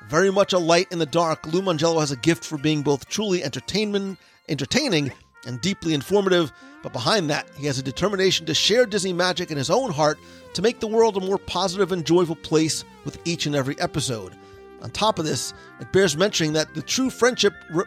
Very 0.09 0.31
much 0.31 0.53
a 0.53 0.59
light 0.59 0.89
in 0.91 0.99
the 0.99 1.07
dark, 1.07 1.47
Lou 1.47 1.63
Mongello 1.63 2.01
has 2.01 2.11
a 2.11 2.17
gift 2.17 2.45
for 2.45 2.59
being 2.59 2.83
both 2.83 3.09
truly 3.09 3.43
entertainment, 3.43 4.19
entertaining 4.49 5.11
and 5.47 5.61
deeply 5.61 5.95
informative, 5.95 6.53
but 6.83 6.93
behind 6.93 7.31
that, 7.31 7.49
he 7.57 7.67
has 7.67 7.79
a 7.79 7.83
determination 7.83 8.45
to 8.47 8.55
share 8.55 8.85
Disney 8.85 9.13
magic 9.13 9.51
in 9.51 9.57
his 9.57 9.71
own 9.71 9.91
heart 9.91 10.19
to 10.53 10.63
make 10.63 10.81
the 10.81 10.87
world 10.87 11.17
a 11.17 11.21
more 11.21 11.39
positive 11.39 11.93
and 11.93 12.05
joyful 12.05 12.37
place 12.37 12.85
with 13.05 13.19
each 13.25 13.47
and 13.47 13.55
every 13.55 13.79
episode. 13.81 14.35
On 14.83 14.91
top 14.91 15.19
of 15.19 15.25
this, 15.25 15.55
it 15.81 15.91
bears 15.93 16.17
mentioning 16.17 16.53
that 16.53 16.75
the 16.75 16.83
true 16.83 17.09
friendship 17.09 17.55
re- 17.71 17.85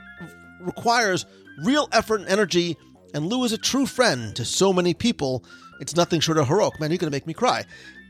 requires 0.60 1.28
real 1.64 1.88
effort 1.92 2.22
and 2.22 2.30
energy, 2.30 2.76
and 3.14 3.28
Lou 3.28 3.44
is 3.44 3.54
a 3.54 3.58
true 3.58 3.86
friend 3.86 4.36
to 4.36 4.44
so 4.44 4.74
many 4.74 4.96
people. 4.96 5.44
It's 5.80 5.96
nothing 5.96 6.20
short 6.20 6.40
of 6.40 6.48
heroic. 6.48 6.80
Man, 6.80 6.90
you're 6.90 6.98
going 6.98 7.12
to 7.12 7.16
make 7.16 7.28
me 7.28 7.34
cry. 7.36 7.66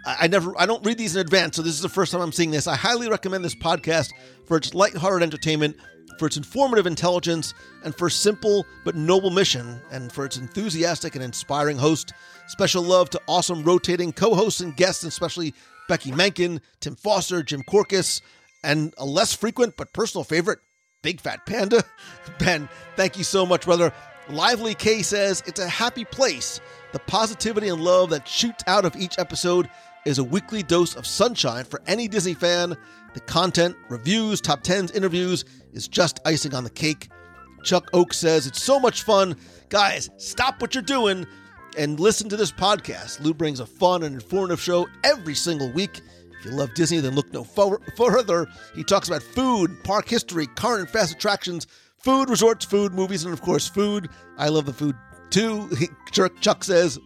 I, 0.08 0.28
never, 0.28 0.54
I 0.58 0.66
don't 0.66 0.86
read 0.86 0.98
these 0.98 1.16
in 1.16 1.22
advance, 1.22 1.58
so 1.58 1.62
this 1.62 1.74
is 1.74 1.82
the 1.82 1.90
first 1.90 2.14
time 2.14 2.22
I'm 2.22 2.32
seeing 2.32 2.52
this. 2.52 2.66
I 2.66 2.76
highly 2.76 3.10
recommend 3.10 3.44
this 3.44 3.56
podcast 3.56 4.14
for 4.46 4.56
its 4.56 4.74
lighthearted 4.74 5.22
entertainment, 5.22 5.76
for 6.18 6.28
its 6.28 6.38
informative 6.38 6.88
intelligence, 6.88 7.54
and 7.84 7.94
for 7.94 8.10
simple 8.10 8.66
but 8.86 8.96
noble 8.96 9.32
mission, 9.32 9.82
and 9.92 10.12
for 10.12 10.24
its 10.24 10.38
enthusiastic 10.38 11.16
and 11.16 11.24
inspiring 11.24 11.78
host. 11.78 12.14
Special 12.48 12.82
love 12.82 13.10
to 13.10 13.22
awesome 13.28 13.64
rotating 13.64 14.14
co-hosts 14.14 14.62
and 14.62 14.78
guests, 14.78 15.04
especially 15.04 15.54
Becky 15.90 16.14
Menken, 16.14 16.62
Tim 16.80 16.96
Foster, 16.96 17.44
Jim 17.44 17.62
Korkis, 17.64 18.22
and 18.64 18.94
a 18.98 19.06
less 19.06 19.34
frequent 19.34 19.76
but 19.76 19.94
personal 19.94 20.24
favorite, 20.24 20.60
Big 21.02 21.20
Fat 21.20 21.46
Panda. 21.46 21.84
Ben, 22.40 22.70
thank 22.96 23.18
you 23.18 23.26
so 23.26 23.46
much, 23.46 23.66
brother. 23.66 23.92
Lively 24.30 24.74
K 24.74 25.02
says 25.02 25.44
it's 25.46 25.60
a 25.60 25.68
happy 25.68 26.06
place. 26.06 26.60
The 26.94 27.00
positivity 27.00 27.68
and 27.68 27.82
love 27.82 28.10
that 28.12 28.28
shoots 28.28 28.64
out 28.68 28.86
of 28.86 28.96
each 28.96 29.20
episode 29.20 29.70
is 30.06 30.20
a 30.20 30.24
weekly 30.24 30.64
dose 30.64 30.96
of 30.96 31.06
sunshine 31.06 31.66
for 31.66 31.82
any 31.88 32.08
Disney 32.08 32.34
fan. 32.34 32.76
The 33.14 33.20
content, 33.22 33.76
reviews, 33.90 34.42
top 34.42 34.64
10s, 34.64 34.96
interviews 34.96 35.46
is 35.74 35.88
just 35.88 36.20
icing 36.26 36.54
on 36.54 36.64
the 36.64 36.70
cake. 36.70 37.10
Chuck 37.64 37.90
Oak 37.94 38.14
says 38.14 38.48
it's 38.48 38.62
so 38.62 38.80
much 38.80 39.04
fun. 39.04 39.36
Guys, 39.70 40.10
stop 40.18 40.62
what 40.62 40.74
you're 40.74 40.82
doing 40.82 41.26
and 41.78 42.00
listen 42.00 42.30
to 42.30 42.38
this 42.38 42.52
podcast. 42.52 43.22
Lou 43.22 43.34
brings 43.34 43.60
a 43.60 43.66
fun 43.66 44.04
and 44.04 44.16
informative 44.16 44.62
show 44.62 44.88
every 45.04 45.36
single 45.36 45.72
week. 45.72 46.02
If 46.40 46.46
you 46.46 46.52
love 46.52 46.74
Disney, 46.76 47.00
then 47.00 47.16
look 47.16 47.34
no 47.34 47.44
further. 47.44 48.48
He 48.76 48.84
talks 48.84 49.08
about 49.08 49.24
food, 49.24 49.84
park 49.84 50.08
history, 50.08 50.48
current 50.48 50.82
and 50.82 50.90
fast 50.90 51.14
attractions, 51.14 51.68
food, 51.98 52.30
resorts, 52.30 52.66
food, 52.66 52.94
movies, 52.94 53.24
and 53.26 53.34
of 53.34 53.42
course, 53.42 53.68
food. 53.68 54.10
I 54.38 54.50
love 54.50 54.66
the 54.66 54.74
food 54.74 54.96
too. 55.30 55.70
Chuck 56.12 56.64
says, 56.64 57.00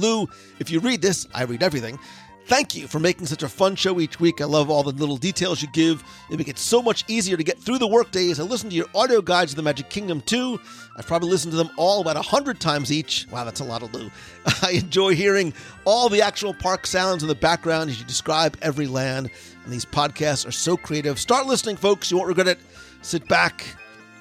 Lou, 0.00 0.28
if 0.58 0.70
you 0.70 0.80
read 0.80 1.02
this, 1.02 1.26
I 1.34 1.44
read 1.44 1.62
everything. 1.62 1.98
Thank 2.46 2.76
you 2.76 2.86
for 2.86 3.00
making 3.00 3.26
such 3.26 3.42
a 3.42 3.48
fun 3.48 3.74
show 3.74 3.98
each 3.98 4.20
week. 4.20 4.40
I 4.40 4.44
love 4.44 4.70
all 4.70 4.84
the 4.84 4.92
little 4.92 5.16
details 5.16 5.60
you 5.60 5.66
give. 5.72 6.04
It 6.30 6.38
makes 6.38 6.50
it 6.50 6.58
so 6.58 6.80
much 6.80 7.04
easier 7.08 7.36
to 7.36 7.42
get 7.42 7.58
through 7.58 7.78
the 7.78 7.88
workdays. 7.88 8.38
I 8.38 8.44
listen 8.44 8.70
to 8.70 8.76
your 8.76 8.86
audio 8.94 9.20
guides 9.20 9.50
of 9.50 9.56
the 9.56 9.64
Magic 9.64 9.90
Kingdom 9.90 10.20
too. 10.20 10.60
I've 10.96 11.08
probably 11.08 11.28
listened 11.28 11.50
to 11.54 11.56
them 11.56 11.70
all 11.76 12.00
about 12.00 12.16
a 12.16 12.22
hundred 12.22 12.60
times 12.60 12.92
each. 12.92 13.26
Wow, 13.32 13.42
that's 13.42 13.58
a 13.58 13.64
lot 13.64 13.82
of 13.82 13.92
Lou. 13.92 14.12
I 14.62 14.72
enjoy 14.72 15.16
hearing 15.16 15.52
all 15.84 16.08
the 16.08 16.22
actual 16.22 16.54
park 16.54 16.86
sounds 16.86 17.24
in 17.24 17.28
the 17.28 17.34
background 17.34 17.90
as 17.90 17.98
you 17.98 18.06
describe 18.06 18.56
every 18.62 18.86
land. 18.86 19.28
And 19.64 19.72
these 19.72 19.84
podcasts 19.84 20.46
are 20.46 20.52
so 20.52 20.76
creative. 20.76 21.18
Start 21.18 21.46
listening, 21.46 21.74
folks. 21.74 22.12
You 22.12 22.16
won't 22.16 22.28
regret 22.28 22.46
it. 22.46 22.60
Sit 23.02 23.26
back, 23.26 23.64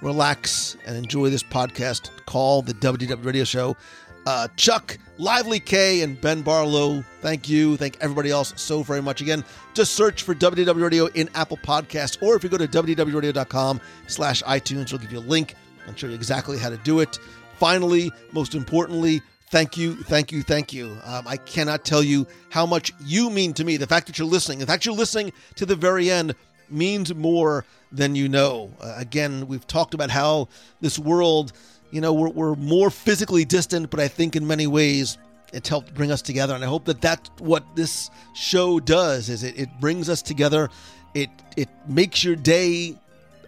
relax, 0.02 0.78
and 0.88 0.98
enjoy 0.98 1.30
this 1.30 1.44
podcast 1.44 2.10
called 2.26 2.66
the 2.66 2.74
WDW 2.74 3.24
Radio 3.24 3.44
Show 3.44 3.78
uh, 4.26 4.48
Chuck, 4.56 4.98
Lively 5.18 5.60
K, 5.60 6.02
and 6.02 6.20
Ben 6.20 6.42
Barlow. 6.42 7.04
Thank 7.22 7.48
you. 7.48 7.78
Thank 7.78 7.98
everybody 8.02 8.32
else 8.32 8.54
so 8.56 8.84
very 8.84 9.02
much. 9.02 9.22
Again, 9.22 9.44
just 9.74 9.94
search 9.94 10.24
for 10.24 10.34
WDW 10.34 10.82
Radio 10.82 11.06
in 11.08 11.30
Apple 11.36 11.58
Podcasts, 11.58 12.22
or 12.22 12.36
if 12.36 12.44
you 12.44 12.50
go 12.50 12.58
to 12.58 12.68
WDWRadio.com 12.68 13.80
slash 14.08 14.44
iTunes, 14.44 14.84
it'll 14.84 15.00
give 15.00 15.12
you 15.12 15.20
a 15.20 15.22
link 15.22 15.56
and 15.88 15.98
show 15.98 16.08
you 16.08 16.16
exactly 16.16 16.58
how 16.58 16.70
to 16.70 16.78
do 16.78 17.00
it. 17.00 17.20
Finally, 17.58 18.12
most 18.32 18.56
importantly, 18.56 19.22
thank 19.50 19.78
you, 19.78 19.96
thank 19.96 20.32
you, 20.32 20.42
thank 20.42 20.74
you. 20.74 20.98
Um, 21.04 21.28
I 21.28 21.38
cannot 21.38 21.86
tell 21.86 22.04
you 22.04 22.28
how 22.50 22.66
much 22.66 22.92
you 23.04 23.30
mean 23.30 23.54
to 23.54 23.64
me. 23.64 23.78
The 23.78 23.88
fact 23.88 24.08
that 24.08 24.18
you're 24.18 24.28
listening, 24.28 24.60
the 24.60 24.66
fact 24.66 24.86
you're 24.86 24.96
listening 24.96 25.32
to 25.56 25.66
the 25.66 25.76
very 25.76 26.10
end 26.10 26.36
means 26.70 27.14
more 27.14 27.64
than 27.92 28.16
you 28.16 28.28
know. 28.28 28.74
Uh, 28.82 28.96
again, 28.98 29.48
we've 29.48 29.66
talked 29.68 29.94
about 29.94 30.10
how 30.10 30.50
this 30.82 30.98
world– 30.98 31.54
you 31.96 32.02
know, 32.02 32.12
we're, 32.12 32.28
we're 32.28 32.56
more 32.56 32.90
physically 32.90 33.46
distant, 33.46 33.90
but 33.90 34.02
I 34.02 34.10
think 34.10 34.36
in 34.36 34.46
many 34.46 34.68
ways 34.68 35.18
it's 35.54 35.70
helped 35.70 35.94
bring 35.94 36.12
us 36.12 36.22
together. 36.22 36.54
And 36.54 36.62
I 36.62 36.68
hope 36.68 36.84
that 36.86 37.00
that's 37.00 37.30
what 37.40 37.64
this 37.74 38.10
show 38.34 38.82
does 38.82 39.30
is 39.30 39.44
it, 39.44 39.58
it 39.58 39.70
brings 39.80 40.10
us 40.10 40.22
together. 40.22 40.70
It, 41.14 41.30
it 41.56 41.70
makes 41.88 42.22
your 42.22 42.36
day 42.36 42.98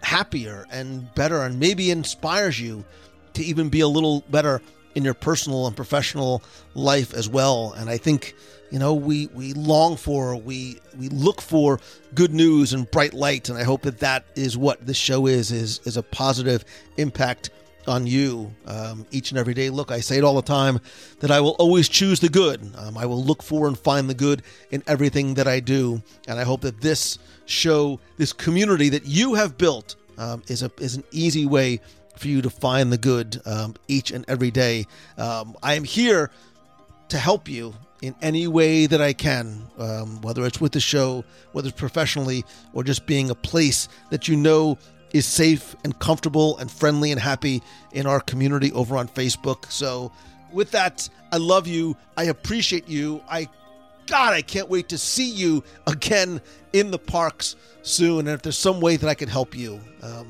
happier 0.02 0.64
and 0.70 1.14
better 1.14 1.42
and 1.42 1.60
maybe 1.60 1.90
inspires 1.90 2.58
you 2.58 2.86
to 3.34 3.44
even 3.44 3.68
be 3.68 3.80
a 3.80 3.88
little 3.88 4.24
better 4.30 4.62
in 4.94 5.04
your 5.04 5.12
personal 5.12 5.66
and 5.66 5.76
professional 5.76 6.42
life 6.74 7.12
as 7.12 7.28
well. 7.28 7.74
And 7.76 7.90
I 7.90 7.98
think, 7.98 8.34
you 8.70 8.78
know, 8.78 8.94
we, 8.94 9.26
we 9.34 9.52
long 9.52 9.98
for, 9.98 10.36
we, 10.36 10.80
we 10.98 11.10
look 11.10 11.42
for 11.42 11.80
good 12.14 12.32
news 12.32 12.72
and 12.72 12.90
bright 12.90 13.12
light. 13.12 13.50
And 13.50 13.58
I 13.58 13.64
hope 13.64 13.82
that 13.82 13.98
that 13.98 14.24
is 14.36 14.56
what 14.56 14.86
this 14.86 14.96
show 14.96 15.26
is, 15.26 15.52
is, 15.52 15.80
is 15.84 15.98
a 15.98 16.02
positive 16.02 16.64
impact 16.96 17.50
on 17.88 18.06
you 18.06 18.54
um, 18.66 19.06
each 19.10 19.30
and 19.30 19.38
every 19.38 19.54
day. 19.54 19.70
Look, 19.70 19.90
I 19.90 20.00
say 20.00 20.18
it 20.18 20.24
all 20.24 20.34
the 20.34 20.42
time 20.42 20.78
that 21.20 21.30
I 21.30 21.40
will 21.40 21.56
always 21.58 21.88
choose 21.88 22.20
the 22.20 22.28
good. 22.28 22.60
Um, 22.76 22.96
I 22.96 23.06
will 23.06 23.22
look 23.22 23.42
for 23.42 23.66
and 23.66 23.76
find 23.76 24.08
the 24.08 24.14
good 24.14 24.42
in 24.70 24.82
everything 24.86 25.34
that 25.34 25.48
I 25.48 25.60
do. 25.60 26.02
And 26.28 26.38
I 26.38 26.44
hope 26.44 26.60
that 26.60 26.80
this 26.80 27.18
show, 27.46 27.98
this 28.16 28.32
community 28.32 28.88
that 28.90 29.06
you 29.06 29.34
have 29.34 29.58
built, 29.58 29.96
um, 30.18 30.42
is 30.48 30.62
a 30.62 30.70
is 30.78 30.96
an 30.96 31.04
easy 31.12 31.46
way 31.46 31.80
for 32.16 32.28
you 32.28 32.42
to 32.42 32.50
find 32.50 32.92
the 32.92 32.98
good 32.98 33.40
um, 33.46 33.74
each 33.86 34.10
and 34.10 34.24
every 34.28 34.50
day. 34.50 34.86
Um, 35.16 35.56
I 35.62 35.74
am 35.74 35.84
here 35.84 36.30
to 37.08 37.18
help 37.18 37.48
you 37.48 37.74
in 38.02 38.14
any 38.22 38.46
way 38.46 38.86
that 38.86 39.00
I 39.00 39.12
can, 39.12 39.62
um, 39.78 40.20
whether 40.20 40.44
it's 40.44 40.60
with 40.60 40.72
the 40.72 40.80
show, 40.80 41.24
whether 41.52 41.68
it's 41.68 41.78
professionally, 41.78 42.44
or 42.72 42.84
just 42.84 43.06
being 43.06 43.30
a 43.30 43.34
place 43.34 43.88
that 44.10 44.28
you 44.28 44.36
know 44.36 44.78
is 45.12 45.26
safe 45.26 45.74
and 45.84 45.98
comfortable 45.98 46.58
and 46.58 46.70
friendly 46.70 47.10
and 47.10 47.20
happy 47.20 47.62
in 47.92 48.06
our 48.06 48.20
community 48.20 48.72
over 48.72 48.96
on 48.96 49.08
Facebook. 49.08 49.70
So, 49.70 50.12
with 50.52 50.70
that, 50.70 51.08
I 51.32 51.36
love 51.36 51.66
you. 51.66 51.96
I 52.16 52.24
appreciate 52.24 52.88
you. 52.88 53.22
I, 53.28 53.48
God, 54.06 54.32
I 54.32 54.42
can't 54.42 54.68
wait 54.68 54.88
to 54.90 54.98
see 54.98 55.30
you 55.30 55.62
again 55.86 56.40
in 56.72 56.90
the 56.90 56.98
parks 56.98 57.56
soon. 57.82 58.20
And 58.20 58.28
if 58.30 58.42
there's 58.42 58.58
some 58.58 58.80
way 58.80 58.96
that 58.96 59.08
I 59.08 59.14
can 59.14 59.28
help 59.28 59.54
you, 59.56 59.80
um, 60.02 60.26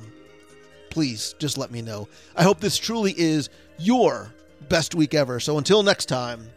please 0.90 1.34
just 1.38 1.58
let 1.58 1.70
me 1.70 1.82
know. 1.82 2.08
I 2.36 2.42
hope 2.42 2.60
this 2.60 2.78
truly 2.78 3.14
is 3.16 3.48
your 3.78 4.32
best 4.68 4.94
week 4.94 5.14
ever. 5.14 5.40
So, 5.40 5.58
until 5.58 5.82
next 5.82 6.06
time, 6.06 6.48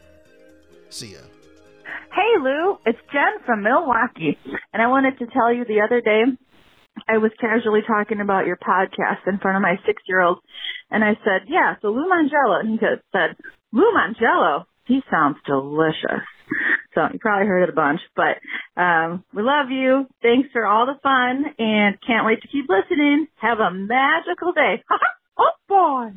see 0.90 1.14
ya. 1.14 1.20
Hey 2.14 2.40
Lou, 2.42 2.78
it's 2.86 3.00
Jen 3.14 3.46
from 3.46 3.64
Milwaukee, 3.64 4.38
and 4.74 4.82
I 4.82 4.88
wanted 4.88 5.18
to 5.20 5.28
tell 5.28 5.54
you 5.54 5.64
the 5.64 5.80
other 5.80 6.02
day 6.02 6.24
I 7.08 7.18
was 7.18 7.32
casually 7.40 7.82
talking 7.86 8.22
about 8.22 8.46
your 8.46 8.58
podcast 8.58 9.28
in 9.28 9.40
front 9.40 9.58
of 9.58 9.62
my 9.62 9.76
six 9.86 10.02
year 10.08 10.22
old 10.22 10.40
and 10.90 11.04
I 11.04 11.14
said, 11.24 11.48
Yeah, 11.48 11.76
so 11.82 11.90
Lou 11.90 12.08
Mongello 12.08 12.60
and 12.60 12.70
he 12.70 12.78
said, 13.12 13.36
Lou 13.72 13.92
Mongello? 13.94 14.66
He 14.86 15.02
sounds 15.10 15.38
delicious. 15.46 16.26
So 16.94 17.08
you 17.14 17.20
probably 17.20 17.48
heard 17.48 17.64
it 17.64 17.70
a 17.70 17.74
bunch, 17.74 18.02
but 18.16 18.82
um 18.82 19.24
we 19.34 19.42
love 19.42 19.70
you. 19.70 20.08
Thanks 20.22 20.50
for 20.52 20.66
all 20.66 20.86
the 20.86 21.00
fun 21.02 21.46
and 21.58 21.98
can't 22.06 22.26
wait 22.26 22.42
to 22.42 22.48
keep 22.48 22.66
listening. 22.68 23.28
Have 23.40 23.60
a 23.60 23.72
magical 23.72 24.52
day. 24.52 24.84
oh 25.38 25.52
boy. 25.68 26.12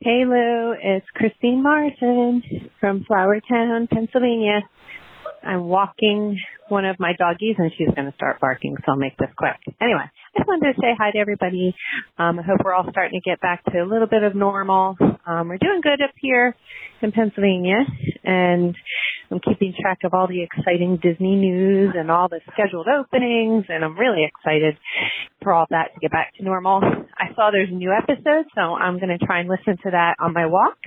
Hey 0.00 0.24
Lou, 0.26 0.74
it's 0.82 1.06
Christine 1.14 1.62
Martin 1.62 2.42
from 2.80 3.04
Flourtown, 3.08 3.88
Pennsylvania. 3.88 4.60
I'm 5.46 5.64
walking 5.64 6.38
one 6.68 6.84
of 6.84 6.96
my 6.98 7.12
doggies 7.16 7.56
and 7.58 7.70
she's 7.78 7.88
going 7.94 8.10
to 8.10 8.14
start 8.16 8.40
barking, 8.40 8.76
so 8.84 8.92
I'll 8.92 8.98
make 8.98 9.16
this 9.16 9.30
quick. 9.36 9.56
Anyway, 9.80 10.02
I 10.02 10.38
just 10.38 10.48
wanted 10.48 10.74
to 10.74 10.80
say 10.80 10.94
hi 10.98 11.12
to 11.12 11.18
everybody. 11.18 11.74
Um, 12.18 12.38
I 12.38 12.42
hope 12.42 12.58
we're 12.64 12.74
all 12.74 12.86
starting 12.90 13.20
to 13.20 13.30
get 13.30 13.40
back 13.40 13.64
to 13.66 13.78
a 13.78 13.86
little 13.86 14.08
bit 14.08 14.22
of 14.22 14.34
normal. 14.34 14.96
Um, 15.26 15.48
we're 15.48 15.58
doing 15.58 15.80
good 15.82 16.02
up 16.02 16.14
here 16.20 16.56
in 17.02 17.12
Pennsylvania 17.12 17.86
and 18.24 18.74
I'm 19.30 19.40
keeping 19.40 19.74
track 19.80 19.98
of 20.04 20.14
all 20.14 20.26
the 20.26 20.42
exciting 20.42 20.98
Disney 21.02 21.36
news 21.36 21.94
and 21.96 22.10
all 22.10 22.28
the 22.28 22.40
scheduled 22.52 22.86
openings 22.88 23.66
and 23.68 23.84
I'm 23.84 23.98
really 23.98 24.24
excited 24.26 24.76
for 25.42 25.52
all 25.52 25.66
that 25.70 25.94
to 25.94 26.00
get 26.00 26.10
back 26.10 26.34
to 26.36 26.44
normal. 26.44 26.80
I 26.82 27.34
saw 27.34 27.50
there's 27.52 27.70
a 27.70 27.74
new 27.74 27.92
episode, 27.92 28.46
so 28.54 28.60
I'm 28.60 28.98
going 28.98 29.16
to 29.16 29.24
try 29.24 29.40
and 29.40 29.48
listen 29.48 29.78
to 29.84 29.90
that 29.90 30.16
on 30.20 30.32
my 30.32 30.46
walk. 30.46 30.78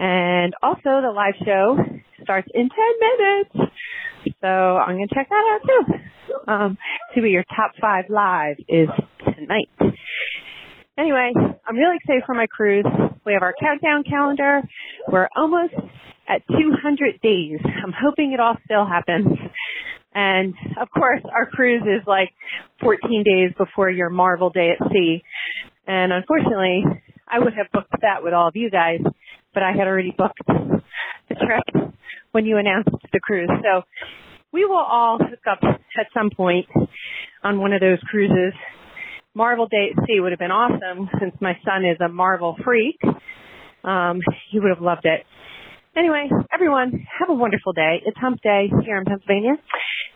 And 0.00 0.54
also 0.62 1.04
the 1.04 1.12
live 1.14 1.34
show 1.44 1.76
starts 2.22 2.48
in 2.54 2.68
10 2.68 2.78
minutes. 3.00 3.74
So 4.40 4.48
I'm 4.48 4.96
going 4.96 5.08
to 5.08 5.14
check 5.14 5.28
that 5.28 5.44
out 5.52 5.60
too. 5.66 6.50
Um, 6.50 6.78
see 7.14 7.20
what 7.20 7.30
your 7.30 7.44
top 7.54 7.72
five 7.80 8.06
live 8.08 8.56
is 8.66 8.88
tonight. 9.36 9.68
Anyway, 10.98 11.32
I'm 11.66 11.76
really 11.76 11.96
excited 11.96 12.22
for 12.24 12.34
my 12.34 12.46
cruise. 12.46 12.86
We 13.26 13.34
have 13.34 13.42
our 13.42 13.54
countdown 13.60 14.04
calendar. 14.08 14.62
We're 15.06 15.28
almost 15.36 15.74
at 16.28 16.42
200 16.48 17.20
days. 17.20 17.58
I'm 17.64 17.92
hoping 17.92 18.32
it 18.32 18.40
all 18.40 18.56
still 18.64 18.86
happens. 18.86 19.26
And 20.14 20.54
of 20.80 20.88
course, 20.90 21.20
our 21.32 21.46
cruise 21.46 21.82
is 21.82 22.06
like 22.06 22.30
14 22.80 23.22
days 23.22 23.50
before 23.58 23.90
your 23.90 24.10
Marvel 24.10 24.50
Day 24.50 24.72
at 24.78 24.88
Sea. 24.90 25.22
And 25.86 26.12
unfortunately, 26.12 26.84
I 27.28 27.38
would 27.38 27.54
have 27.54 27.66
booked 27.72 27.94
that 28.02 28.22
with 28.22 28.32
all 28.32 28.48
of 28.48 28.56
you 28.56 28.70
guys, 28.70 29.00
but 29.54 29.62
I 29.62 29.72
had 29.72 29.86
already 29.86 30.14
booked 30.16 30.40
the 30.46 31.34
trip 31.34 31.92
when 32.32 32.46
you 32.46 32.56
announced 32.58 32.90
the 33.12 33.20
cruise. 33.20 33.50
So 33.62 33.82
we 34.52 34.64
will 34.64 34.76
all 34.76 35.18
hook 35.18 35.40
up 35.50 35.58
at 35.62 36.06
some 36.14 36.30
point 36.36 36.66
on 37.42 37.60
one 37.60 37.72
of 37.72 37.80
those 37.80 37.98
cruises. 38.10 38.52
Marvel 39.34 39.68
Day 39.68 39.90
at 39.96 40.04
Sea 40.06 40.20
would 40.20 40.32
have 40.32 40.38
been 40.38 40.50
awesome 40.50 41.08
since 41.20 41.34
my 41.40 41.56
son 41.64 41.84
is 41.84 41.98
a 42.04 42.08
Marvel 42.08 42.56
freak. 42.64 42.98
Um, 43.84 44.20
he 44.50 44.58
would 44.58 44.70
have 44.74 44.82
loved 44.82 45.04
it. 45.04 45.24
Anyway, 45.96 46.28
everyone, 46.52 47.06
have 47.18 47.30
a 47.30 47.34
wonderful 47.34 47.72
day. 47.72 48.00
It's 48.04 48.16
hump 48.18 48.40
day 48.42 48.70
here 48.84 48.98
in 48.98 49.04
Pennsylvania. 49.04 49.54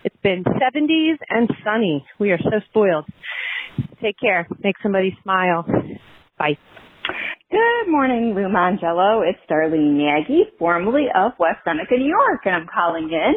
It's 0.04 0.16
been 0.22 0.44
70s 0.44 1.16
and 1.28 1.48
sunny. 1.64 2.04
We 2.20 2.30
are 2.30 2.38
so 2.38 2.60
spoiled. 2.68 3.06
Take 4.00 4.18
care. 4.20 4.46
Make 4.62 4.76
somebody 4.82 5.16
smile. 5.22 5.64
Bye. 6.38 6.58
Good 7.54 7.88
morning, 7.88 8.34
Lou 8.34 8.48
Mongello. 8.48 9.22
It's 9.22 9.38
Darlene 9.48 9.94
Nagy, 9.94 10.42
formerly 10.58 11.06
of 11.14 11.34
West 11.38 11.58
Seneca, 11.64 11.96
New 11.96 12.08
York, 12.08 12.40
and 12.46 12.56
I'm 12.56 12.66
calling 12.66 13.08
in 13.12 13.34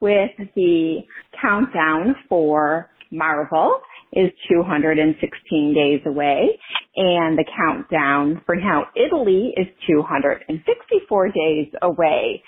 with 0.00 0.32
the 0.56 0.96
countdown 1.40 2.16
for 2.28 2.90
Marvel 3.12 3.78
is 4.14 4.32
216 4.50 5.74
days 5.74 6.00
away 6.06 6.58
and 6.96 7.38
the 7.38 7.44
countdown 7.56 8.42
for 8.46 8.56
now 8.56 8.86
Italy 8.96 9.54
is 9.56 9.68
264 9.86 11.28
days 11.28 11.68
away. 11.82 12.42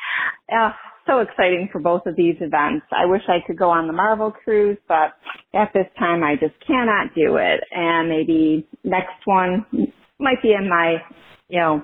Uh, 0.53 0.73
so 1.07 1.21
exciting 1.21 1.69
for 1.71 1.81
both 1.81 2.07
of 2.07 2.17
these 2.17 2.37
events. 2.41 2.87
I 2.91 3.07
wish 3.07 3.23
I 3.29 3.39
could 3.47 3.57
go 3.57 3.71
on 3.71 3.87
the 3.87 3.93
Marvel 3.93 4.33
cruise, 4.33 4.79
but 4.89 5.15
at 5.55 5.71
this 5.75 5.87
time 5.97 6.25
I 6.25 6.35
just 6.35 6.55
cannot 6.67 7.15
do 7.15 7.37
it. 7.37 7.61
And 7.71 8.09
maybe 8.09 8.67
next 8.83 9.25
one 9.27 9.65
might 10.19 10.43
be 10.43 10.53
in 10.53 10.69
my, 10.69 10.97
you 11.49 11.61
know, 11.61 11.83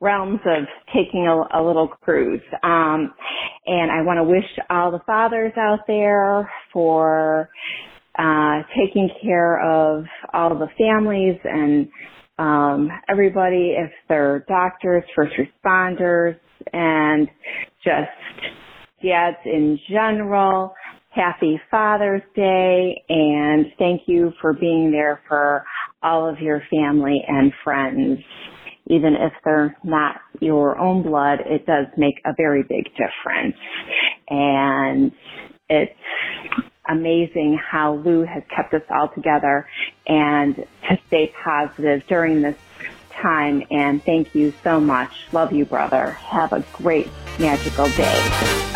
realms 0.00 0.40
of 0.44 0.64
taking 0.94 1.26
a, 1.26 1.58
a 1.58 1.62
little 1.62 1.88
cruise. 1.88 2.42
Um, 2.62 3.14
and 3.66 3.90
I 3.90 4.02
want 4.02 4.18
to 4.18 4.24
wish 4.24 4.44
all 4.68 4.90
the 4.90 5.00
fathers 5.06 5.52
out 5.56 5.80
there 5.86 6.50
for 6.72 7.48
uh, 8.18 8.62
taking 8.76 9.08
care 9.22 9.60
of 9.60 10.04
all 10.32 10.50
the 10.58 10.68
families 10.78 11.38
and 11.44 11.88
um, 12.38 12.90
everybody, 13.08 13.76
if 13.78 13.90
they're 14.08 14.44
doctors, 14.48 15.04
first 15.14 15.34
responders, 15.36 16.36
and 16.72 17.28
just 17.84 18.54
dads 19.02 19.36
in 19.44 19.78
general. 19.88 20.74
Happy 21.10 21.60
Father's 21.70 22.22
Day 22.34 23.04
and 23.08 23.66
thank 23.78 24.02
you 24.06 24.32
for 24.40 24.52
being 24.52 24.90
there 24.90 25.20
for 25.28 25.64
all 26.04 26.28
of 26.28 26.38
your 26.40 26.62
family 26.70 27.24
and 27.26 27.52
friends. 27.64 28.20
Even 28.86 29.14
if 29.14 29.32
they're 29.44 29.74
not 29.82 30.16
your 30.40 30.78
own 30.78 31.02
blood, 31.02 31.40
it 31.46 31.64
does 31.64 31.86
make 31.96 32.16
a 32.26 32.34
very 32.36 32.62
big 32.62 32.84
difference. 32.92 33.56
And 34.28 35.10
it's 35.70 35.98
amazing 36.86 37.58
how 37.58 37.94
Lou 37.94 38.24
has 38.24 38.42
kept 38.54 38.74
us 38.74 38.82
all 38.90 39.08
together 39.08 39.66
and 40.06 40.54
to 40.56 40.98
stay 41.06 41.32
positive 41.42 42.06
during 42.06 42.42
this 42.42 42.56
time. 43.10 43.62
And 43.70 44.04
thank 44.04 44.34
you 44.34 44.52
so 44.62 44.80
much. 44.80 45.12
Love 45.32 45.52
you, 45.52 45.64
brother. 45.64 46.10
Have 46.10 46.52
a 46.52 46.64
great 46.74 47.08
magical 47.38 47.88
day. 47.88 48.73